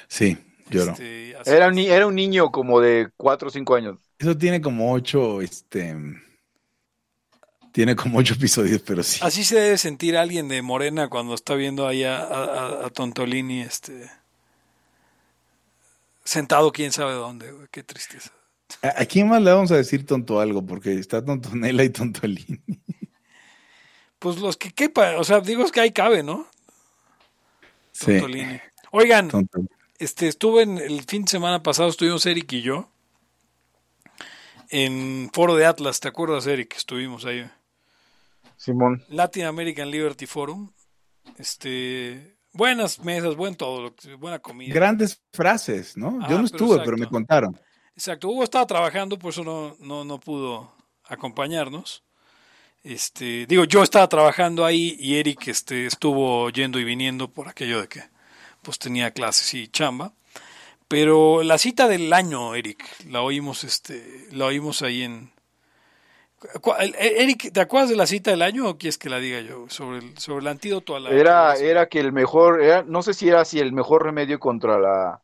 [0.08, 0.36] Sí,
[0.70, 0.92] lloro.
[0.92, 3.98] Este, Era un, ni- era un niño como de 4 o 5 años.
[4.18, 5.96] Eso tiene como ocho, este.
[7.72, 9.20] Tiene como ocho episodios, pero sí.
[9.22, 13.60] Así se debe sentir alguien de Morena cuando está viendo ahí a, a- a Tontolini
[13.60, 14.10] este,
[16.24, 17.52] sentado quién sabe dónde.
[17.52, 18.30] güey, Qué tristeza.
[18.82, 20.64] ¿A, a quién más le vamos a decir tonto algo?
[20.66, 22.60] Porque está Tontonela y Tontolini.
[24.18, 26.46] Pues los que quepa, o sea, digo es que ahí cabe, ¿no?
[27.92, 28.06] Sí.
[28.12, 28.60] Tontolini.
[28.90, 29.60] Oigan, Tonto.
[29.98, 32.88] este, estuve en el fin de semana pasado, estuvimos Eric y yo
[34.70, 36.74] en Foro de Atlas, ¿te acuerdas, Eric?
[36.76, 37.48] Estuvimos ahí.
[38.60, 39.02] Simón.
[39.08, 40.70] Latin American Liberty Forum.
[41.38, 44.74] Este, buenas mesas, buen todo, lo que- buena comida.
[44.74, 46.18] Grandes frases, ¿no?
[46.20, 47.58] Ah, Yo no pero estuve, pero, me contaron.
[47.96, 50.74] Exacto, Hugo estaba trabajando, por eso no, no, no pudo
[51.04, 52.04] acompañarnos.
[52.82, 57.80] Este, digo, yo estaba trabajando ahí y Eric este, estuvo yendo y viniendo por aquello
[57.80, 58.02] de que
[58.62, 60.12] pues tenía clases y chamba.
[60.86, 65.30] Pero la cita del año, Eric, la oímos, este, la oímos ahí en.
[66.60, 69.40] ¿Cu- el- Eric, ¿te acuerdas de la cita del año o quieres que la diga
[69.40, 69.66] yo?
[69.68, 71.10] Sobre el, sobre el antídoto a la.
[71.10, 74.78] Era, era que el mejor, era, no sé si era así, el mejor remedio contra
[74.78, 75.22] la,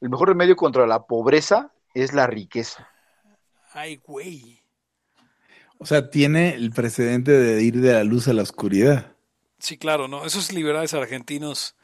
[0.00, 2.88] el mejor remedio contra la pobreza es la riqueza.
[3.72, 4.60] Ay, güey.
[5.78, 9.12] O sea, tiene el precedente de ir de la luz a la oscuridad.
[9.58, 10.24] Sí, claro, ¿no?
[10.24, 11.74] Esos liberales argentinos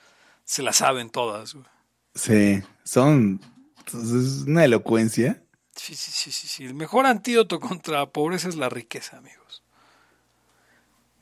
[0.44, 1.66] se la saben todas, güey.
[2.14, 3.40] Sí, son.
[3.86, 5.42] Es una elocuencia.
[5.82, 6.64] Sí, sí, sí, sí, sí.
[6.66, 9.62] El mejor antídoto contra la pobreza es la riqueza, amigos.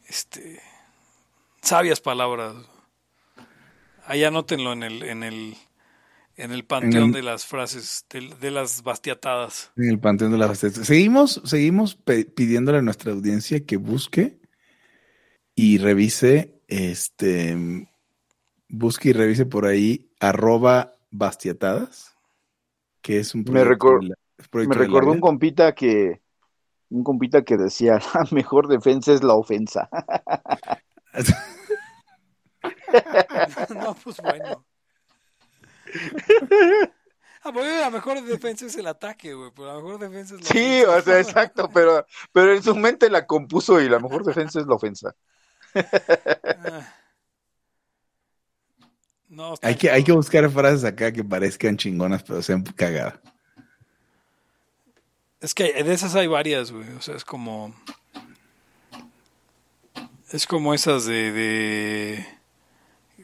[0.08, 0.60] Este,
[1.62, 2.54] sabias palabras.
[4.06, 5.56] Ahí anótenlo en el, en el,
[6.36, 9.72] en el panteón En el- de las frases, de, de las bastiatadas.
[9.76, 10.84] En el Panteón de la Basteta.
[10.84, 11.96] Seguimos, seguimos
[12.34, 14.38] pidiéndole a nuestra audiencia que busque
[15.54, 17.88] y revise, este,
[18.68, 22.16] busque y revise por ahí arroba bastiatadas,
[23.02, 26.20] que es un Me proyecto recor- de la- es Me recordó un compita que
[26.90, 29.88] un compita que decía la mejor defensa es la ofensa.
[33.74, 34.64] no, pues bueno.
[37.42, 39.50] Ah, pues la mejor defensa es el ataque, güey.
[39.54, 40.96] Pero la mejor defensa es la Sí, ofensa.
[40.96, 44.66] o sea, exacto, pero, pero en su mente la compuso y la mejor defensa es
[44.66, 45.14] la ofensa.
[45.74, 46.94] Ah.
[49.28, 53.14] No, Hay que, hay que buscar frases acá que parezcan chingonas, pero sean cagadas.
[55.40, 56.88] Es que de esas hay varias, güey.
[56.90, 57.74] O sea, es como.
[60.30, 61.32] Es como esas de.
[61.32, 62.26] de-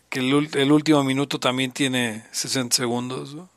[0.08, 3.34] que el, último minuto también tiene 60 segundos.
[3.34, 3.48] ¿no?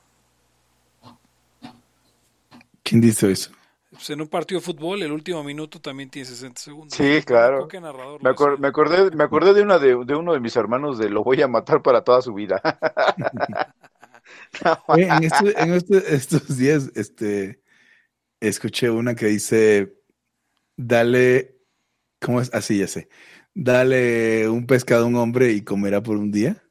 [2.82, 3.52] ¿Quién dice eso?
[3.92, 6.98] Pues en un partido de fútbol, el último minuto también tiene 60 segundos.
[6.98, 7.68] Sí, claro.
[7.80, 11.10] Narrador Me, acor- acordé, me acordé de una de, de uno de mis hermanos de
[11.10, 12.62] lo voy a matar para toda su vida.
[14.98, 17.62] En, este- en este- estos días, este,
[18.40, 20.02] escuché una que dice,
[20.76, 21.58] dale,
[22.20, 22.54] ¿cómo es?
[22.54, 23.10] Así ya sé.
[23.54, 26.64] Dale un pescado a un hombre y comerá por un día,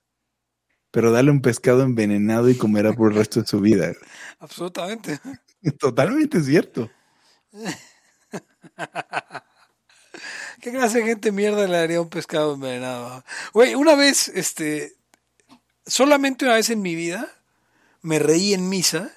[0.91, 3.93] pero dale un pescado envenenado y comerá por el resto de su vida.
[4.39, 5.21] Absolutamente.
[5.79, 6.91] Totalmente cierto.
[10.61, 13.25] ¿Qué clase de gente mierda le daría un pescado envenenado?
[13.53, 14.97] Güey, una vez, este,
[15.85, 17.29] solamente una vez en mi vida,
[18.03, 19.13] me reí en misa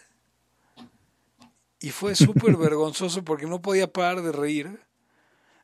[1.79, 4.79] y fue súper vergonzoso porque no podía parar de reír.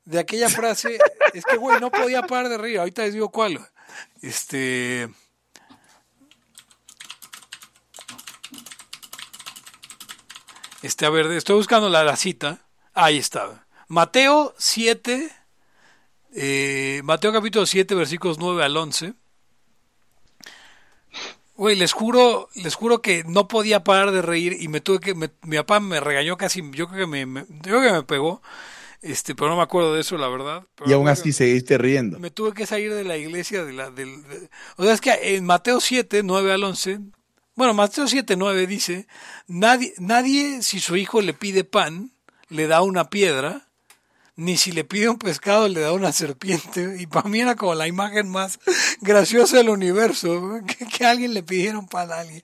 [0.06, 1.00] De aquella frase,
[1.34, 2.80] es que, güey, no podía parar de reír.
[2.80, 3.60] Ahorita les digo cuál.
[4.22, 5.10] Este.
[10.84, 12.60] Este, a ver, estoy buscando la, la cita.
[12.94, 13.66] Ahí está.
[13.88, 15.32] Mateo 7,
[16.36, 19.14] eh, Mateo capítulo 7, versículos 9 al 11.
[21.56, 25.16] Güey, les juro, les juro que no podía parar de reír y me tuve que,
[25.16, 28.04] me- mi papá me regañó casi, yo creo que me, me- yo creo que me
[28.04, 28.42] pegó,
[29.02, 30.64] este, pero no me acuerdo de eso, la verdad.
[30.76, 32.20] Pero Y aún así que seguiste riendo.
[32.20, 35.36] me tuve que salir de la iglesia, de la, del, de- o sea, es que
[35.36, 37.00] en Mateo 7, 9 al 11,
[37.56, 39.08] bueno, Mateo 7, 9 dice,
[39.48, 42.12] nadie, nadie si su hijo le pide pan,
[42.50, 43.65] le da una piedra,
[44.36, 46.96] ni si le pide un pescado le da una serpiente.
[47.00, 48.60] Y para mí era como la imagen más
[49.02, 52.44] graciosa del universo, que, que alguien le pidiera un pan a alguien.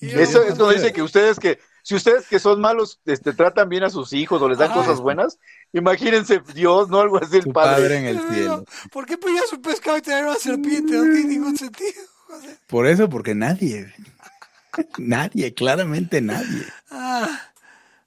[0.00, 3.32] Y yo, Eso es cuando dice que ustedes que, si ustedes que son malos, este,
[3.32, 4.74] tratan bien a sus hijos o les dan Ah.
[4.74, 5.38] cosas buenas,
[5.72, 7.82] imagínense Dios, no algo así el padre.
[7.82, 8.64] padre en el cielo.
[8.90, 10.92] ¿Por qué pedías un pescado y te daría una serpiente?
[10.94, 11.90] No tiene ningún sentido.
[12.26, 13.92] O sea, Por eso, porque nadie,
[14.98, 16.64] nadie, claramente nadie.
[16.90, 17.52] Ah,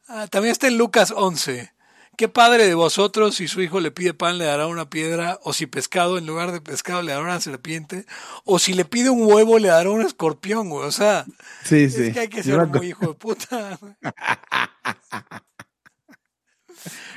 [0.07, 1.71] ah, también está en Lucas 11.
[2.17, 5.39] ¿Qué padre de vosotros si su hijo le pide pan le dará una piedra?
[5.43, 8.07] ¿O si pescado en lugar de pescado le dará una serpiente?
[8.43, 10.87] ¿O si le pide un huevo le dará un escorpión, güey?
[10.87, 11.25] O sea,
[11.63, 12.05] Sí, sí.
[12.05, 13.77] es que hay que ser me muy hijo de puta.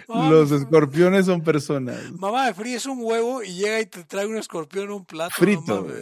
[0.09, 1.97] Los escorpiones son personas.
[2.13, 5.35] Mamá, fríes un huevo y llega y te trae un escorpión en un plato.
[5.39, 5.87] no Frito.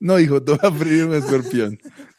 [0.00, 1.78] No, hijo, te va a freír un escorpión.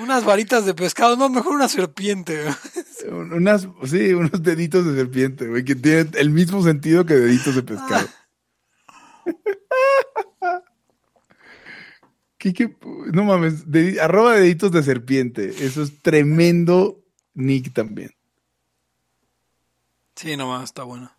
[0.00, 2.44] Unas varitas de pescado, no, mejor una serpiente.
[3.10, 7.62] Unas, sí, unos deditos de serpiente, güey, que tienen el mismo sentido que deditos de
[7.62, 8.08] pescado.
[12.38, 12.74] ¿Qué, qué?
[13.12, 13.64] No mames,
[14.00, 15.64] arroba deditos de serpiente.
[15.64, 17.04] Eso es tremendo
[17.34, 18.14] nick también.
[20.14, 21.16] Sí, nomás, está buena.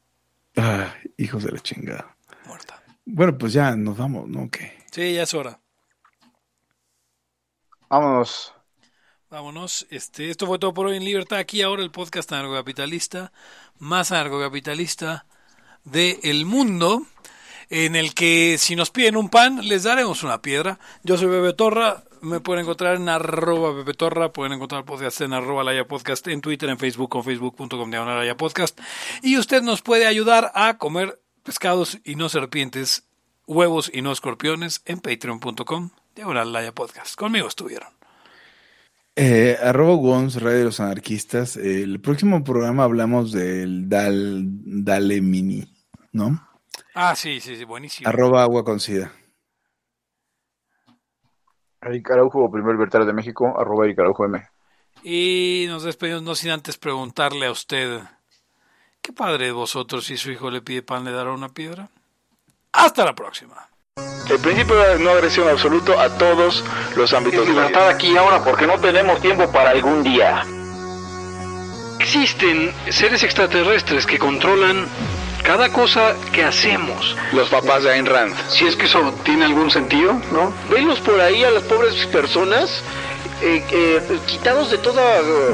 [0.56, 2.18] Ay, hijos de la chingada.
[2.48, 2.82] Muerta.
[3.06, 4.50] Bueno, pues ya nos vamos, ¿no?
[4.50, 4.74] ¿Qué?
[4.92, 5.60] Sí, ya es hora.
[7.90, 8.54] Vámonos.
[9.32, 9.88] Vámonos.
[9.90, 11.40] Este, esto fue todo por hoy en Libertad.
[11.40, 13.32] Aquí ahora el podcast anarcocapitalista,
[13.80, 15.26] más anarcocapitalista
[15.86, 17.08] del mundo,
[17.70, 20.80] en el que si nos piden un pan, les daremos una piedra.
[21.04, 22.04] Yo soy Bebe Torra.
[22.20, 24.34] Me pueden encontrar en arroba Bebe Torra.
[24.34, 28.78] Pueden encontrar podcast en arroba Laya Podcast, en Twitter, en Facebook, con facebook.com diagonal Podcast.
[29.22, 33.08] Y usted nos puede ayudar a comer pescados y no serpientes,
[33.48, 37.16] huevos y no escorpiones en patreon.com diagonal Laya Podcast.
[37.16, 38.01] Conmigo estuvieron.
[39.16, 41.58] Eh, arroba Wons, Radio de los Anarquistas.
[41.58, 44.44] Eh, el próximo programa hablamos del Dal,
[44.84, 45.66] Dale Mini,
[46.14, 46.48] ¿no?
[46.96, 48.08] Ah, sí, sí, sí, buenísimo.
[48.08, 49.12] Arroba Agua con Sida.
[51.82, 54.48] Eric Araujo, primer libertario de México, arroba Eric Araujo M.
[55.04, 58.02] Y nos despedimos no sin antes preguntarle a usted,
[59.02, 61.90] ¿qué padre de vosotros si su hijo le pide pan le dará una piedra?
[62.72, 63.71] Hasta la próxima.
[64.32, 66.64] El principio de no agresión absoluto a todos
[66.96, 67.90] los ámbitos de la vida.
[67.90, 70.46] aquí ahora porque no tenemos tiempo para algún día.
[72.00, 74.88] Existen seres extraterrestres que controlan
[75.44, 77.18] cada cosa que hacemos.
[77.34, 78.34] Los papás de Ayn Rand.
[78.48, 80.54] Si es que eso tiene algún sentido, ¿no?
[80.70, 82.82] Venlos por ahí a las pobres personas
[83.42, 85.54] eh, eh, quitados de toda eh,